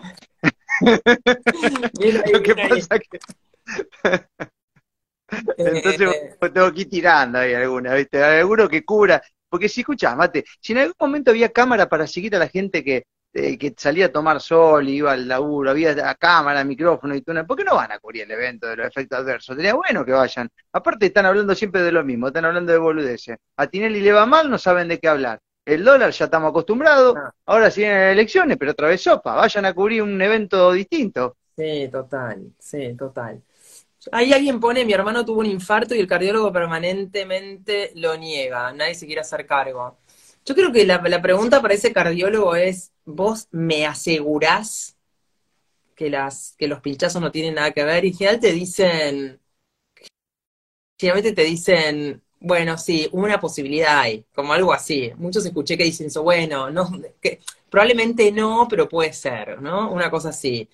Lo 2.34 2.42
que 2.42 2.56
pasa 2.56 2.98
que... 2.98 3.20
Entonces 5.58 6.02
eh, 6.02 6.36
tengo 6.52 6.74
que 6.74 6.82
ir 6.82 6.90
tirando 6.90 7.38
ahí 7.38 7.54
alguna, 7.54 7.94
¿viste? 7.94 8.24
Alguno 8.24 8.68
que 8.68 8.84
cubra. 8.84 9.22
Porque 9.48 9.70
si 9.70 9.82
escuchás, 9.82 10.18
Mate, 10.18 10.46
si 10.60 10.74
en 10.74 10.80
algún 10.80 10.96
momento 11.00 11.30
había 11.30 11.50
cámara 11.50 11.88
para 11.88 12.08
seguir 12.08 12.36
a 12.36 12.40
la 12.40 12.48
gente 12.48 12.84
que 12.84 13.06
eh, 13.34 13.58
que 13.58 13.74
salía 13.78 14.08
a 14.08 14.12
tomar 14.12 14.42
sol, 14.42 14.90
iba 14.90 15.14
al 15.14 15.28
laburo, 15.28 15.72
había 15.72 16.16
cámara, 16.16 16.64
micrófono 16.64 17.16
y 17.16 17.22
túnel, 17.22 17.46
¿por 17.46 17.58
qué 17.58 17.64
no 17.64 17.76
van 17.76 17.92
a 17.92 18.00
cubrir 18.00 18.24
el 18.24 18.32
evento 18.32 18.68
de 18.68 18.76
los 18.76 18.88
efectos 18.88 19.20
adversos? 19.20 19.56
Sería 19.56 19.74
bueno 19.74 20.04
que 20.04 20.12
vayan. 20.12 20.50
Aparte 20.74 21.06
están 21.06 21.26
hablando 21.26 21.56
siempre 21.56 21.82
de 21.82 21.92
lo 21.94 22.04
mismo, 22.04 22.28
están 22.28 22.46
hablando 22.46 22.72
de 22.72 22.78
boludeces. 22.78 23.38
A 23.56 23.68
Tinelli 23.68 24.02
le 24.02 24.12
va 24.12 24.26
mal, 24.26 24.50
no 24.50 24.58
saben 24.58 24.90
de 24.90 25.00
qué 25.00 25.08
hablar. 25.08 25.40
El 25.64 25.84
dólar 25.86 26.12
ya 26.12 26.26
estamos 26.26 26.50
acostumbrados, 26.50 27.16
ah. 27.16 27.32
ahora 27.46 27.72
sí 27.72 27.82
vienen 27.82 28.10
elecciones, 28.10 28.58
pero 28.58 28.72
otra 28.72 28.90
vez 28.90 29.02
sopa, 29.02 29.36
vayan 29.36 29.66
a 29.66 29.74
cubrir 29.74 30.02
un 30.02 30.22
evento 30.22 30.74
distinto. 30.74 31.38
Sí, 31.56 31.88
total, 31.92 32.52
sí, 32.60 32.96
total. 32.98 33.42
Ahí 34.12 34.34
alguien 34.34 34.60
pone, 34.60 34.84
mi 34.84 34.94
hermano 34.94 35.24
tuvo 35.24 35.42
un 35.42 35.46
infarto 35.46 35.94
y 35.94 36.00
el 36.00 36.08
cardiólogo 36.08 36.52
permanentemente 36.52 37.92
lo 37.96 38.18
niega, 38.18 38.74
nadie 38.74 38.96
se 38.96 39.06
quiere 39.06 39.22
hacer 39.22 39.46
cargo. 39.46 40.00
Yo 40.46 40.56
creo 40.56 40.72
que 40.72 40.86
la, 40.86 41.22
pregunta 41.22 41.62
para 41.62 41.74
ese 41.76 41.94
cardiólogo 41.94 42.56
es, 42.56 42.92
¿vos 43.06 43.48
me 43.52 43.86
asegurás 43.86 44.98
que, 45.96 46.10
los 46.10 46.82
pinchazos 46.82 47.22
no 47.22 47.32
tienen 47.32 47.56
nada 47.56 47.72
que 47.72 47.84
ver? 47.84 48.06
Y 48.06 48.10
en 48.10 48.14
general 48.16 48.40
te 48.40 48.52
dicen, 48.52 49.40
generalmente 51.00 51.34
te 51.34 51.44
dicen, 51.44 52.24
bueno, 52.40 52.78
sí, 52.78 53.08
una 53.12 53.40
posibilidad 53.40 54.00
hay, 54.00 54.26
como 54.34 54.54
algo 54.54 54.74
así. 54.74 55.12
Muchos 55.18 55.46
escuché 55.46 55.78
que 55.78 55.84
dicen 55.84 56.08
eso, 56.08 56.24
bueno, 56.24 56.72
no, 56.72 56.90
probablemente 57.70 58.32
no, 58.32 58.68
pero 58.70 58.90
puede 58.90 59.14
ser, 59.14 59.62
¿no? 59.62 59.92
Una 59.92 60.10
cosa 60.10 60.30
así. 60.30 60.68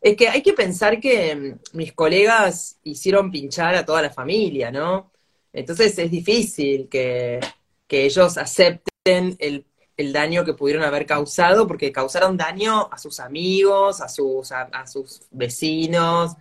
Es 0.00 0.16
que 0.16 0.28
hay 0.28 0.42
que 0.42 0.52
pensar 0.52 1.00
que 1.00 1.34
mm, 1.34 1.76
mis 1.76 1.92
colegas 1.94 2.78
hicieron 2.84 3.30
pinchar 3.30 3.74
a 3.74 3.84
toda 3.86 4.02
la 4.02 4.10
familia, 4.10 4.70
¿no? 4.70 5.10
Entonces 5.52 5.98
es 5.98 6.10
difícil 6.10 6.88
que 6.88 7.40
ellos 7.88 8.36
acepten 8.38 8.95
el, 9.06 9.64
daño 10.12 10.44
que 10.44 10.54
pudieron 10.54 10.84
haber 10.84 11.06
causado, 11.06 11.66
porque 11.66 11.92
causaron 11.92 12.36
daño 12.36 12.88
a 12.90 12.98
sus 12.98 13.20
amigos, 13.20 14.00
a 14.00 14.08
sus, 14.08 14.52
a, 14.52 14.86
sus 14.86 15.22
vecinos. 15.30 16.32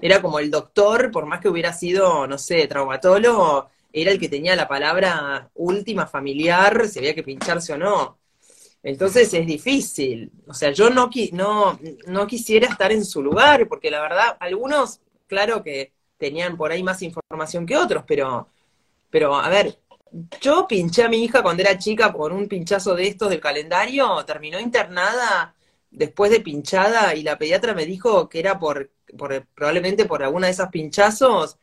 Era 0.00 0.20
como 0.20 0.38
el 0.38 0.50
doctor, 0.50 1.10
por 1.10 1.26
más 1.26 1.40
que 1.40 1.48
hubiera 1.48 1.72
sido, 1.72 2.26
no 2.26 2.38
sé, 2.38 2.66
traumatólogo, 2.66 3.68
era 3.92 4.10
el 4.10 4.18
que 4.18 4.28
tenía 4.28 4.56
la 4.56 4.66
palabra 4.66 5.50
última 5.54 6.06
familiar, 6.06 6.88
si 6.88 6.98
había 6.98 7.14
que 7.14 7.22
pincharse 7.22 7.72
o 7.72 7.78
no. 7.78 8.18
Entonces 8.82 9.32
es 9.32 9.46
difícil. 9.46 10.30
O 10.46 10.54
sea, 10.54 10.70
yo 10.72 10.90
no, 10.90 11.10
no, 11.32 11.78
no 12.06 12.26
quisiera 12.26 12.68
estar 12.68 12.92
en 12.92 13.04
su 13.04 13.22
lugar, 13.22 13.66
porque 13.68 13.90
la 13.90 14.00
verdad, 14.02 14.36
algunos, 14.40 15.00
claro 15.26 15.62
que 15.62 15.92
tenían 16.18 16.56
por 16.56 16.70
ahí 16.70 16.82
más 16.82 17.02
información 17.02 17.66
que 17.66 17.76
otros, 17.76 18.04
pero, 18.06 18.48
pero 19.10 19.34
a 19.34 19.48
ver, 19.48 19.78
yo 20.40 20.66
pinché 20.68 21.02
a 21.02 21.08
mi 21.08 21.24
hija 21.24 21.42
cuando 21.42 21.62
era 21.62 21.78
chica 21.78 22.12
por 22.12 22.32
un 22.32 22.46
pinchazo 22.48 22.94
de 22.94 23.08
estos 23.08 23.30
del 23.30 23.40
calendario, 23.40 24.24
terminó 24.24 24.60
internada 24.60 25.54
después 25.90 26.30
de 26.30 26.40
pinchada 26.40 27.14
y 27.14 27.22
la 27.22 27.38
pediatra 27.38 27.74
me 27.74 27.86
dijo 27.86 28.28
que 28.28 28.38
era 28.40 28.58
por, 28.58 28.92
probablemente 29.54 30.06
por 30.06 30.22
alguna 30.22 30.46
de 30.46 30.52
esas 30.52 30.70
pinchazos 30.70 31.58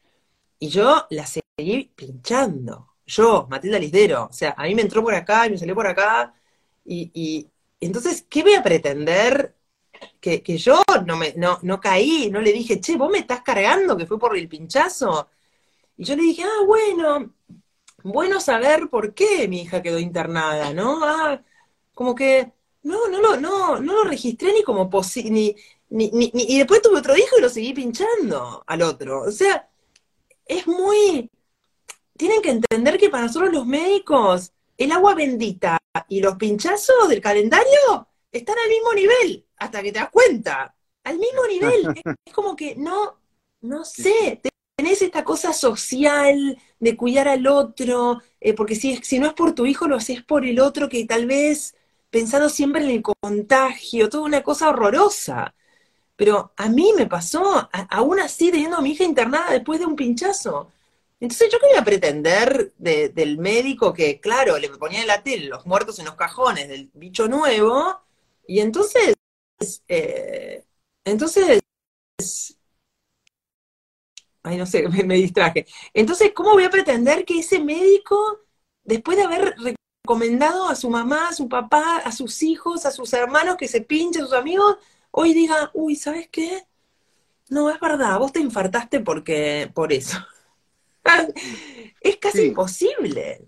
y 0.60 0.70
yo 0.70 1.08
la 1.12 1.26
seguí 1.26 1.92
pinchando. 1.96 2.90
Yo, 3.06 3.48
Matilda 3.50 3.80
Lisdero, 3.80 4.28
o 4.30 4.34
sea, 4.34 4.54
a 4.58 4.64
mí 4.64 4.76
me 4.76 4.84
entró 4.84 5.04
por 5.04 5.14
acá 5.16 5.48
y 5.48 5.52
me 5.52 5.58
salió 5.58 5.76
por 5.76 5.88
acá 5.88 6.34
y, 6.86 7.48
entonces, 7.80 8.26
¿qué 8.30 8.44
voy 8.44 8.54
a 8.54 8.64
pretender? 8.64 9.56
Que, 10.20 10.42
yo 10.58 10.82
no, 11.06 11.18
me, 11.18 11.34
no, 11.36 11.60
no 11.64 11.80
caí, 11.80 12.30
no 12.32 12.42
le 12.42 12.52
dije, 12.54 12.80
che, 12.82 12.98
vos 12.98 13.12
me 13.12 13.20
estás 13.20 13.42
cargando 13.42 13.98
que 13.98 14.06
fue 14.06 14.20
por 14.20 14.38
el 14.38 14.48
pinchazo. 14.48 15.30
Y 15.98 16.06
yo 16.06 16.16
le 16.16 16.24
dije, 16.24 16.44
ah, 16.44 16.66
bueno, 16.66 17.34
bueno 18.04 18.40
saber 18.40 18.90
por 18.90 19.14
qué 19.14 19.48
mi 19.48 19.62
hija 19.62 19.82
quedó 19.82 20.00
internada, 20.00 20.74
¿no? 20.74 21.04
Ah, 21.04 21.42
como 21.94 22.16
que 22.16 22.52
no, 22.84 23.08
no, 23.08 23.22
no, 23.22 23.38
no, 23.38 23.80
no 23.80 23.94
lo 23.94 24.04
registré 24.04 24.54
ni 24.54 24.64
como 24.64 24.90
posible, 24.90 25.30
ni, 25.30 25.56
ni, 25.90 26.32
ni, 26.34 26.46
y 26.48 26.58
después 26.58 26.82
tuve 26.82 27.00
otro 27.00 27.16
hijo 27.16 27.38
y 27.38 27.42
lo 27.42 27.50
seguí 27.50 27.74
pinchando 27.74 28.64
al 28.66 28.82
otro. 28.82 29.22
O 29.22 29.32
sea, 29.32 29.70
es 30.46 30.68
muy, 30.68 31.30
tienen 32.18 32.42
que 32.42 32.52
entender 32.52 32.98
que 32.98 33.10
para 33.10 33.26
nosotros 33.26 33.52
los 33.54 33.66
médicos, 33.66 34.52
el 34.78 34.92
agua 34.92 35.16
bendita 35.16 35.78
y 36.08 36.22
los 36.22 36.36
pinchazos 36.36 37.10
del 37.10 37.22
calendario 37.22 38.08
están 38.32 38.56
al 38.58 38.70
mismo 38.70 38.94
nivel, 38.94 39.46
hasta 39.58 39.82
que 39.84 39.92
te 39.92 40.00
das 40.00 40.10
cuenta, 40.10 40.76
al 41.04 41.18
mismo 41.20 41.46
nivel. 41.48 41.88
es 42.26 42.34
como 42.34 42.56
que 42.56 42.76
no, 42.76 43.20
no 43.62 43.86
sé, 43.86 44.42
tenés 44.76 45.02
esta 45.02 45.24
cosa 45.24 45.54
social 45.54 46.58
de 46.82 46.98
cuidar 46.98 47.28
al 47.30 47.48
otro, 47.48 48.22
eh, 48.42 48.54
porque 48.54 48.76
si, 48.76 48.98
si 48.98 49.20
no 49.20 49.28
es 49.28 49.34
por 49.34 49.54
tu 49.56 49.66
hijo, 49.66 49.88
lo 49.88 49.96
haces 49.96 50.24
por 50.24 50.46
el 50.46 50.60
otro 50.60 50.90
que 50.90 51.06
tal 51.06 51.28
vez 51.28 51.76
pensando 52.10 52.50
siempre 52.50 52.84
en 52.84 52.90
el 52.90 53.04
contagio, 53.04 54.10
toda 54.10 54.24
una 54.26 54.44
cosa 54.44 54.70
horrorosa. 54.70 55.56
Pero 56.16 56.54
a 56.58 56.70
mí 56.70 56.94
me 56.98 57.08
pasó, 57.08 57.70
aún 57.90 58.20
así, 58.20 58.52
teniendo 58.52 58.78
a 58.78 58.82
mi 58.82 58.92
hija 58.92 59.04
internada 59.06 59.52
después 59.52 59.80
de 59.80 59.86
un 59.88 59.96
pinchazo. 59.96 60.72
Entonces, 61.20 61.50
¿yo 61.52 61.60
quería 61.60 61.84
pretender 61.84 62.74
del 62.78 63.38
médico 63.38 63.94
que, 63.94 64.20
claro, 64.20 64.58
le 64.60 64.70
ponía 64.70 65.02
en 65.02 65.08
la 65.08 65.24
los 65.50 65.66
muertos 65.66 66.00
en 66.00 66.06
los 66.06 66.16
cajones 66.16 66.68
del 66.70 66.90
bicho 66.94 67.28
nuevo? 67.28 68.02
Y 68.48 68.60
entonces, 68.60 69.16
eh, 69.88 70.64
entonces 71.06 71.62
ay, 74.44 74.58
no 74.58 74.66
sé, 74.66 74.88
me, 75.06 75.16
distraje. 75.16 75.66
Entonces, 75.94 76.32
¿cómo 76.34 76.52
voy 76.52 76.64
a 76.64 76.70
pretender 76.70 77.26
que 77.26 77.40
ese 77.40 77.60
médico, 77.60 78.42
después 78.84 79.18
de 79.18 79.24
haber 79.24 79.56
recomendado 80.04 80.68
a 80.68 80.76
su 80.76 80.90
mamá, 80.90 81.30
a 81.30 81.34
su 81.34 81.48
papá, 81.48 81.98
a 81.98 82.12
sus 82.12 82.42
hijos, 82.44 82.86
a 82.86 82.92
sus 82.92 83.14
hermanos 83.14 83.58
que 83.58 83.68
se 83.68 83.82
pinchen, 83.82 84.24
a 84.24 84.26
sus 84.26 84.36
amigos, 84.36 84.78
hoy 85.12 85.34
diga, 85.34 85.72
uy, 85.74 85.96
¿sabes 85.96 86.30
qué? 86.30 86.66
No, 87.50 87.70
es 87.70 87.80
verdad, 87.80 88.18
vos 88.18 88.32
te 88.32 88.40
infartaste 88.40 89.02
porque, 89.02 89.70
por 89.74 89.92
eso. 89.92 90.18
es 92.02 92.18
casi 92.18 92.40
Sí. 92.40 92.48
imposible. 92.48 93.48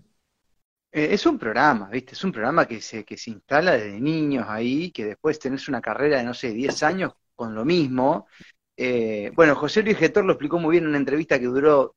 Eh, 0.92 1.08
es 1.12 1.26
un 1.26 1.38
programa, 1.38 1.88
¿viste? 1.90 2.12
Es 2.12 2.22
un 2.22 2.30
programa 2.30 2.66
que 2.66 2.80
se, 2.80 3.04
que 3.04 3.16
se 3.16 3.30
instala 3.30 3.72
desde 3.72 4.00
niños 4.00 4.46
ahí, 4.48 4.92
que 4.92 5.04
después 5.06 5.38
tenés 5.38 5.68
una 5.68 5.80
carrera 5.80 6.18
de, 6.18 6.24
no 6.24 6.34
sé, 6.34 6.52
10 6.52 6.82
años 6.84 7.14
con 7.34 7.54
lo 7.54 7.64
mismo. 7.64 8.28
Eh, 8.76 9.30
bueno, 9.34 9.54
José 9.54 9.82
Luis 9.82 9.96
Getor 9.98 10.24
lo 10.24 10.32
explicó 10.32 10.58
muy 10.58 10.72
bien 10.72 10.84
en 10.84 10.90
una 10.90 10.98
entrevista 10.98 11.38
que 11.38 11.46
duró, 11.46 11.94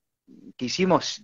que 0.55 0.65
hicimos 0.65 1.23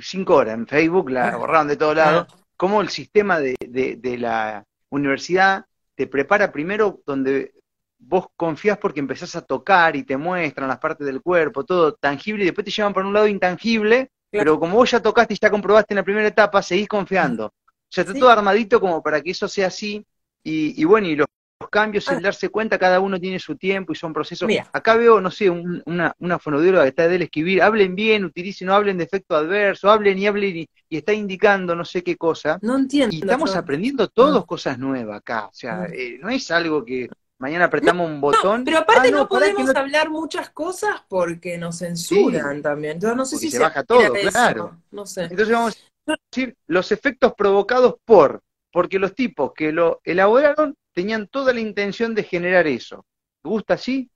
cinco 0.00 0.36
horas 0.36 0.54
en 0.54 0.66
Facebook, 0.66 1.10
la 1.10 1.36
borraron 1.36 1.68
de 1.68 1.76
todos 1.76 1.96
lados, 1.96 2.26
cómo 2.56 2.80
el 2.80 2.88
sistema 2.88 3.40
de, 3.40 3.56
de- 3.60 3.96
de 3.96 4.18
la 4.18 4.64
universidad 4.90 5.64
te 5.94 6.06
prepara 6.06 6.52
primero 6.52 7.00
donde 7.06 7.52
vos 7.98 8.26
confías 8.36 8.78
porque 8.78 9.00
empezás 9.00 9.36
a 9.36 9.42
tocar 9.42 9.94
y 9.96 10.04
te 10.04 10.16
muestran 10.16 10.68
las 10.68 10.78
partes 10.78 11.06
del 11.06 11.20
cuerpo, 11.20 11.64
todo 11.64 11.94
tangible, 11.94 12.42
y 12.44 12.46
después 12.46 12.64
te 12.64 12.70
llevan 12.70 12.92
por 12.94 13.04
un 13.04 13.12
lado 13.12 13.26
intangible, 13.28 14.10
pero 14.30 14.58
como 14.58 14.76
vos 14.76 14.90
ya 14.90 15.00
tocaste 15.00 15.34
y 15.34 15.38
ya 15.40 15.50
comprobaste 15.50 15.94
en 15.94 15.96
la 15.98 16.02
primera 16.04 16.26
etapa, 16.28 16.62
seguís 16.62 16.88
confiando. 16.88 17.46
O 17.46 17.52
sea, 17.88 18.02
está 18.02 18.14
Sí. 18.14 18.20
todo 18.20 18.30
armadito 18.30 18.80
como 18.80 19.02
para 19.02 19.20
que 19.20 19.30
eso 19.32 19.46
sea 19.48 19.66
así, 19.68 20.04
y, 20.42 20.80
y 20.80 20.84
bueno, 20.84 21.06
y 21.08 21.16
los 21.16 21.26
cambios, 21.68 22.04
sin 22.04 22.16
Ah. 22.18 22.20
darse 22.20 22.48
cuenta, 22.48 22.78
cada 22.78 23.00
uno 23.00 23.18
tiene 23.20 23.38
su 23.38 23.56
tiempo 23.56 23.92
y 23.92 23.96
son 23.96 24.12
procesos. 24.12 24.46
Mira. 24.46 24.68
Acá 24.72 24.96
veo, 24.96 25.20
no 25.20 25.30
sé, 25.30 25.50
un- 25.50 25.82
una, 25.86 26.14
una 26.18 26.38
que 26.38 26.88
está 26.88 27.08
de 27.08 27.16
él 27.16 27.22
escribir, 27.22 27.62
hablen 27.62 27.94
bien, 27.94 28.24
utilicen, 28.24 28.68
no 28.68 28.74
hablen 28.74 28.98
de 28.98 29.04
efecto 29.04 29.36
adverso, 29.36 29.90
hablen 29.90 30.18
y 30.18 30.26
hablen 30.26 30.56
y, 30.58 30.68
y 30.88 30.96
está 30.96 31.12
indicando 31.12 31.74
no 31.74 31.84
sé 31.84 32.02
qué 32.02 32.16
cosa. 32.16 32.58
No 32.62 32.76
entiendo. 32.76 33.14
Y 33.14 33.20
estamos 33.20 33.52
yo. 33.52 33.58
aprendiendo 33.58 34.08
todos 34.08 34.42
Mm. 34.44 34.46
cosas 34.46 34.78
nuevas 34.78 35.18
acá. 35.18 35.46
O 35.46 35.54
sea, 35.54 35.86
Mm. 35.88 35.92
eh, 35.94 36.18
no 36.20 36.28
es 36.28 36.50
algo 36.50 36.84
que 36.84 37.08
mañana 37.38 37.64
apretamos 37.64 38.08
un 38.08 38.20
botón. 38.20 38.64
Pero 38.64 38.78
aparte 38.78 39.08
ah, 39.08 39.10
no, 39.10 39.28
podemos 39.28 39.74
hablar 39.74 40.10
muchas 40.10 40.50
cosas 40.50 41.02
porque 41.08 41.58
nos 41.58 41.78
censuran 41.78 42.62
también. 42.62 42.94
Entonces 42.94 43.16
no 43.16 43.24
sé 43.24 43.36
Porque 43.36 43.46
si 43.46 43.50
se 43.50 43.56
se 43.56 43.62
baja 43.62 43.82
todo, 43.82 44.14
eso. 44.14 44.30
claro. 44.30 44.76
No 44.90 45.06
sé. 45.06 45.22
Entonces 45.24 45.50
vamos 45.50 45.76
a 46.06 46.14
decir 46.30 46.54
los 46.66 46.92
efectos 46.92 47.32
provocados 47.36 47.94
por, 48.04 48.40
porque 48.72 48.98
los 48.98 49.14
tipos 49.14 49.52
que 49.54 49.72
lo 49.72 50.00
elaboraron 50.04 50.76
tenían 50.92 51.28
toda 51.28 51.52
la 51.52 51.60
intención 51.60 52.14
de 52.14 52.24
generar 52.24 52.66
eso. 52.66 53.06
¿Gusta 53.42 53.74
así? 53.74 54.10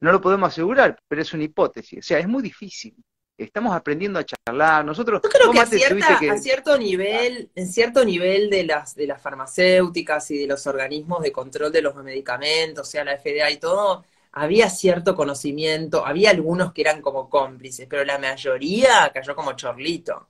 No 0.00 0.12
lo 0.12 0.20
podemos 0.20 0.48
asegurar, 0.50 0.98
pero 1.08 1.22
es 1.22 1.32
una 1.34 1.44
hipótesis. 1.44 1.98
O 2.00 2.02
sea, 2.02 2.18
es 2.18 2.28
muy 2.28 2.42
difícil. 2.42 2.94
Estamos 3.36 3.74
aprendiendo 3.74 4.18
a 4.18 4.24
charlar. 4.24 4.84
Nosotros, 4.84 5.20
Yo 5.22 5.28
creo 5.30 5.50
que 5.50 5.60
a, 5.60 5.66
cierta- 5.66 6.18
que- 6.18 6.30
a 6.30 6.38
cierto 6.38 6.78
nivel, 6.78 7.50
en 7.54 7.68
cierto 7.68 8.04
nivel 8.04 8.50
de 8.50 8.64
las, 8.64 8.94
de 8.94 9.06
las 9.06 9.20
farmacéuticas 9.22 10.30
y 10.30 10.38
de 10.38 10.46
los 10.46 10.66
organismos 10.66 11.22
de 11.22 11.32
control 11.32 11.72
de 11.72 11.82
los 11.82 11.94
medicamentos, 11.96 12.88
o 12.88 12.90
sea, 12.90 13.04
la 13.04 13.14
FDA 13.14 13.50
y 13.50 13.58
todo, 13.58 14.04
había 14.32 14.70
cierto 14.70 15.14
conocimiento, 15.14 16.06
había 16.06 16.30
algunos 16.30 16.72
que 16.72 16.82
eran 16.82 17.02
como 17.02 17.28
cómplices, 17.28 17.86
pero 17.88 18.04
la 18.04 18.18
mayoría 18.18 19.10
cayó 19.12 19.34
como 19.34 19.52
chorlito. 19.54 20.28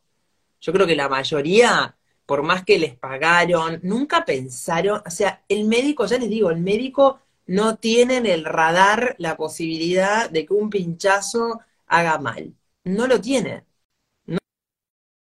Yo 0.61 0.73
creo 0.73 0.87
que 0.87 0.97
la 0.97 1.09
mayoría, 1.09 1.97
por 2.31 2.45
más 2.45 2.65
que 2.65 2.79
les 2.79 2.95
pagaron, 2.97 3.81
nunca 3.83 4.25
pensaron, 4.25 5.03
o 5.05 5.11
sea, 5.11 5.43
el 5.49 5.65
médico, 5.65 6.07
ya 6.07 6.17
les 6.17 6.31
digo, 6.31 6.51
el 6.53 6.61
médico 6.61 7.19
no 7.47 7.75
tiene 7.77 8.19
en 8.19 8.27
el 8.27 8.45
radar 8.45 9.17
la 9.19 9.37
posibilidad 9.37 10.31
de 10.31 10.47
que 10.47 10.55
un 10.55 10.71
pinchazo 10.71 11.59
haga 11.89 12.19
mal. 12.19 12.55
No 12.85 13.09
lo 13.09 13.21
tiene. 13.21 13.65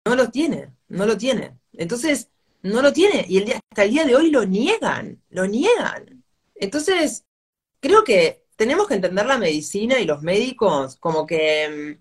No, 0.05 0.15
lo 0.17 0.31
tiene, 0.31 0.75
no 0.89 1.07
lo 1.07 1.17
tiene. 1.17 1.57
Entonces, 1.73 2.29
no 2.63 2.83
lo 2.83 2.93
tiene. 2.93 3.25
Y 3.27 3.39
el 3.39 3.47
día, 3.47 3.61
hasta 3.71 3.85
el 3.85 3.91
día 3.91 4.05
de 4.05 4.15
hoy 4.15 4.31
lo 4.31 4.45
niegan, 4.45 5.23
lo 5.31 5.47
niegan. 5.47 6.23
Entonces, 6.57 7.25
creo 7.81 8.05
que 8.05 8.45
tenemos 8.55 8.87
que 8.87 8.97
entender 8.97 9.25
la 9.25 9.39
medicina 9.39 9.99
y 9.99 10.05
los 10.05 10.21
médicos 10.21 10.97
como 10.97 11.27
que... 11.27 12.01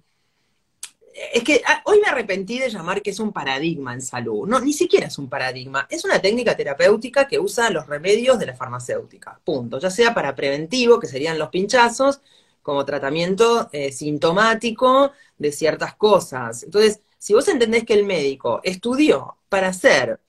Es 1.34 1.44
que 1.44 1.62
ah, 1.66 1.82
hoy 1.86 2.00
me 2.00 2.08
arrepentí 2.08 2.60
de 2.60 2.70
llamar 2.70 3.02
que 3.02 3.10
es 3.10 3.20
un 3.20 3.34
paradigma 3.34 3.94
en 3.94 4.02
salud. 4.02 4.48
No, 4.48 4.60
ni 4.60 4.72
siquiera 4.72 5.08
es 5.08 5.18
un 5.18 5.30
paradigma. 5.30 5.88
Es 5.90 6.06
una 6.06 6.22
técnica 6.22 6.56
terapéutica 6.56 7.28
que 7.28 7.40
usa 7.40 7.72
los 7.72 7.88
remedios 7.88 8.38
de 8.38 8.46
la 8.46 8.56
farmacéutica. 8.56 9.40
Punto. 9.44 9.80
Ya 9.80 9.90
sea 9.90 10.14
para 10.14 10.36
preventivo, 10.36 11.00
que 11.00 11.08
serían 11.08 11.40
los 11.40 11.50
pinchazos, 11.50 12.22
como 12.62 12.86
tratamiento 12.86 13.70
eh, 13.72 13.92
sintomático 13.92 15.12
de 15.38 15.52
ciertas 15.52 15.96
cosas. 15.96 16.64
Entonces, 16.64 17.02
si 17.18 17.34
vos 17.34 17.48
entendés 17.48 17.84
que 17.86 17.94
el 17.94 18.04
médico 18.04 18.60
estudió 18.64 19.38
para 19.50 19.70
hacer, 19.70 20.20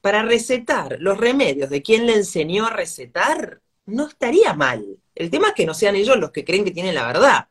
para 0.00 0.22
recetar 0.22 0.98
los 1.00 1.18
remedios 1.18 1.70
de 1.70 1.82
quien 1.82 2.06
le 2.06 2.14
enseñó 2.14 2.66
a 2.66 2.70
recetar, 2.70 3.60
no 3.86 4.06
estaría 4.06 4.52
mal. 4.54 4.98
El 5.14 5.30
tema 5.30 5.48
es 5.48 5.54
que 5.54 5.66
no 5.66 5.74
sean 5.74 5.96
ellos 5.96 6.16
los 6.18 6.30
que 6.30 6.44
creen 6.44 6.64
que 6.64 6.70
tienen 6.70 6.94
la 6.94 7.06
verdad. 7.06 7.48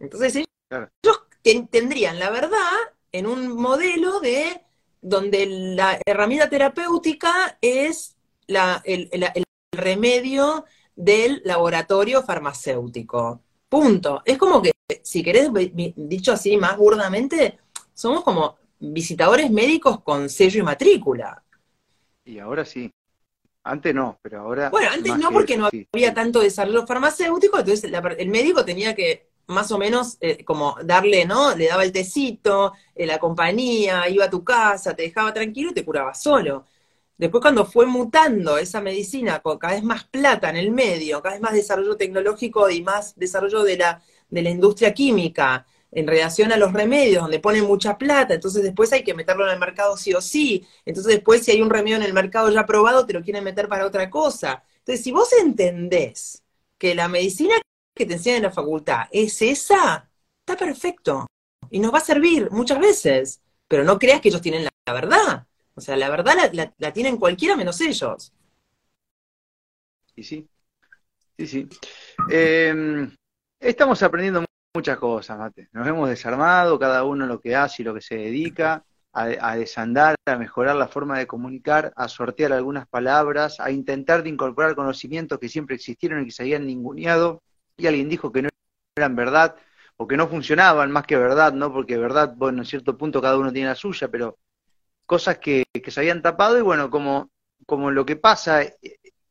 Entonces 0.00 0.34
ellos 0.34 1.20
ten- 1.44 1.68
tendrían 1.68 2.18
la 2.18 2.30
verdad 2.30 2.72
en 3.12 3.26
un 3.26 3.54
modelo 3.54 4.18
de 4.20 4.62
donde 5.00 5.46
la 5.46 6.00
herramienta 6.04 6.48
terapéutica 6.48 7.58
es 7.60 8.16
la- 8.48 8.80
el, 8.84 9.08
el- 9.12 9.28
el 9.34 9.44
remedio 9.72 10.64
del 10.96 11.42
laboratorio 11.44 12.22
farmacéutico. 12.22 13.42
Punto. 13.68 14.22
Es 14.24 14.38
como 14.38 14.62
que, 14.62 14.72
si 15.02 15.22
querés, 15.22 15.50
dicho 15.96 16.32
así 16.32 16.56
más 16.56 16.76
burdamente, 16.76 17.58
somos 17.92 18.24
como 18.24 18.56
visitadores 18.80 19.50
médicos 19.50 20.00
con 20.00 20.28
sello 20.30 20.60
y 20.60 20.62
matrícula. 20.62 21.42
Y 22.24 22.38
ahora 22.38 22.64
sí. 22.64 22.90
Antes 23.64 23.94
no, 23.94 24.18
pero 24.22 24.40
ahora. 24.40 24.70
Bueno, 24.70 24.90
antes 24.92 25.16
no, 25.16 25.28
que 25.28 25.34
porque 25.34 25.54
eso, 25.54 25.62
no 25.62 25.70
sí. 25.70 25.86
había 25.92 26.12
tanto 26.14 26.40
desarrollo 26.40 26.86
farmacéutico, 26.86 27.58
entonces 27.58 27.90
la 27.90 27.98
el 28.18 28.28
médico 28.28 28.64
tenía 28.64 28.94
que 28.94 29.26
más 29.48 29.70
o 29.72 29.78
menos 29.78 30.16
eh, 30.20 30.44
como 30.44 30.76
darle, 30.84 31.24
¿no? 31.24 31.54
Le 31.56 31.68
daba 31.68 31.84
el 31.84 31.92
tecito, 31.92 32.72
eh, 32.94 33.06
la 33.06 33.18
compañía, 33.18 34.08
iba 34.08 34.24
a 34.26 34.30
tu 34.30 34.44
casa, 34.44 34.94
te 34.94 35.02
dejaba 35.02 35.32
tranquilo 35.34 35.70
y 35.70 35.74
te 35.74 35.84
curaba 35.84 36.14
solo. 36.14 36.64
Después 37.16 37.40
cuando 37.42 37.64
fue 37.64 37.86
mutando 37.86 38.58
esa 38.58 38.80
medicina 38.80 39.40
con 39.40 39.58
cada 39.58 39.74
vez 39.74 39.84
más 39.84 40.04
plata 40.04 40.50
en 40.50 40.56
el 40.56 40.70
medio, 40.72 41.22
cada 41.22 41.34
vez 41.36 41.42
más 41.42 41.52
desarrollo 41.52 41.96
tecnológico 41.96 42.68
y 42.70 42.82
más 42.82 43.14
desarrollo 43.16 43.62
de 43.62 43.76
la, 43.78 44.02
de 44.28 44.42
la 44.42 44.50
industria 44.50 44.92
química 44.92 45.66
en 45.92 46.06
relación 46.08 46.50
a 46.52 46.56
los 46.56 46.72
remedios, 46.72 47.22
donde 47.22 47.38
ponen 47.38 47.64
mucha 47.64 47.96
plata, 47.96 48.34
entonces 48.34 48.64
después 48.64 48.92
hay 48.92 49.04
que 49.04 49.14
meterlo 49.14 49.46
en 49.46 49.52
el 49.52 49.60
mercado 49.60 49.96
sí 49.96 50.12
o 50.12 50.20
sí, 50.20 50.66
entonces 50.84 51.14
después 51.14 51.44
si 51.44 51.52
hay 51.52 51.62
un 51.62 51.70
remedio 51.70 51.96
en 51.96 52.02
el 52.02 52.12
mercado 52.12 52.50
ya 52.50 52.66
probado, 52.66 53.06
te 53.06 53.12
lo 53.12 53.22
quieren 53.22 53.44
meter 53.44 53.68
para 53.68 53.86
otra 53.86 54.10
cosa. 54.10 54.64
Entonces, 54.84 55.02
si 55.02 55.12
vos 55.12 55.32
entendés 55.32 56.42
que 56.78 56.94
la 56.94 57.08
medicina 57.08 57.54
que 57.94 58.06
te 58.06 58.14
enseñan 58.14 58.38
en 58.38 58.42
la 58.44 58.50
facultad 58.50 59.06
es 59.10 59.40
esa, 59.42 60.08
está 60.40 60.56
perfecto. 60.56 61.26
Y 61.70 61.78
nos 61.78 61.92
va 61.92 61.98
a 61.98 62.02
servir 62.02 62.50
muchas 62.50 62.78
veces. 62.78 63.40
Pero 63.68 63.84
no 63.84 63.98
creas 63.98 64.20
que 64.20 64.28
ellos 64.28 64.42
tienen 64.42 64.64
la, 64.64 64.92
verdad. 64.92 65.46
O 65.74 65.80
sea, 65.80 65.96
la 65.96 66.10
verdad 66.10 66.34
la, 66.52 66.92
tienen 66.92 67.16
cualquiera 67.16 67.56
menos 67.56 67.80
ellos. 67.80 68.32
Y 70.14 70.22
sí, 70.22 70.48
sí, 71.36 71.46
sí. 71.46 71.68
Eh, 72.30 73.08
estamos 73.58 74.02
aprendiendo 74.02 74.44
muchas 74.74 74.98
cosas, 74.98 75.38
Mate. 75.38 75.68
Nos 75.72 75.86
hemos 75.88 76.08
desarmado, 76.08 76.78
cada 76.78 77.04
uno 77.04 77.26
lo 77.26 77.40
que 77.40 77.56
hace 77.56 77.82
y 77.82 77.84
lo 77.84 77.94
que 77.94 78.00
se 78.00 78.16
dedica, 78.16 78.84
a, 79.12 79.24
a 79.40 79.56
desandar, 79.56 80.14
a 80.26 80.36
mejorar 80.36 80.76
la 80.76 80.86
forma 80.86 81.18
de 81.18 81.26
comunicar, 81.26 81.92
a 81.96 82.08
sortear 82.08 82.52
algunas 82.52 82.86
palabras, 82.86 83.58
a 83.58 83.70
intentar 83.70 84.22
de 84.22 84.28
incorporar 84.28 84.76
conocimientos 84.76 85.38
que 85.38 85.48
siempre 85.48 85.76
existieron 85.76 86.22
y 86.22 86.26
que 86.26 86.32
se 86.32 86.42
habían 86.42 86.66
ninguneado, 86.66 87.42
y 87.76 87.86
alguien 87.86 88.08
dijo 88.08 88.32
que 88.32 88.42
no 88.42 88.48
eran 88.96 89.16
verdad, 89.16 89.56
o 89.96 90.06
que 90.06 90.16
no 90.16 90.28
funcionaban 90.28 90.90
más 90.90 91.06
que 91.06 91.16
verdad, 91.16 91.52
¿no? 91.52 91.72
Porque 91.72 91.96
verdad, 91.96 92.34
bueno, 92.36 92.62
en 92.62 92.66
cierto 92.66 92.96
punto 92.96 93.20
cada 93.20 93.38
uno 93.38 93.52
tiene 93.52 93.68
la 93.68 93.74
suya, 93.74 94.08
pero 94.08 94.38
cosas 95.06 95.38
que, 95.38 95.64
que 95.72 95.90
se 95.90 96.00
habían 96.00 96.22
tapado, 96.22 96.58
y 96.58 96.62
bueno, 96.62 96.90
como, 96.90 97.30
como 97.66 97.90
lo 97.90 98.04
que 98.04 98.16
pasa 98.16 98.62
y, 98.62 98.70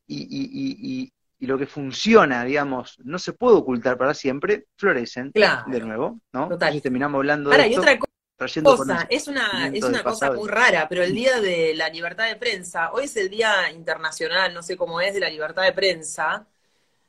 y, 0.06 1.10
y, 1.38 1.46
lo 1.46 1.58
que 1.58 1.66
funciona, 1.66 2.42
digamos, 2.42 2.98
no 3.04 3.18
se 3.18 3.34
puede 3.34 3.56
ocultar 3.56 3.98
para 3.98 4.14
siempre, 4.14 4.64
florecen 4.78 5.30
Claro. 5.30 5.70
de 5.70 5.80
nuevo, 5.80 6.20
¿no? 6.32 6.48
Total. 6.48 6.68
Entonces 6.68 6.82
terminamos 6.82 7.18
hablando 7.18 7.50
Ahora, 7.50 7.64
de 7.64 7.70
y 7.70 7.76
otra 7.76 7.98
trayendo 8.34 8.74
cosa, 8.74 9.06
es 9.10 9.28
una, 9.28 9.70
es 9.72 9.84
una 9.84 10.02
cosa 10.02 10.32
muy 10.32 10.48
rara, 10.48 10.88
pero 10.88 11.02
el 11.02 11.14
día 11.14 11.42
de 11.42 11.74
la 11.74 11.90
libertad 11.90 12.28
de 12.28 12.36
prensa, 12.36 12.92
hoy 12.92 13.04
es 13.04 13.16
el 13.16 13.28
día 13.28 13.70
internacional, 13.70 14.54
no 14.54 14.62
sé 14.62 14.74
cómo 14.74 15.02
es, 15.02 15.12
de 15.12 15.20
la 15.20 15.28
libertad 15.28 15.64
de 15.64 15.72
prensa, 15.72 16.46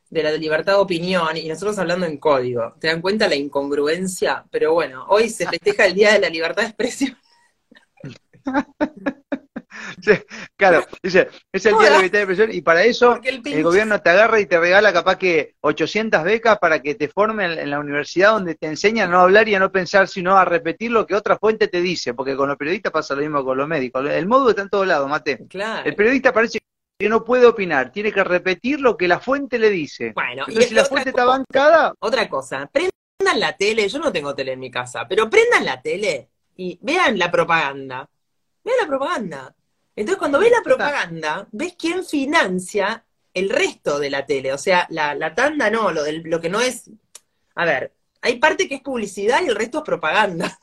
de 0.10 0.24
la 0.24 0.32
libertad 0.32 0.74
de 0.74 0.80
opinión, 0.80 1.36
y 1.36 1.47
nosotros 1.47 1.78
hablando 1.80 2.06
en 2.06 2.18
código. 2.18 2.76
¿Te 2.80 2.88
dan 2.88 3.01
cuenta 3.01 3.28
la 3.28 3.36
incongruencia? 3.36 4.45
Pero 4.51 4.74
bueno, 4.74 5.06
hoy 5.10 5.30
se 5.30 5.47
festeja 5.47 5.86
el 5.86 5.95
día 5.95 6.14
de 6.14 6.20
la 6.20 6.30
libertad 6.30 6.64
de 6.64 6.68
expresión. 6.70 7.18
Sí, 10.01 10.12
claro, 10.56 10.86
dice, 11.01 11.30
es 11.51 11.66
el 11.66 11.74
día 11.74 11.84
de 11.86 11.89
la 11.89 11.97
libertad 11.97 12.20
de 12.20 12.24
expresión 12.24 12.51
y 12.53 12.62
para 12.62 12.84
eso 12.84 13.20
el 13.24 13.64
gobierno 13.64 14.01
te 14.01 14.10
agarra 14.10 14.39
y 14.39 14.45
te 14.45 14.60
regala 14.60 14.93
capaz 14.93 15.18
que 15.18 15.56
800 15.62 16.24
becas 16.24 16.58
para 16.60 16.82
que 16.82 16.95
te 16.95 17.08
formen 17.08 17.51
en 17.51 17.70
la 17.70 17.80
universidad 17.80 18.32
donde 18.32 18.56
te 18.56 18.68
enseñan 18.68 19.10
a 19.10 19.12
no 19.12 19.20
hablar 19.20 19.47
y 19.47 19.56
a 19.56 19.60
no 19.60 19.72
pensar, 19.72 20.08
sino 20.08 20.38
a 20.38 20.45
repetir 20.45 20.91
lo 20.91 21.06
que 21.06 21.16
otra 21.16 21.38
fuente 21.38 21.68
te 21.68 21.82
dice, 21.82 22.14
porque 22.14 22.36
con 22.36 22.47
los 22.47 22.58
periodistas 22.58 22.91
pasa 22.91 23.16
lo 23.16 23.22
mismo 23.22 23.43
con 23.43 23.58
los 23.58 23.68
médicos. 23.68 24.08
El 24.10 24.28
módulo 24.28 24.51
está 24.51 24.62
en 24.64 24.70
todos 24.70 24.88
lados, 24.88 25.10
Mate. 25.10 25.45
Claro. 25.49 25.88
El 25.88 25.95
periodista 25.95 26.34
parece 26.34 26.60
que 26.98 27.10
no 27.10 27.24
puede 27.26 27.46
opinar, 27.46 27.91
tiene 27.91 28.12
que 28.12 28.24
repetir 28.24 28.80
lo 28.80 28.96
que 28.96 29.08
la 29.08 29.20
fuente 29.20 29.60
le 29.60 29.70
dice. 29.70 30.14
Bueno, 30.14 30.43
y 30.48 30.52
Entonces, 30.52 30.70
si 30.70 30.74
la 30.76 30.86
fuente 30.86 31.12
cosa- 31.12 31.22
está 31.22 31.26
bancada, 31.26 31.93
Otra 32.00 32.30
cosa, 32.30 32.70
prendan 32.72 33.39
la 33.39 33.56
tele, 33.58 33.88
yo 33.89 34.00
no 34.00 34.12
tengo 34.12 34.34
tele 34.34 34.54
en 34.54 34.60
mi 34.60 34.72
casa, 34.72 35.06
pero 35.08 35.30
prendan 35.30 35.66
la 35.66 35.82
tele 35.82 36.30
y 36.56 36.80
vean 36.82 37.20
la 37.20 37.30
propaganda. 37.30 38.10
Vean 38.64 38.78
la 38.82 38.88
propaganda. 38.88 39.56
Entonces, 39.96 40.18
cuando 40.18 40.39
ves 40.39 40.52
la 40.52 40.64
propaganda, 40.64 41.48
ves 41.52 41.76
quién 41.78 42.04
financia 42.04 43.04
el 43.34 43.50
resto 43.50 44.00
de 44.00 44.10
la 44.10 44.26
tele. 44.26 44.54
O 44.54 44.58
sea, 44.58 44.88
la, 44.89 45.36
tanda 45.36 45.70
no, 45.70 45.91
lo, 45.91 46.04
del, 46.04 46.24
lo 46.24 46.39
que 46.39 46.50
no 46.50 46.62
es. 46.62 46.89
A 47.56 47.66
ver, 47.66 47.93
hay 48.22 48.39
parte 48.39 48.68
que 48.68 48.76
es 48.76 48.82
publicidad 48.82 49.41
y 49.43 49.48
el 49.48 49.56
resto 49.56 49.80
es 49.80 49.84
propaganda. 49.84 50.58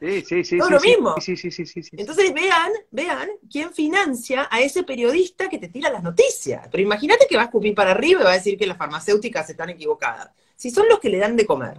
Sí, 0.00 0.22
sí, 0.22 0.44
sí. 0.44 0.58
Todo 0.58 0.70
lo 0.70 0.80
mismo. 0.80 1.14
Sí, 1.20 1.36
sí, 1.36 1.50
sí, 1.50 1.66
sí, 1.66 1.82
Entonces 1.92 2.32
vean, 2.32 2.72
vean 2.90 3.28
quién 3.50 3.72
financia 3.72 4.48
a 4.50 4.60
ese 4.60 4.82
periodista 4.82 5.48
que 5.48 5.58
te 5.58 5.68
tira 5.68 5.90
las 5.90 6.02
noticias. 6.02 6.66
Pero 6.70 6.82
imagínate 6.82 7.26
que 7.28 7.36
va 7.36 7.42
a 7.42 7.46
escupir 7.46 7.74
para 7.74 7.90
arriba 7.90 8.20
y 8.20 8.24
va 8.24 8.30
a 8.32 8.34
decir 8.34 8.56
que 8.56 8.66
las 8.66 8.78
farmacéuticas 8.78 9.48
están 9.50 9.70
equivocadas. 9.70 10.30
Si 10.56 10.70
son 10.70 10.88
los 10.88 10.98
que 11.00 11.10
le 11.10 11.18
dan 11.18 11.36
de 11.36 11.46
comer. 11.46 11.76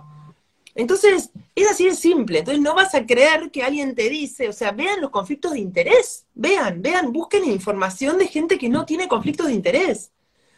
Entonces, 0.75 1.31
es 1.55 1.69
así 1.69 1.85
de 1.85 1.95
simple. 1.95 2.39
Entonces, 2.39 2.61
no 2.61 2.75
vas 2.75 2.95
a 2.95 3.05
creer 3.05 3.51
que 3.51 3.63
alguien 3.63 3.93
te 3.95 4.09
dice, 4.09 4.47
o 4.47 4.53
sea, 4.53 4.71
vean 4.71 5.01
los 5.01 5.09
conflictos 5.09 5.53
de 5.53 5.59
interés. 5.59 6.25
Vean, 6.33 6.81
vean, 6.81 7.11
busquen 7.11 7.45
información 7.45 8.17
de 8.17 8.27
gente 8.27 8.57
que 8.57 8.69
no 8.69 8.85
tiene 8.85 9.07
conflictos 9.07 9.47
de 9.47 9.53
interés. 9.53 10.11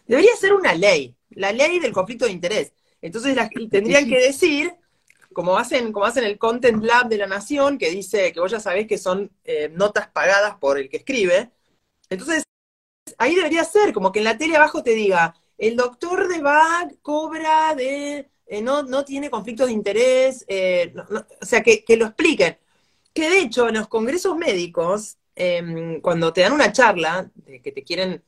Debería 0.07 0.36
ser 0.36 0.53
una 0.53 0.74
ley, 0.74 1.15
la 1.30 1.51
ley 1.51 1.80
del 1.80 1.93
conflicto 1.93 2.26
de 2.26 2.32
interés. 2.32 2.74
Entonces, 3.01 3.38
tendrían 3.69 4.07
que 4.07 4.19
decir, 4.19 4.74
como 5.34 5.57
hacen, 5.57 5.91
como 5.91 6.05
hacen 6.05 6.23
el 6.23 6.38
Content 6.38 6.84
Lab 6.84 7.09
de 7.09 7.17
la 7.17 7.27
Nación, 7.27 7.77
que 7.77 7.89
dice 7.91 8.31
que 8.31 8.39
vos 8.39 8.51
ya 8.51 8.59
sabés 8.59 8.88
que 8.88 8.97
son 8.97 9.31
eh, 9.43 9.69
notas 9.69 10.07
pagadas 10.09 10.55
por 10.57 10.77
el 10.77 10.89
que 10.89 10.97
escribe. 10.97 11.51
Entonces, 12.09 12.43
ahí 13.17 13.36
debería 13.36 13.63
ser, 13.63 13.93
como 13.93 14.11
que 14.11 14.19
en 14.19 14.25
la 14.25 14.38
tele 14.38 14.55
abajo 14.55 14.84
te 14.84 14.91
diga, 14.91 15.36
el 15.57 15.75
doctor 15.75 16.27
de 16.27 16.41
Bach 16.41 16.91
cobra 17.01 17.75
de 17.75 18.29
eh, 18.47 18.61
no, 18.61 18.84
no 18.84 19.05
tiene 19.05 19.29
conflictos 19.29 19.67
de 19.67 19.73
interés, 19.73 20.45
eh, 20.47 20.93
o 21.41 21.45
sea, 21.45 21.63
que, 21.63 21.84
lo 21.97 22.05
expliquen. 22.07 22.57
Que 23.13 23.29
de 23.29 23.39
hecho, 23.39 23.69
en 23.69 23.75
los 23.75 23.88
congresos 23.88 24.36
médicos, 24.38 25.17
em, 25.36 26.01
cuando 26.01 26.34
te 26.34 26.41
dan 26.41 26.53
una 26.53 26.71
charla, 26.71 27.31
que 27.63 27.71
te 27.71 27.84
quieren, 27.84 28.23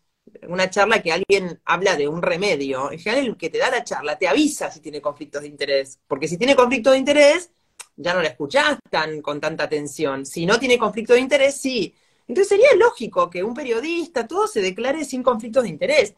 una 0.47 0.69
charla 0.69 1.01
que 1.01 1.11
alguien 1.11 1.59
habla 1.65 1.95
de 1.95 2.07
un 2.07 2.21
remedio, 2.21 2.91
en 2.91 2.99
general 2.99 3.27
el 3.27 3.37
que 3.37 3.49
te 3.49 3.57
da 3.57 3.69
la 3.69 3.83
charla 3.83 4.17
te 4.17 4.27
avisa 4.27 4.71
si 4.71 4.79
tiene 4.79 5.01
conflictos 5.01 5.41
de 5.41 5.47
interés, 5.47 5.99
porque 6.07 6.27
si 6.27 6.37
tiene 6.37 6.55
conflictos 6.55 6.93
de 6.93 6.99
interés, 6.99 7.51
ya 7.95 8.13
no 8.13 8.21
la 8.21 8.29
escuchás 8.29 8.77
tan, 8.89 9.21
con 9.21 9.39
tanta 9.39 9.63
atención. 9.65 10.25
Si 10.25 10.45
no 10.45 10.59
tiene 10.59 10.77
conflicto 10.77 11.13
de 11.13 11.19
interés, 11.21 11.59
sí. 11.59 11.93
Entonces 12.27 12.49
sería 12.49 12.75
lógico 12.77 13.29
que 13.29 13.43
un 13.43 13.53
periodista, 13.53 14.27
todo 14.27 14.47
se 14.47 14.61
declare 14.61 15.05
sin 15.05 15.23
conflictos 15.23 15.63
de 15.63 15.69
interés. 15.69 16.15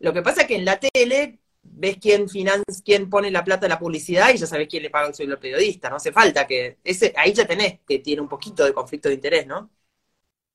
Lo 0.00 0.12
que 0.12 0.22
pasa 0.22 0.42
es 0.42 0.48
que 0.48 0.56
en 0.56 0.64
la 0.64 0.78
tele 0.78 1.38
ves 1.62 1.98
quién 2.00 2.28
financia, 2.28 2.64
quién 2.84 3.10
pone 3.10 3.30
la 3.30 3.44
plata 3.44 3.62
de 3.62 3.70
la 3.70 3.78
publicidad 3.78 4.30
y 4.32 4.38
ya 4.38 4.46
sabes 4.46 4.68
quién 4.68 4.82
le 4.82 4.90
paga 4.90 5.08
el 5.08 5.14
sueldo 5.14 5.34
al 5.34 5.40
periodista. 5.40 5.90
No 5.90 5.96
hace 5.96 6.12
falta 6.12 6.46
que. 6.46 6.78
Ese, 6.84 7.12
ahí 7.16 7.32
ya 7.32 7.46
tenés 7.46 7.80
que 7.86 7.98
tiene 7.98 8.22
un 8.22 8.28
poquito 8.28 8.64
de 8.64 8.72
conflicto 8.72 9.08
de 9.08 9.16
interés, 9.16 9.46
¿no? 9.46 9.70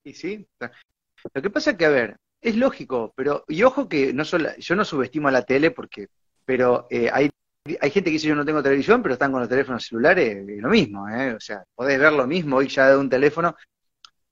Y 0.04 0.14
sí. 0.14 0.46
Lo 1.34 1.42
que 1.42 1.50
pasa 1.50 1.72
es 1.72 1.78
que, 1.78 1.86
a 1.86 1.90
ver, 1.90 2.18
es 2.44 2.56
lógico, 2.56 3.14
pero. 3.16 3.44
Y 3.48 3.64
ojo 3.64 3.88
que 3.88 4.14
no 4.14 4.26
solo, 4.26 4.50
yo 4.58 4.76
no 4.76 4.86
subestimo 4.86 5.30
a 5.30 5.32
la 5.32 5.44
tele 5.44 5.72
porque. 5.72 6.08
Pero 6.46 6.88
eh, 6.90 7.10
hay, 7.12 7.30
hay 7.80 7.90
gente 7.90 8.10
que 8.10 8.16
dice 8.16 8.28
yo 8.28 8.36
no 8.36 8.46
tengo 8.46 8.62
televisión, 8.62 9.02
pero 9.02 9.14
están 9.14 9.32
con 9.32 9.40
los 9.40 9.50
teléfonos 9.50 9.86
celulares, 9.86 10.46
lo 10.62 10.70
mismo, 10.70 11.08
¿eh? 11.08 11.34
O 11.34 11.40
sea, 11.40 11.64
podés 11.74 11.98
ver 11.98 12.12
lo 12.12 12.28
mismo 12.28 12.58
hoy 12.58 12.68
ya 12.68 12.90
de 12.90 12.98
un 12.98 13.10
teléfono. 13.10 13.56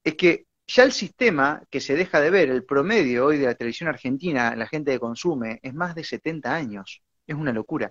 Es 0.04 0.14
que 0.14 0.44
ya 0.66 0.84
el 0.84 0.92
sistema 0.92 1.62
que 1.70 1.80
se 1.80 1.96
deja 1.96 2.20
de 2.20 2.30
ver, 2.30 2.50
el 2.50 2.64
promedio 2.64 3.26
hoy 3.26 3.38
de 3.38 3.46
la 3.46 3.54
televisión 3.54 3.88
argentina, 3.88 4.54
la 4.54 4.66
gente 4.66 4.92
que 4.92 5.00
consume, 5.00 5.58
es 5.62 5.72
más 5.72 5.94
de 5.94 6.04
70 6.04 6.54
años. 6.54 7.02
Es 7.26 7.36
una 7.36 7.52
locura. 7.52 7.90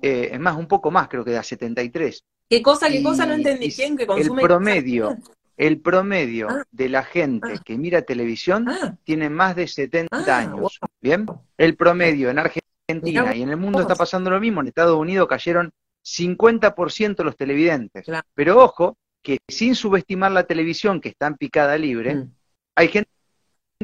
Eh, 0.00 0.30
es 0.32 0.40
más, 0.40 0.56
un 0.56 0.68
poco 0.68 0.90
más, 0.90 1.08
creo 1.08 1.24
que 1.24 1.32
de 1.32 1.38
a 1.38 1.42
73. 1.42 2.22
¿Qué 2.48 2.62
cosa, 2.62 2.88
qué 2.88 3.02
cosa 3.02 3.26
no 3.26 3.34
entendí? 3.34 3.72
¿Quién 3.72 3.96
que 3.96 4.06
consume? 4.06 4.42
El 4.42 4.48
promedio, 4.48 5.16
el 5.58 5.80
promedio 5.80 6.48
ah. 6.48 6.64
de 6.70 6.88
la 6.88 7.02
gente 7.02 7.54
ah. 7.56 7.62
que 7.62 7.76
mira 7.76 8.02
televisión 8.02 8.68
ah. 8.68 8.96
tiene 9.04 9.28
más 9.28 9.56
de 9.56 9.66
70 9.66 10.38
años. 10.38 10.78
¿Bien? 11.00 11.26
El 11.58 11.76
promedio 11.76 12.30
en 12.30 12.38
Argentina 12.38 13.34
y 13.34 13.42
en 13.42 13.50
el 13.50 13.56
mundo 13.56 13.80
está 13.80 13.94
pasando 13.94 14.30
lo 14.30 14.40
mismo. 14.40 14.60
En 14.60 14.68
Estados 14.68 14.96
Unidos 14.96 15.28
cayeron 15.28 15.70
50% 16.02 17.22
los 17.22 17.36
televidentes. 17.36 18.06
Pero 18.34 18.62
ojo, 18.62 18.96
que 19.20 19.38
sin 19.48 19.74
subestimar 19.74 20.32
la 20.32 20.44
televisión, 20.44 21.00
que 21.00 21.10
está 21.10 21.26
en 21.26 21.36
picada 21.36 21.76
libre, 21.76 22.14
mm. 22.14 22.32
hay 22.76 22.88
gente 22.88 23.10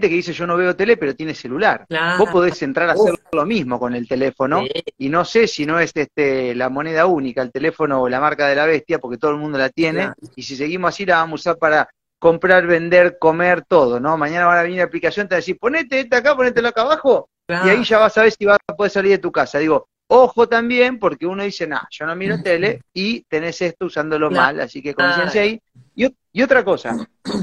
que 0.00 0.08
dice 0.08 0.32
yo 0.32 0.46
no 0.46 0.56
veo 0.56 0.74
tele, 0.74 0.96
pero 0.96 1.14
tiene 1.14 1.34
celular. 1.34 1.86
Vos 2.18 2.28
podés 2.30 2.60
entrar 2.62 2.88
a 2.90 2.92
hacer 2.92 3.14
lo 3.32 3.46
mismo 3.46 3.78
con 3.78 3.94
el 3.94 4.08
teléfono, 4.08 4.64
y 4.98 5.08
no 5.08 5.24
sé 5.24 5.46
si 5.46 5.66
no 5.66 5.78
es 5.78 5.92
este 5.94 6.54
la 6.54 6.68
moneda 6.68 7.06
única, 7.06 7.42
el 7.42 7.52
teléfono 7.52 8.02
o 8.02 8.08
la 8.08 8.20
marca 8.20 8.48
de 8.48 8.56
la 8.56 8.66
bestia, 8.66 8.98
porque 8.98 9.18
todo 9.18 9.30
el 9.30 9.36
mundo 9.36 9.56
la 9.56 9.68
tiene, 9.68 10.10
y 10.34 10.42
si 10.42 10.56
seguimos 10.56 10.88
así 10.88 11.06
la 11.06 11.16
vamos 11.16 11.40
a 11.46 11.50
usar 11.50 11.58
para 11.58 11.88
comprar, 12.18 12.66
vender, 12.66 13.18
comer, 13.18 13.62
todo, 13.62 14.00
¿no? 14.00 14.16
Mañana 14.16 14.46
van 14.46 14.58
a 14.58 14.62
venir 14.62 14.78
la 14.78 14.84
aplicación, 14.84 15.28
te 15.28 15.34
va 15.34 15.36
a 15.36 15.40
decir, 15.40 15.58
ponete 15.58 16.00
esta 16.00 16.18
acá, 16.18 16.34
ponete 16.34 16.66
acá 16.66 16.82
abajo, 16.82 17.28
y 17.48 17.68
ahí 17.68 17.84
ya 17.84 17.98
vas 17.98 18.16
a 18.18 18.22
ver 18.22 18.32
si 18.32 18.46
vas 18.46 18.58
a 18.66 18.74
poder 18.74 18.90
salir 18.90 19.12
de 19.12 19.18
tu 19.18 19.30
casa. 19.30 19.58
Digo, 19.58 19.86
Ojo 20.06 20.48
también, 20.48 20.98
porque 20.98 21.26
uno 21.26 21.42
dice, 21.42 21.66
nah, 21.66 21.84
yo 21.90 22.06
no 22.06 22.14
miro 22.14 22.36
tele 22.42 22.82
y 22.92 23.22
tenés 23.22 23.60
esto 23.62 23.86
usándolo 23.86 24.30
mal, 24.30 24.60
así 24.60 24.82
que 24.82 24.94
conciencia 24.94 25.42
ahí. 25.42 25.60
Y, 25.96 26.42
otra 26.42 26.64
cosa, 26.64 26.96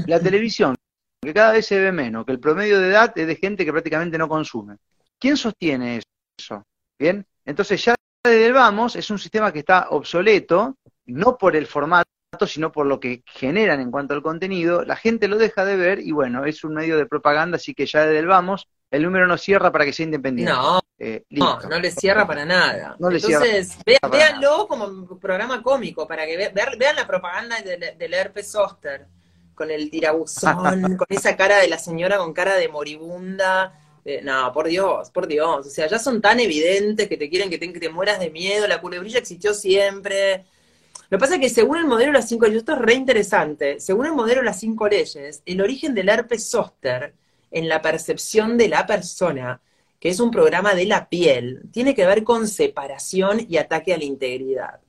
la 0.06 0.20
televisión, 0.20 0.76
que 1.22 1.34
cada 1.34 1.52
vez 1.52 1.66
se 1.66 1.78
ve 1.78 1.92
menos, 1.92 2.26
que 2.26 2.32
el 2.32 2.40
promedio 2.40 2.80
de 2.80 2.88
edad 2.88 3.12
es 3.16 3.26
de 3.26 3.36
gente 3.36 3.64
que 3.64 3.72
prácticamente 3.72 4.18
no 4.18 4.28
consume. 4.28 4.76
¿Quién 5.18 5.36
sostiene 5.36 6.00
eso? 6.36 6.64
Bien, 6.98 7.24
entonces 7.44 7.84
ya 7.84 7.94
desde 8.24 8.46
el 8.46 8.52
vamos 8.52 8.96
es 8.96 9.08
un 9.10 9.18
sistema 9.18 9.52
que 9.52 9.60
está 9.60 9.88
obsoleto, 9.90 10.76
no 11.06 11.38
por 11.38 11.54
el 11.54 11.66
formato, 11.66 12.08
sino 12.46 12.72
por 12.72 12.86
lo 12.86 12.98
que 12.98 13.22
generan 13.26 13.80
en 13.80 13.90
cuanto 13.90 14.14
al 14.14 14.22
contenido. 14.22 14.84
La 14.84 14.96
gente 14.96 15.28
lo 15.28 15.38
deja 15.38 15.64
de 15.64 15.76
ver 15.76 16.00
y 16.00 16.12
bueno, 16.12 16.44
es 16.44 16.64
un 16.64 16.74
medio 16.74 16.96
de 16.96 17.06
propaganda, 17.06 17.56
así 17.56 17.74
que 17.74 17.86
ya 17.86 18.00
desde 18.00 18.18
el 18.18 18.26
vamos 18.26 18.68
el 18.92 19.02
número 19.02 19.26
no 19.26 19.38
cierra 19.38 19.72
para 19.72 19.86
que 19.86 19.92
sea 19.92 20.04
independiente. 20.04 20.52
No, 20.52 20.80
eh, 20.98 21.24
no, 21.30 21.58
no 21.60 21.78
le 21.80 21.90
cierra 21.90 22.26
para 22.26 22.44
nada. 22.44 22.94
Entonces, 23.00 23.78
véanlo 24.10 24.68
como 24.68 24.84
un 24.84 25.18
programa 25.18 25.62
cómico, 25.62 26.06
para 26.06 26.26
que 26.26 26.36
vean 26.36 26.96
la 26.96 27.06
propaganda 27.06 27.56
del, 27.62 28.14
herpes 28.14 28.52
zóster, 28.52 29.06
con 29.54 29.70
el 29.70 29.90
tirabuzón, 29.90 30.96
con 30.96 31.06
esa 31.08 31.36
cara 31.36 31.58
de 31.58 31.68
la 31.68 31.78
señora 31.78 32.18
con 32.18 32.32
cara 32.32 32.56
de 32.56 32.68
moribunda. 32.68 33.78
no, 34.22 34.52
por 34.52 34.68
Dios, 34.68 35.10
por 35.10 35.26
Dios. 35.26 35.66
O 35.66 35.70
sea, 35.70 35.88
ya 35.88 35.98
son 35.98 36.20
tan 36.20 36.40
evidentes 36.40 37.08
que 37.08 37.16
te 37.16 37.28
quieren 37.28 37.50
que 37.50 37.58
te, 37.58 37.72
que 37.72 37.80
te 37.80 37.88
mueras 37.88 38.20
de 38.20 38.30
miedo. 38.30 38.66
La 38.66 38.80
culebrilla 38.80 39.18
existió 39.18 39.54
siempre. 39.54 40.44
Lo 41.12 41.18
que 41.18 41.20
pasa 41.20 41.34
es 41.34 41.40
que 41.40 41.50
según 41.50 41.76
el 41.76 41.84
modelo 41.84 42.12
de 42.12 42.18
las 42.18 42.28
cinco 42.28 42.46
leyes, 42.46 42.60
esto 42.60 42.72
es 42.72 42.78
re 42.78 42.94
interesante, 42.94 43.80
según 43.80 44.06
el 44.06 44.12
modelo 44.12 44.40
de 44.40 44.46
las 44.46 44.58
cinco 44.58 44.88
leyes, 44.88 45.42
el 45.44 45.60
origen 45.60 45.94
del 45.94 46.08
herpes 46.08 46.48
zóster 46.48 47.14
en 47.50 47.68
la 47.68 47.82
percepción 47.82 48.56
de 48.56 48.68
la 48.68 48.86
persona, 48.86 49.60
que 50.00 50.08
es 50.08 50.20
un 50.20 50.30
programa 50.30 50.74
de 50.74 50.86
la 50.86 51.10
piel, 51.10 51.64
tiene 51.70 51.94
que 51.94 52.06
ver 52.06 52.24
con 52.24 52.48
separación 52.48 53.44
y 53.46 53.58
ataque 53.58 53.92
a 53.92 53.98
la 53.98 54.04
integridad. 54.04 54.80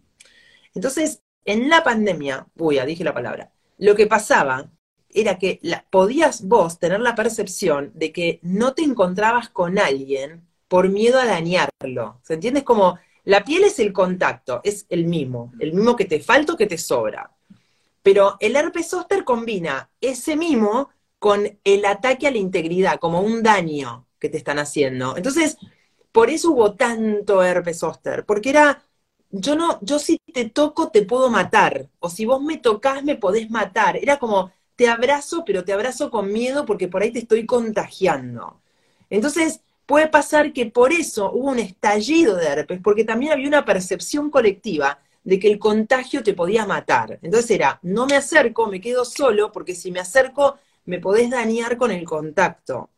Entonces, 0.73 1.21
en 1.45 1.69
la 1.69 1.83
pandemia, 1.83 2.47
uy, 2.55 2.75
ya 2.75 2.85
dije 2.85 3.03
la 3.03 3.13
palabra, 3.13 3.51
lo 3.83 3.95
que 3.95 4.07
pasaba 4.07 4.71
era 5.09 5.37
que 5.37 5.59
podías 5.89 6.47
vos 6.47 6.79
tener 6.79 7.01
la 7.01 7.15
percepción 7.15 7.91
de 7.93 8.13
que 8.13 8.39
no 8.41 8.73
te 8.73 8.81
encontrabas 8.81 9.49
con 9.49 9.77
alguien 9.77 10.47
por 10.69 10.87
miedo 10.87 11.19
a 11.19 11.25
dañarlo. 11.25 12.21
¿Se 12.23 12.35
entiende? 12.35 12.63
como 12.63 12.97
la 13.25 13.43
piel 13.43 13.65
es 13.65 13.79
el 13.79 13.91
contacto, 13.91 14.61
es 14.63 14.85
el 14.87 15.03
mismo, 15.03 15.51
el 15.59 15.73
mismo 15.73 15.97
que 15.97 16.05
te 16.05 16.21
falta 16.21 16.53
o 16.53 16.57
que 16.57 16.65
te 16.65 16.77
sobra. 16.77 17.35
Pero 18.01 18.37
el 18.39 18.55
herpes 18.55 18.87
zóster 18.89 19.25
combina 19.25 19.89
ese 19.99 20.37
mimo 20.37 20.89
con 21.19 21.59
el 21.65 21.85
ataque 21.85 22.27
a 22.27 22.31
la 22.31 22.37
integridad, 22.37 22.99
como 22.99 23.19
un 23.19 23.43
daño 23.43 24.07
que 24.17 24.29
te 24.29 24.37
están 24.37 24.59
haciendo. 24.59 25.17
Entonces, 25.17 25.57
por 26.13 26.29
eso 26.29 26.51
hubo 26.51 26.75
tanto 26.75 27.43
herpes 27.43 27.79
zóster, 27.79 28.25
porque 28.25 28.49
era, 28.49 28.81
yo 29.33 29.55
no, 29.55 29.79
yo 29.81 29.99
si 29.99 30.19
te 30.33 30.49
toco 30.49 30.89
te 30.89 31.03
puedo 31.03 31.29
matar, 31.29 31.89
o 31.99 32.09
si 32.09 32.25
vos 32.25 32.41
me 32.41 32.57
tocas 32.57 33.03
me 33.03 33.15
podés 33.15 33.49
matar. 33.49 33.97
Era 33.97 34.19
como, 34.19 34.51
te 34.75 34.87
abrazo, 34.87 35.43
pero 35.45 35.63
te 35.65 35.73
abrazo 35.73 36.11
con 36.11 36.31
miedo 36.31 36.65
porque 36.65 36.87
por 36.87 37.01
ahí 37.01 37.11
te 37.11 37.19
estoy 37.19 37.45
contagiando. 37.45 38.61
Entonces, 39.09 39.61
puede 39.85 40.07
pasar 40.07 40.53
que 40.53 40.67
por 40.67 40.93
eso 40.93 41.31
hubo 41.33 41.49
un 41.51 41.59
estallido 41.59 42.35
de 42.35 42.45
herpes, 42.47 42.79
porque 42.83 43.03
también 43.05 43.31
había 43.33 43.47
una 43.47 43.65
percepción 43.65 44.29
colectiva 44.29 44.99
de 45.23 45.39
que 45.39 45.49
el 45.51 45.59
contagio 45.59 46.23
te 46.23 46.33
podía 46.33 46.65
matar. 46.65 47.19
Entonces 47.23 47.51
era, 47.51 47.79
no 47.83 48.05
me 48.05 48.15
acerco, 48.15 48.67
me 48.67 48.81
quedo 48.81 49.05
solo, 49.05 49.51
porque 49.51 49.75
si 49.75 49.91
me 49.91 49.99
acerco 49.99 50.59
me 50.85 50.99
podés 50.99 51.29
dañar 51.29 51.77
con 51.77 51.91
el 51.91 52.05
contacto. 52.05 52.89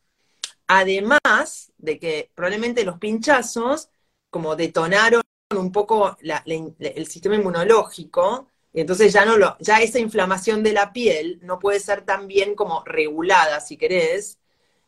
Además 0.68 1.72
de 1.78 2.00
que 2.00 2.32
probablemente 2.36 2.84
los 2.84 2.98
pinchazos, 3.00 3.90
como 4.30 4.56
detonaron 4.56 5.22
un 5.52 5.72
poco 5.72 6.18
el 6.22 7.08
sistema 7.08 7.36
inmunológico, 7.36 8.48
y 8.74 8.82
entonces 8.82 9.14
ya 9.14 9.26
no 9.26 9.36
ya 9.60 9.82
esa 9.82 10.00
inflamación 10.00 10.64
de 10.64 10.74
la 10.74 10.92
piel 10.92 11.40
no 11.44 11.60
puede 11.60 11.80
ser 11.80 12.04
tan 12.04 12.28
bien 12.28 12.56
como 12.56 12.84
regulada, 12.84 13.60
si 13.62 13.78
querés. 13.78 14.40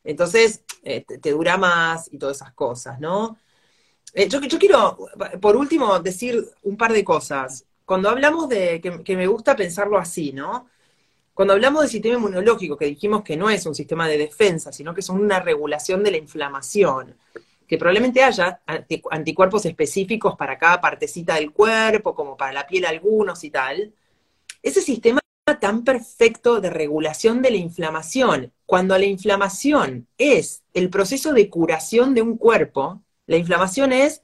Entonces, 0.04 0.64
eh, 0.84 1.06
te, 1.06 1.32
dura 1.32 1.58
más 1.58 2.12
y 2.12 2.18
todas 2.18 2.38
esas 2.38 2.54
cosas, 2.54 3.00
¿no? 3.00 3.38
Eh, 4.14 4.28
yo, 4.30 4.42
yo 4.42 4.58
quiero, 4.60 4.98
por 5.42 5.56
último, 5.56 6.00
decir 6.00 6.50
un 6.64 6.78
par 6.78 6.94
de 6.94 7.04
cosas. 7.04 7.66
Cuando 7.86 8.10
hablamos 8.10 8.50
de, 8.50 8.82
que, 8.82 9.04
que 9.04 9.18
me 9.18 9.28
gusta 9.28 9.56
pensarlo 9.56 9.98
así, 9.98 10.34
¿no? 10.34 10.70
Cuando 11.34 11.54
hablamos 11.54 11.82
del 11.84 11.92
sistema 11.92 12.16
inmunológico, 12.16 12.78
que 12.78 12.86
dijimos 12.86 13.24
que 13.24 13.38
no 13.38 13.50
es 13.50 13.66
un 13.66 13.76
sistema 13.76 14.08
de 14.08 14.18
defensa, 14.18 14.72
sino 14.72 14.94
que 14.94 15.02
es 15.02 15.10
una 15.10 15.40
regulación 15.40 16.04
de 16.04 16.12
la 16.12 16.18
inflamación, 16.18 17.16
que 17.68 17.78
probablemente 17.78 18.24
haya 18.24 18.62
anti- 18.66 19.02
anticuerpos 19.12 19.66
específicos 19.66 20.36
para 20.36 20.58
cada 20.58 20.80
partecita 20.82 21.36
del 21.36 21.52
cuerpo, 21.52 22.16
como 22.16 22.38
para 22.38 22.54
la 22.54 22.66
piel 22.66 22.86
algunos 22.86 23.44
y 23.44 23.50
tal, 23.52 23.94
ese 24.64 24.82
sistema 24.82 25.20
tan 25.60 25.84
perfecto 25.84 26.60
de 26.60 26.70
regulación 26.70 27.42
de 27.42 27.52
la 27.52 27.58
inflamación, 27.58 28.52
cuando 28.66 28.98
la 28.98 29.06
inflamación 29.06 30.08
es 30.18 30.64
el 30.74 30.90
proceso 30.90 31.34
de 31.34 31.50
curación 31.50 32.14
de 32.14 32.22
un 32.22 32.38
cuerpo, 32.38 33.02
la 33.28 33.38
inflamación 33.38 33.94
es 33.94 34.24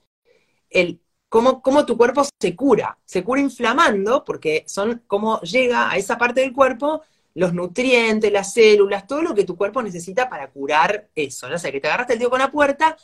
el 0.69 0.99
cómo, 1.29 1.61
cómo 1.61 1.85
tu 1.85 1.97
cuerpo 1.97 2.23
se 2.39 2.55
cura. 2.55 2.97
Se 3.05 3.23
cura 3.23 3.41
inflamando, 3.41 4.23
porque 4.23 4.63
son 4.67 5.03
cómo 5.07 5.39
llega 5.41 5.89
a 5.89 5.97
esa 5.97 6.17
parte 6.17 6.41
del 6.41 6.53
cuerpo 6.53 7.01
los 7.35 7.53
nutrientes, 7.53 8.31
las 8.31 8.53
células, 8.53 9.07
todo 9.07 9.23
lo 9.23 9.33
que 9.33 9.43
tu 9.43 9.57
cuerpo 9.57 9.81
necesita 9.81 10.29
para 10.29 10.51
curar 10.51 11.09
eso. 11.15 11.47
O 11.47 11.57
sea, 11.57 11.71
que 11.71 11.81
te 11.81 11.87
agarraste 11.87 12.13
el 12.13 12.19
dedo 12.19 12.29
con 12.29 12.39
la 12.39 12.51
puerta 12.51 12.95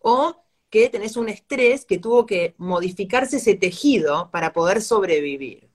o 0.00 0.36
que 0.70 0.88
tenés 0.88 1.16
un 1.16 1.28
estrés 1.28 1.84
que 1.84 1.98
tuvo 1.98 2.26
que 2.26 2.54
modificarse 2.58 3.38
ese 3.38 3.54
tejido 3.54 4.30
para 4.30 4.52
poder 4.52 4.82
sobrevivir. 4.82 5.70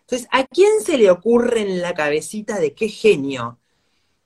Entonces, 0.00 0.28
¿a 0.32 0.46
quién 0.46 0.80
se 0.80 0.98
le 0.98 1.10
ocurre 1.10 1.60
en 1.60 1.82
la 1.82 1.94
cabecita 1.94 2.58
de 2.58 2.74
qué 2.74 2.88
genio 2.88 3.58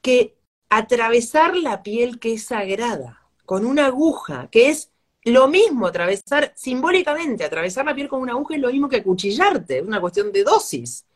que 0.00 0.36
atravesar 0.70 1.56
la 1.56 1.82
piel 1.82 2.18
que 2.18 2.34
es 2.34 2.46
sagrada 2.46 3.22
con 3.44 3.66
una 3.66 3.86
aguja, 3.86 4.48
que 4.50 4.70
es 4.70 4.90
lo 5.24 5.48
mismo 5.48 5.86
atravesar, 5.86 6.52
simbólicamente, 6.56 7.44
atravesar 7.44 7.84
la 7.84 7.94
piel 7.94 8.08
con 8.08 8.20
una 8.20 8.32
aguja 8.32 8.54
es 8.54 8.60
lo 8.60 8.70
mismo 8.70 8.88
que 8.88 8.96
acuchillarte, 8.96 9.78
es 9.78 9.84
una 9.84 10.00
cuestión 10.00 10.32
de 10.32 10.42
dosis. 10.44 11.06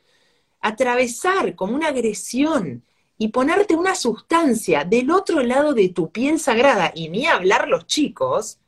Atravesar 0.61 1.55
como 1.55 1.75
una 1.75 1.89
agresión 1.89 2.85
y 3.19 3.29
ponerte 3.29 3.75
una 3.75 3.95
sustancia 3.95 4.85
del 4.85 5.11
otro 5.11 5.43
lado 5.43 5.73
de 5.73 5.89
tu 5.89 6.11
piel 6.11 6.39
sagrada, 6.39 6.93
y 6.95 7.09
ni 7.09 7.27
hablar 7.27 7.69
los 7.69 7.87
chicos, 7.87 8.59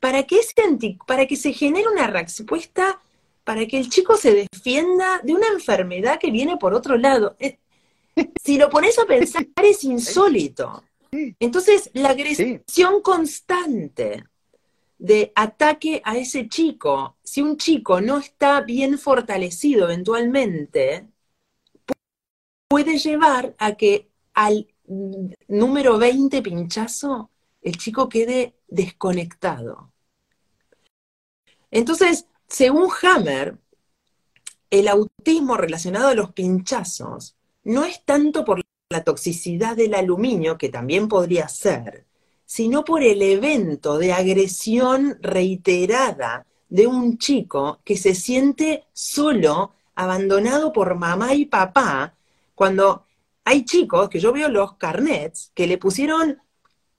para 0.00 0.22
que, 0.24 0.38
ese 0.38 0.54
anti- 0.62 0.98
para 1.06 1.26
que 1.26 1.36
se 1.36 1.52
genere 1.52 1.88
una 1.88 2.06
respuesta, 2.06 3.00
para 3.44 3.66
que 3.66 3.78
el 3.78 3.88
chico 3.88 4.16
se 4.16 4.48
defienda 4.52 5.20
de 5.22 5.34
una 5.34 5.48
enfermedad 5.48 6.18
que 6.18 6.30
viene 6.30 6.56
por 6.56 6.74
otro 6.74 6.96
lado. 6.96 7.36
Si 8.42 8.58
lo 8.58 8.68
pones 8.68 8.98
a 8.98 9.06
pensar, 9.06 9.46
es 9.62 9.82
insólito. 9.84 10.84
Entonces, 11.38 11.90
la 11.94 12.10
agresión 12.10 13.00
constante 13.02 14.24
de 14.98 15.32
ataque 15.34 16.02
a 16.04 16.16
ese 16.18 16.48
chico, 16.48 17.16
si 17.22 17.40
un 17.40 17.56
chico 17.56 18.00
no 18.00 18.18
está 18.18 18.60
bien 18.60 18.98
fortalecido 18.98 19.84
eventualmente, 19.84 21.06
puede 22.70 22.98
llevar 22.98 23.56
a 23.58 23.74
que 23.74 24.08
al 24.32 24.68
número 25.48 25.98
20 25.98 26.40
pinchazo 26.40 27.28
el 27.62 27.76
chico 27.76 28.08
quede 28.08 28.54
desconectado. 28.68 29.90
Entonces, 31.72 32.26
según 32.46 32.88
Hammer, 33.02 33.58
el 34.70 34.86
autismo 34.86 35.56
relacionado 35.56 36.08
a 36.08 36.14
los 36.14 36.32
pinchazos 36.32 37.34
no 37.64 37.84
es 37.84 38.04
tanto 38.04 38.44
por 38.44 38.62
la 38.88 39.02
toxicidad 39.02 39.76
del 39.76 39.94
aluminio, 39.94 40.56
que 40.56 40.68
también 40.68 41.08
podría 41.08 41.48
ser, 41.48 42.06
sino 42.46 42.84
por 42.84 43.02
el 43.02 43.20
evento 43.20 43.98
de 43.98 44.12
agresión 44.12 45.18
reiterada 45.20 46.46
de 46.68 46.86
un 46.86 47.18
chico 47.18 47.80
que 47.84 47.96
se 47.96 48.14
siente 48.14 48.84
solo, 48.92 49.72
abandonado 49.96 50.72
por 50.72 50.94
mamá 50.94 51.34
y 51.34 51.46
papá, 51.46 52.14
cuando 52.60 53.06
hay 53.42 53.64
chicos 53.64 54.10
que 54.10 54.20
yo 54.20 54.34
veo 54.34 54.50
los 54.50 54.76
carnets 54.76 55.50
que 55.54 55.66
le 55.66 55.78
pusieron 55.78 56.38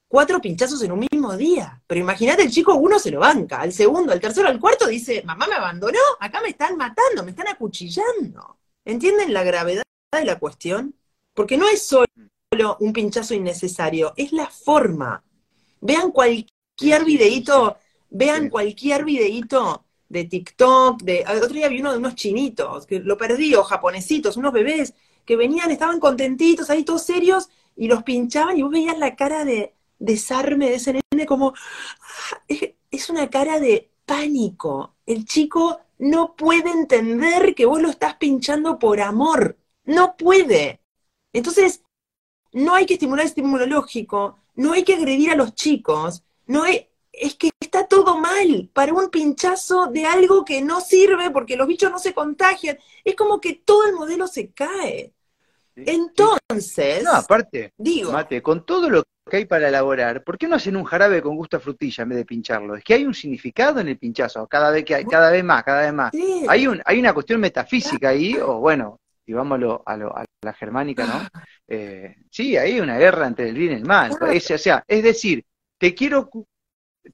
cuatro 0.08 0.40
pinchazos 0.40 0.82
en 0.82 0.90
un 0.90 1.06
mismo 1.08 1.36
día. 1.36 1.80
Pero 1.86 2.00
imagínate, 2.00 2.42
el 2.42 2.50
chico 2.50 2.74
uno 2.74 2.98
se 2.98 3.12
lo 3.12 3.20
banca, 3.20 3.60
al 3.60 3.72
segundo, 3.72 4.10
al 4.12 4.18
tercero, 4.18 4.48
al 4.48 4.58
cuarto 4.58 4.88
dice, 4.88 5.22
mamá 5.24 5.46
me 5.46 5.54
abandonó, 5.54 6.00
acá 6.18 6.40
me 6.40 6.48
están 6.48 6.76
matando, 6.76 7.22
me 7.22 7.30
están 7.30 7.46
acuchillando. 7.46 8.58
¿Entienden 8.84 9.32
la 9.32 9.44
gravedad 9.44 9.84
de 10.10 10.24
la 10.24 10.40
cuestión? 10.40 10.96
Porque 11.32 11.56
no 11.56 11.68
es 11.68 11.86
solo 11.86 12.08
un 12.80 12.92
pinchazo 12.92 13.32
innecesario, 13.32 14.14
es 14.16 14.32
la 14.32 14.48
forma. 14.48 15.22
Vean 15.80 16.10
cualquier 16.10 17.04
videíto, 17.04 17.76
vean 18.10 18.50
cualquier 18.50 19.04
videíto 19.04 19.84
de 20.08 20.24
TikTok, 20.24 21.02
de 21.02 21.24
otro 21.24 21.54
día 21.54 21.68
vi 21.68 21.78
uno 21.78 21.92
de 21.92 21.98
unos 21.98 22.16
chinitos, 22.16 22.84
que 22.84 22.98
lo 22.98 23.16
perdí, 23.16 23.54
o 23.54 23.62
japonesitos, 23.62 24.36
unos 24.36 24.52
bebés 24.52 24.92
que 25.24 25.36
venían, 25.36 25.70
estaban 25.70 26.00
contentitos, 26.00 26.70
ahí 26.70 26.84
todos 26.84 27.02
serios, 27.04 27.48
y 27.76 27.88
los 27.88 28.02
pinchaban 28.02 28.58
y 28.58 28.62
vos 28.62 28.72
veías 28.72 28.98
la 28.98 29.16
cara 29.16 29.44
de 29.44 29.74
desarme 29.98 30.68
de 30.68 30.74
ese 30.76 30.92
nene 30.92 31.26
como, 31.26 31.54
ah, 31.54 32.42
es, 32.48 32.74
es 32.90 33.10
una 33.10 33.30
cara 33.30 33.60
de 33.60 33.90
pánico. 34.04 34.94
El 35.06 35.24
chico 35.24 35.80
no 35.98 36.34
puede 36.36 36.70
entender 36.70 37.54
que 37.54 37.66
vos 37.66 37.80
lo 37.80 37.88
estás 37.88 38.16
pinchando 38.16 38.78
por 38.78 39.00
amor. 39.00 39.56
No 39.84 40.16
puede. 40.16 40.80
Entonces, 41.32 41.82
no 42.52 42.74
hay 42.74 42.86
que 42.86 42.94
estimular 42.94 43.24
el 43.24 43.28
estímulo 43.28 43.66
lógico, 43.66 44.38
no 44.54 44.72
hay 44.72 44.84
que 44.84 44.94
agredir 44.94 45.30
a 45.30 45.36
los 45.36 45.54
chicos, 45.54 46.22
no 46.46 46.64
hay, 46.64 46.88
es 47.12 47.34
que 47.36 47.50
está 47.60 47.86
todo 47.86 48.18
mal 48.18 48.70
para 48.72 48.92
un 48.92 49.10
pinchazo 49.10 49.86
de 49.86 50.06
algo 50.06 50.44
que 50.44 50.62
no 50.62 50.80
sirve 50.80 51.30
porque 51.30 51.56
los 51.56 51.66
bichos 51.66 51.90
no 51.90 51.98
se 51.98 52.14
contagian. 52.14 52.78
Es 53.04 53.14
como 53.16 53.40
que 53.40 53.54
todo 53.64 53.86
el 53.86 53.94
modelo 53.94 54.26
se 54.26 54.50
cae. 54.52 55.12
Entonces, 55.76 57.02
No, 57.04 57.12
aparte, 57.12 57.72
digo, 57.78 58.12
Mate, 58.12 58.42
con 58.42 58.64
todo 58.64 58.90
lo 58.90 59.02
que 59.28 59.36
hay 59.38 59.44
para 59.46 59.68
elaborar, 59.68 60.22
¿por 60.22 60.36
qué 60.36 60.46
no 60.46 60.56
hacen 60.56 60.76
un 60.76 60.84
jarabe 60.84 61.22
con 61.22 61.36
gusto 61.36 61.56
a 61.56 61.60
frutilla 61.60 62.02
en 62.02 62.10
vez 62.10 62.18
de 62.18 62.24
pincharlo? 62.24 62.76
Es 62.76 62.84
que 62.84 62.94
hay 62.94 63.04
un 63.06 63.14
significado 63.14 63.80
en 63.80 63.88
el 63.88 63.98
pinchazo, 63.98 64.46
cada 64.46 64.70
vez 64.70 64.84
que 64.84 64.94
hay, 64.94 65.04
cada 65.04 65.30
vez 65.30 65.42
más, 65.44 65.62
cada 65.64 65.82
vez 65.82 65.92
más. 65.92 66.10
sí, 66.12 66.44
Hay 66.48 66.66
un, 66.66 66.80
hay 66.84 66.98
una 66.98 67.14
cuestión 67.14 67.40
metafísica 67.40 68.10
ahí, 68.10 68.36
o 68.36 68.58
bueno, 68.58 69.00
llevámoslo 69.24 69.82
a, 69.86 69.96
lo- 69.96 70.16
a 70.16 70.24
la 70.42 70.52
germánica, 70.52 71.06
¿no? 71.06 71.40
Eh, 71.68 72.16
sí, 72.30 72.56
hay 72.56 72.80
una 72.80 72.98
guerra 72.98 73.26
entre 73.26 73.48
el 73.48 73.56
bien 73.56 73.72
y 73.72 73.74
el 73.76 73.84
mal. 73.86 74.16
Es, 74.30 74.50
o 74.50 74.58
sea, 74.58 74.84
es 74.86 75.02
decir, 75.02 75.42
te 75.78 75.94
quiero, 75.94 76.28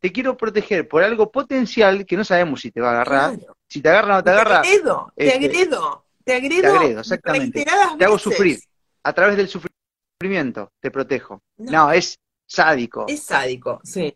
te 0.01 0.12
quiero 0.12 0.36
proteger 0.36 0.86
por 0.89 1.03
algo 1.03 1.30
potencial 1.30 2.05
que 2.07 2.16
no 2.16 2.24
sabemos 2.24 2.61
si 2.61 2.70
te 2.70 2.80
va 2.80 2.89
a 2.91 2.93
agarrar. 2.93 3.36
claro. 3.39 3.57
Si 3.66 3.80
te 3.82 3.89
agarra 3.89 4.14
o 4.14 4.16
no 4.18 4.24
te 4.24 4.30
Te 4.30 4.30
agarra, 4.30 4.59
agredo, 4.61 5.12
te 5.16 5.26
este, 5.26 5.47
agredo, 5.47 6.05
te 6.24 6.32
agredo, 6.34 6.62
te 6.62 6.66
agredo, 6.68 7.01
exactamente. 7.01 7.59
reiteradas 7.59 7.99
Te 7.99 8.05
hago 8.05 8.18
sufrir. 8.18 8.61
a 9.03 9.12
través 9.12 9.36
del 9.36 9.49
sufrimiento 9.49 10.72
te 10.80 10.91
protejo. 10.91 11.43
No. 11.59 11.72
No, 11.72 11.93
es 11.93 12.18
sádico. 12.47 13.05
Es 13.09 13.22
sádico, 13.22 13.80
sí. 13.84 14.14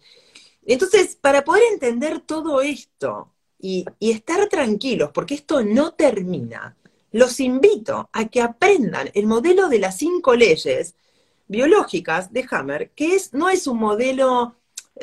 Entonces, 0.64 1.16
para 1.16 1.42
poder 1.44 1.62
entender 1.72 2.20
todo 2.20 2.60
esto 2.60 3.32
y, 3.58 3.84
y 3.98 4.12
estar 4.12 4.48
tranquilos, 4.48 5.10
porque 5.12 5.34
esto 5.34 5.62
no 5.62 5.92
termina, 5.94 6.76
los 7.10 7.40
invito 7.40 8.08
a 8.12 8.28
que 8.28 8.40
aprendan 8.40 9.10
el 9.14 9.26
modelo 9.26 9.68
de 9.68 9.78
las 9.78 9.98
cinco 9.98 10.34
leyes 10.34 10.94
biológicas 11.46 12.32
de 12.32 12.46
Hammer, 12.50 12.90
que 12.90 13.14
es, 13.16 13.34
no 13.34 13.50
es 13.50 13.66
un 13.66 13.78
modelo, 13.78 14.56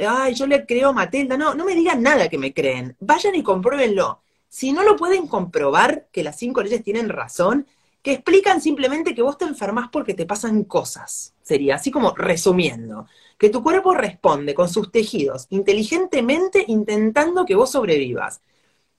ay, 0.08 0.34
yo 0.34 0.48
le 0.48 0.66
creo 0.66 0.90
a 0.90 0.94
Matilda, 0.94 1.38
no, 1.38 1.54
no 1.54 1.66
me 1.66 1.76
digan 1.76 2.02
nada 2.02 2.30
que 2.30 2.38
me 2.38 2.54
creen, 2.54 2.96
vayan 3.00 3.36
y 3.36 3.44
compruébenlo. 3.44 4.22
Si 4.48 4.72
no 4.72 4.84
lo 4.84 4.96
pueden 4.96 5.28
comprobar 5.28 6.08
que 6.12 6.24
las 6.24 6.38
cinco 6.38 6.62
leyes 6.62 6.84
tienen 6.84 7.10
razón, 7.10 7.68
que 8.02 8.14
explican 8.14 8.62
simplemente 8.62 9.14
que 9.14 9.22
vos 9.22 9.38
te 9.38 9.46
enfermas 9.46 9.90
porque 9.92 10.14
te 10.14 10.26
pasan 10.26 10.64
cosas. 10.64 11.34
Sería 11.42 11.76
así 11.76 11.92
como 11.92 12.16
resumiendo, 12.16 13.08
que 13.38 13.50
tu 13.50 13.62
cuerpo 13.62 13.94
responde 13.94 14.54
con 14.54 14.70
sus 14.70 14.92
tejidos 14.92 15.48
inteligentemente 15.50 16.64
intentando 16.68 17.46
que 17.46 17.56
vos 17.56 17.72
sobrevivas. 17.72 18.42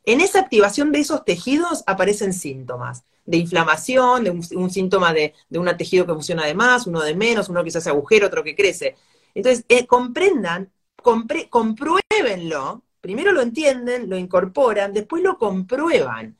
En 0.04 0.20
esa 0.20 0.40
activación 0.40 0.92
de 0.92 1.00
esos 1.00 1.24
tejidos 1.24 1.84
aparecen 1.86 2.32
síntomas 2.32 3.04
de 3.26 3.36
inflamación, 3.36 4.24
de 4.24 4.30
un, 4.30 4.70
síntoma 4.70 5.12
de, 5.12 5.34
de 5.48 5.58
un 5.58 5.76
tejido 5.76 6.06
que 6.06 6.14
funciona 6.14 6.46
de 6.46 6.54
más, 6.54 6.86
uno 6.86 7.00
de 7.00 7.14
menos, 7.14 7.48
uno 7.48 7.62
que 7.62 7.70
se 7.70 7.78
hace 7.78 7.90
agujero, 7.90 8.26
otro 8.26 8.42
que 8.42 8.56
crece. 8.56 8.96
Entonces, 9.34 9.64
eh, 9.68 9.86
comprendan, 9.86 10.70
compruébenlo, 11.02 12.82
primero 13.00 13.32
lo 13.32 13.42
entienden, 13.42 14.08
lo 14.08 14.16
incorporan, 14.16 14.92
después 14.92 15.22
lo 15.22 15.38
comprueban. 15.38 16.36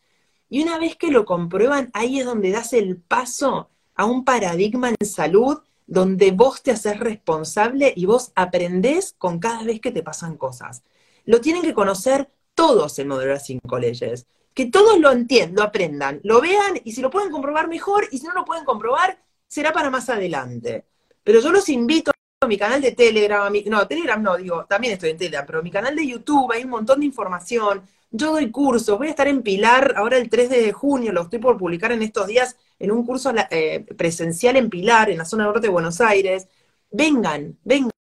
Y 0.49 0.63
una 0.63 0.79
vez 0.79 0.97
que 0.97 1.11
lo 1.11 1.25
comprueban, 1.25 1.91
ahí 1.93 2.21
es 2.21 2.27
donde 2.27 2.51
das 2.51 2.73
el 2.73 2.97
paso 2.97 3.71
a 3.95 4.05
un 4.05 4.25
paradigma 4.25 4.89
en 4.89 5.07
salud 5.07 5.59
donde 5.87 6.31
vos 6.31 6.63
te 6.63 6.71
haces 6.71 6.99
responsable 7.01 7.93
y 7.97 8.07
vos 8.07 8.33
aprendés 8.37 9.15
con 9.19 9.41
cada 9.41 9.65
vez 9.65 9.81
que 9.81 9.91
te 9.91 10.03
pasan 10.03 10.37
cosas. 10.37 10.83
Lo 11.25 11.41
tienen 11.41 11.63
que 11.63 11.75
conocer 11.75 12.31
todos 12.55 12.99
el 12.99 13.07
modelo 13.09 13.29
de 13.29 13.35
las 13.35 13.47
cinco 13.47 13.79
leyes. 13.79 14.27
Que 14.55 14.67
todos 14.67 14.99
lo 14.99 15.11
entiendan, 15.11 15.57
lo 15.57 15.63
aprendan, 15.63 16.21
lo 16.23 16.41
vean 16.41 16.81
y 16.85 16.93
si 16.93 17.01
lo 17.01 17.11
pueden 17.11 17.31
comprobar 17.31 17.69
mejor 17.69 18.07
y 18.11 18.19
si 18.19 18.27
no 18.27 18.35
lo 18.35 18.45
pueden 18.45 18.65
comprobar, 18.65 19.19
será 19.49 19.73
para 19.73 19.91
más 19.91 20.09
adelante. 20.09 20.85
Pero 21.25 21.41
yo 21.41 21.51
los 21.51 21.69
invito, 21.69 22.13
mi 22.49 22.57
canal 22.57 22.81
de 22.81 22.93
Telegram, 22.93 23.53
mi, 23.53 23.63
no, 23.65 23.87
Telegram 23.87 24.23
no, 24.23 24.37
digo, 24.39 24.65
también 24.65 24.95
estoy 24.95 25.11
en 25.11 25.19
Telegram, 25.19 25.45
pero 25.47 25.63
mi 25.63 25.71
canal 25.71 25.95
de 25.95 26.07
YouTube, 26.07 26.51
hay 26.53 26.65
un 26.65 26.71
montón 26.71 27.01
de 27.01 27.07
información. 27.07 27.83
Yo 28.11 28.33
doy 28.33 28.51
cursos, 28.51 28.97
voy 28.97 29.09
a 29.09 29.11
estar 29.11 29.29
en 29.29 29.43
Pilar 29.43 29.93
ahora 29.97 30.17
el 30.17 30.31
3 30.31 30.49
de 30.49 30.73
junio, 30.73 31.13
lo 31.13 31.23
estoy 31.23 31.39
por 31.39 31.59
publicar 31.59 31.93
en 31.93 32.03
estos 32.03 32.27
días 32.27 32.57
en 32.79 32.93
un 32.93 33.05
curso 33.05 33.31
eh, 33.51 33.85
presencial 33.97 34.57
en 34.57 34.71
Pilar, 34.71 35.11
en 35.11 35.19
la 35.19 35.27
zona 35.27 35.45
norte 35.45 35.61
de 35.61 35.69
Buenos 35.69 36.01
Aires. 36.01 36.49
Vengan, 36.91 37.59
vengan, 37.63 37.93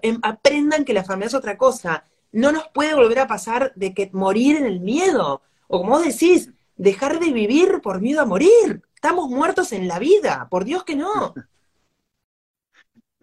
em, 0.00 0.18
aprendan 0.22 0.84
que 0.84 0.94
la 0.94 1.02
familia 1.02 1.26
es 1.26 1.34
otra 1.34 1.58
cosa. 1.58 2.04
No 2.30 2.52
nos 2.52 2.68
puede 2.68 2.94
volver 2.94 3.18
a 3.18 3.26
pasar 3.26 3.72
de 3.74 3.92
que 3.92 4.10
morir 4.12 4.56
en 4.56 4.66
el 4.66 4.80
miedo. 4.80 5.42
O 5.66 5.80
como 5.80 5.98
vos 5.98 6.04
decís, 6.04 6.50
dejar 6.76 7.18
de 7.18 7.32
vivir 7.32 7.80
por 7.82 8.00
miedo 8.00 8.20
a 8.20 8.26
morir. 8.26 8.82
Estamos 8.94 9.28
muertos 9.28 9.72
en 9.72 9.88
la 9.88 9.98
vida, 9.98 10.46
por 10.50 10.64
Dios 10.64 10.84
que 10.84 10.94
no. 10.94 11.34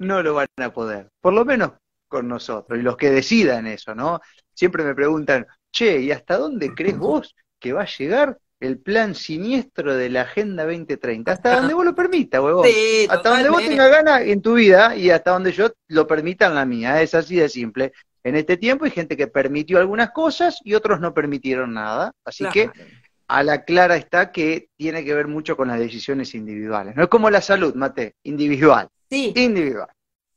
No 0.04 0.22
lo 0.22 0.34
van 0.34 0.47
a 0.58 0.74
poder, 0.74 1.10
por 1.22 1.34
lo 1.34 1.45
menos 1.45 1.72
con 2.08 2.28
nosotros, 2.28 2.78
y 2.80 2.84
los 2.84 2.97
que 2.97 3.10
decidan 3.10 3.66
eso, 3.68 3.95
¿no? 3.95 4.22
Siempre 4.54 4.84
me 4.84 4.93
preguntan, 4.93 5.47
che, 5.72 5.99
¿y 5.99 6.12
hasta 6.12 6.38
dónde 6.38 6.74
crees 6.76 6.97
vos 6.97 7.36
que 7.60 7.74
va 7.74 7.82
a 7.82 7.88
llegar 7.88 8.38
el 8.60 8.78
plan 8.78 9.16
siniestro 9.16 9.95
de 9.95 10.10
la 10.10 10.22
Agenda 10.22 10.64
2030? 10.66 11.32
Hasta 11.32 11.56
donde 11.56 11.74
vos 11.74 11.86
lo 11.86 11.95
permitas, 11.95 12.39
huevón. 12.39 12.68
hasta 13.10 13.30
donde 13.30 13.49
vos 13.49 13.64
tengas 13.64 13.89
ganas 13.89 14.22
en 14.22 14.41
tu 14.41 14.54
vida 14.54 14.95
y 14.95 15.10
hasta 15.10 15.32
donde 15.32 15.51
yo 15.51 15.72
lo 15.88 16.06
permita 16.08 16.47
en 16.47 16.56
la 16.56 16.66
mía. 16.66 17.01
Es 17.01 17.16
así 17.16 17.36
de 17.36 17.49
simple. 17.49 17.91
En 18.24 18.36
este 18.36 18.56
tiempo 18.56 18.86
hay 18.86 18.91
gente 18.91 19.18
que 19.18 19.28
permitió 19.28 19.80
algunas 19.80 20.12
cosas 20.12 20.60
y 20.64 20.76
otros 20.76 20.99
no 21.01 21.14
permitieron 21.14 21.74
nada. 21.74 22.14
Así 22.24 22.45
que 22.54 22.70
a 23.28 23.43
la 23.43 23.66
clara 23.66 23.97
está 23.97 24.32
que 24.32 24.70
tiene 24.78 25.04
que 25.04 25.14
ver 25.14 25.28
mucho 25.28 25.58
con 25.58 25.68
las 25.68 25.80
decisiones 25.80 26.34
individuales. 26.36 26.95
No 26.95 27.04
es 27.04 27.10
como 27.10 27.30
la 27.30 27.41
salud, 27.41 27.74
Mate, 27.76 28.16
individual. 28.24 28.88
Sí. 29.14 29.32
Individual. 29.36 29.88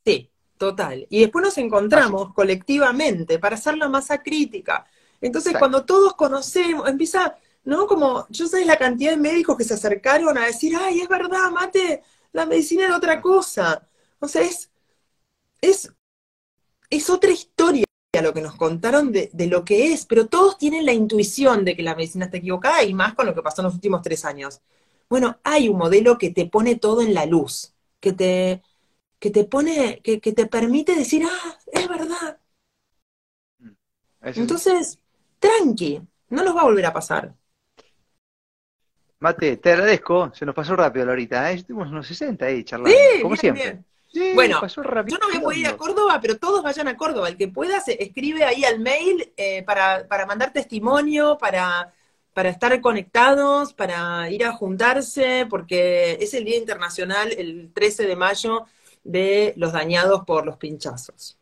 Sí, 0.05 0.29
total. 0.57 1.07
Y 1.09 1.21
después 1.21 1.43
nos 1.43 1.57
encontramos 1.57 2.31
colectivamente 2.33 3.39
para 3.39 3.55
hacer 3.55 3.75
la 3.75 3.89
masa 3.89 4.21
crítica. 4.21 4.85
Entonces, 5.19 5.55
cuando 5.57 5.83
todos 5.83 6.13
conocemos, 6.13 6.87
empieza, 6.87 7.37
¿no? 7.63 7.87
Como, 7.87 8.27
yo 8.29 8.47
sé 8.47 8.65
la 8.65 8.77
cantidad 8.77 9.11
de 9.11 9.17
médicos 9.17 9.57
que 9.57 9.63
se 9.63 9.73
acercaron 9.73 10.37
a 10.37 10.45
decir, 10.45 10.75
ay, 10.79 11.01
es 11.01 11.09
verdad, 11.09 11.49
mate, 11.51 12.03
la 12.31 12.45
medicina 12.45 12.85
era 12.85 12.97
otra 12.97 13.19
cosa. 13.19 13.87
O 14.19 14.27
sea, 14.27 14.43
es, 14.43 14.69
es, 15.59 15.91
es 16.91 17.09
otra 17.09 17.31
historia 17.31 17.87
lo 18.21 18.33
que 18.33 18.41
nos 18.41 18.55
contaron 18.55 19.11
de, 19.11 19.31
lo 19.47 19.63
que 19.65 19.91
es, 19.93 20.05
pero 20.05 20.27
todos 20.27 20.57
tienen 20.57 20.85
la 20.85 20.93
intuición 20.93 21.65
de 21.65 21.75
que 21.75 21.83
la 21.83 21.95
medicina 21.95 22.25
está 22.25 22.37
equivocada 22.37 22.83
y 22.83 22.93
más 22.93 23.13
con 23.15 23.25
lo 23.25 23.35
que 23.35 23.41
pasó 23.41 23.61
en 23.61 23.65
los 23.65 23.75
últimos 23.75 24.01
tres 24.01 24.25
años. 24.25 24.61
Bueno, 25.09 25.39
hay 25.43 25.69
un 25.69 25.77
modelo 25.77 26.17
que 26.17 26.31
te 26.31 26.45
pone 26.45 26.75
todo 26.75 27.01
en 27.01 27.13
la 27.13 27.25
luz, 27.25 27.73
que 28.07 28.13
te, 28.13 28.61
que 29.19 29.31
te 29.31 29.43
pone, 29.43 30.01
que, 30.01 30.19
te 30.19 30.45
permite 30.45 30.95
decir, 30.95 31.23
ah, 31.25 31.57
es 31.71 31.87
verdad. 31.87 32.39
Entonces, 34.21 34.99
tranqui, 35.39 36.01
no 36.29 36.43
nos 36.43 36.55
va 36.55 36.61
a 36.61 36.65
volver 36.65 36.85
a 36.85 36.93
pasar. 36.93 37.33
Mate, 39.19 39.57
te 39.57 39.71
agradezco, 39.71 40.31
se 40.33 40.45
nos 40.45 40.53
pasó 40.53 40.75
rápido 40.75 41.09
ahorita, 41.09 41.51
¿eh? 41.51 41.55
estuvimos 41.55 41.89
unos 41.89 42.05
60 42.07 42.45
ahí 42.45 42.63
charlando, 42.63 42.97
como 43.23 43.35
siempre 43.35 43.83
bueno, 44.33 44.61
yo 44.67 44.81
no 45.17 45.27
voy 45.27 45.37
a 45.37 45.41
poder 45.41 45.57
ir 45.59 45.67
a 45.67 45.77
Córdoba, 45.77 46.19
pero 46.21 46.37
todos 46.37 46.63
vayan 46.63 46.87
a 46.87 46.97
Córdoba. 46.97 47.29
El 47.29 47.37
que 47.37 47.47
pueda, 47.47 47.79
se 47.81 48.01
escribe 48.01 48.43
ahí 48.43 48.63
al 48.63 48.79
mail 48.79 49.31
eh, 49.37 49.63
para, 49.63 50.07
mandar 50.27 50.53
testimonio, 50.53 51.37
para, 51.37 51.93
para 52.37 52.49
estar 52.49 52.79
conectados, 52.81 53.73
para 53.73 54.29
ir 54.29 54.45
a 54.45 54.51
juntarse, 54.51 55.47
porque 55.49 56.19
es 56.21 56.35
el 56.35 56.45
Día 56.45 56.57
Internacional, 56.57 57.31
el 57.35 57.71
13 57.73 58.05
de 58.05 58.15
mayo, 58.15 58.67
de 59.03 59.55
los 59.57 59.71
dañados 59.71 60.23
por 60.23 60.45
los 60.45 60.57
pinchazos. 60.57 61.39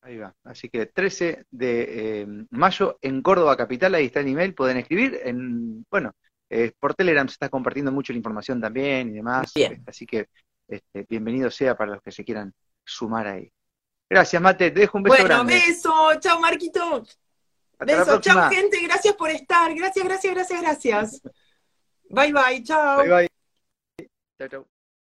Ahí 0.00 0.16
va. 0.16 0.32
Así 0.44 0.68
que 0.68 0.86
13 0.86 1.46
de 1.50 2.20
eh, 2.20 2.26
mayo 2.50 2.98
en 3.02 3.20
Córdoba 3.20 3.56
Capital, 3.56 3.96
ahí 3.96 4.06
está 4.06 4.20
el 4.20 4.28
email, 4.28 4.54
pueden 4.54 4.76
escribir. 4.76 5.18
En, 5.24 5.84
bueno, 5.90 6.12
eh, 6.50 6.70
por 6.78 6.94
Telegram 6.94 7.26
se 7.26 7.32
está 7.32 7.48
compartiendo 7.48 7.90
mucho 7.90 8.12
la 8.12 8.18
información 8.18 8.60
también 8.60 9.08
y 9.08 9.14
demás. 9.14 9.52
Así 9.88 10.06
que 10.06 10.28
este, 10.68 11.04
bienvenido 11.08 11.50
sea 11.50 11.76
para 11.76 11.94
los 11.94 12.00
que 12.00 12.12
se 12.12 12.24
quieran 12.24 12.54
sumar 12.84 13.26
ahí. 13.26 13.50
Gracias, 14.08 14.40
Mate, 14.40 14.70
te 14.70 14.78
dejo 14.78 14.98
un 14.98 15.02
beso 15.02 15.16
bueno, 15.16 15.44
beso, 15.44 16.10
chao 16.20 16.38
Marquito. 16.38 17.02
Beso, 17.78 18.20
chao 18.20 18.50
gente, 18.50 18.80
gracias 18.82 19.14
por 19.14 19.30
estar, 19.30 19.74
gracias, 19.74 20.04
gracias, 20.04 20.34
gracias, 20.34 20.60
gracias. 20.60 21.22
Bye 22.10 22.32
bye, 22.32 22.62
chao. 22.62 22.98
Bye 22.98 23.08
bye. 23.08 24.08
Chao, 24.38 24.48
chao. 24.48 24.73